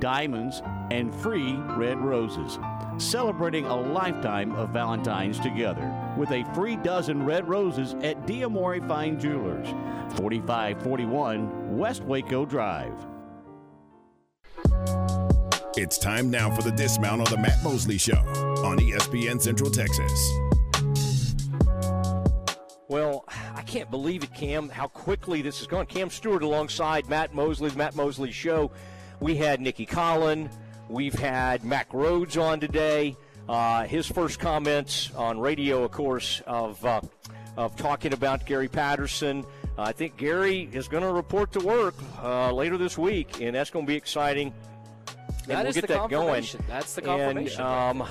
[0.00, 2.58] diamonds and free red roses.
[2.98, 9.20] Celebrating a lifetime of Valentine's together with a free dozen red roses at Diamore Fine
[9.20, 9.68] Jewelers,
[10.16, 12.94] 4541 West Waco Drive.
[15.74, 18.18] It's time now for the dismount on the Matt Mosley Show
[18.62, 20.30] on ESPN Central Texas.
[22.88, 25.86] Well, I can't believe it, Cam, how quickly this has gone.
[25.86, 28.70] Cam Stewart alongside Matt Mosley, the Matt Mosley Show.
[29.22, 30.50] We had Nicki Collen.
[30.88, 33.16] We've had Mack Rhoades on today.
[33.48, 37.00] Uh, his first comments on radio, of course, of, uh,
[37.56, 39.44] of talking about Gary Patterson.
[39.78, 43.70] I think Gary is going to report to work uh, later this week, and that's
[43.70, 44.52] going to be exciting.
[45.06, 46.44] And That we'll is get the that going.
[46.66, 47.60] That's the confirmation.
[47.60, 48.08] And, um,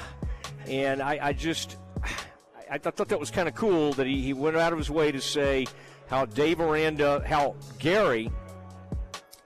[0.65, 4.31] and I, I just, I, I thought that was kind of cool that he, he
[4.31, 5.67] went out of his way to say
[6.07, 8.31] how Dave Aranda, how Gary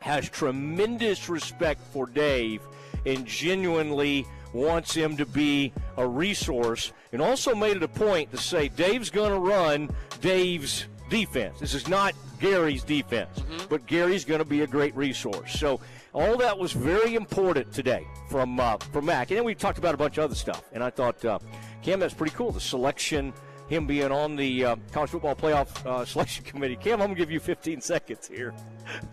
[0.05, 2.61] has tremendous respect for Dave
[3.07, 8.37] and genuinely wants him to be a resource, and also made it a point to
[8.37, 9.89] say Dave's going to run
[10.21, 11.59] Dave's defense.
[11.59, 15.59] This is not Gary's defense, but Gary's going to be a great resource.
[15.59, 15.81] So
[16.13, 19.95] all that was very important today from uh, from Mack, and then we talked about
[19.95, 20.63] a bunch of other stuff.
[20.71, 21.39] And I thought, uh,
[21.81, 22.51] Cam, that's pretty cool.
[22.51, 23.33] The selection,
[23.67, 26.75] him being on the uh, college football playoff uh, selection committee.
[26.75, 28.53] Cam, I'm going to give you 15 seconds here.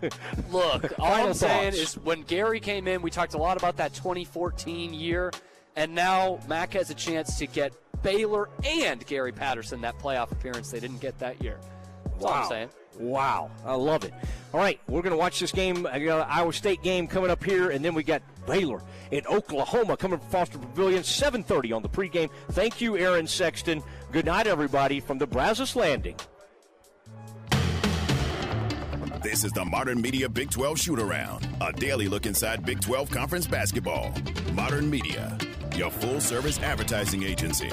[0.51, 3.93] Look, all I'm saying is when Gary came in, we talked a lot about that
[3.93, 5.31] 2014 year,
[5.75, 7.73] and now Mack has a chance to get
[8.03, 11.57] Baylor and Gary Patterson that playoff appearance they didn't get that year.
[12.05, 12.49] That's all I'm Wow.
[12.49, 12.69] saying.
[12.99, 14.13] Wow, I love it.
[14.53, 17.71] All right, we're going to watch this game, uh, Iowa State game coming up here,
[17.71, 22.29] and then we got Baylor in Oklahoma coming from Foster Pavilion, 7:30 on the pregame.
[22.51, 23.81] Thank you, Aaron Sexton.
[24.13, 26.15] Good night, everybody, from the Brazos Landing.
[29.23, 33.09] This is the Modern Media Big 12 Shoot Around, a daily look inside Big 12
[33.09, 34.13] Conference basketball.
[34.53, 35.35] Modern Media,
[35.75, 37.71] your full service advertising agency.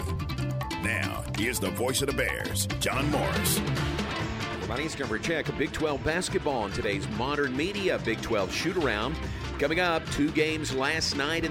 [0.82, 3.60] Now, here's the voice of the Bears, John Morris.
[4.54, 9.14] Everybody's going to check Big 12 basketball in today's Modern Media Big 12 Shoot Around.
[9.58, 11.44] Coming up, two games last night.
[11.44, 11.48] In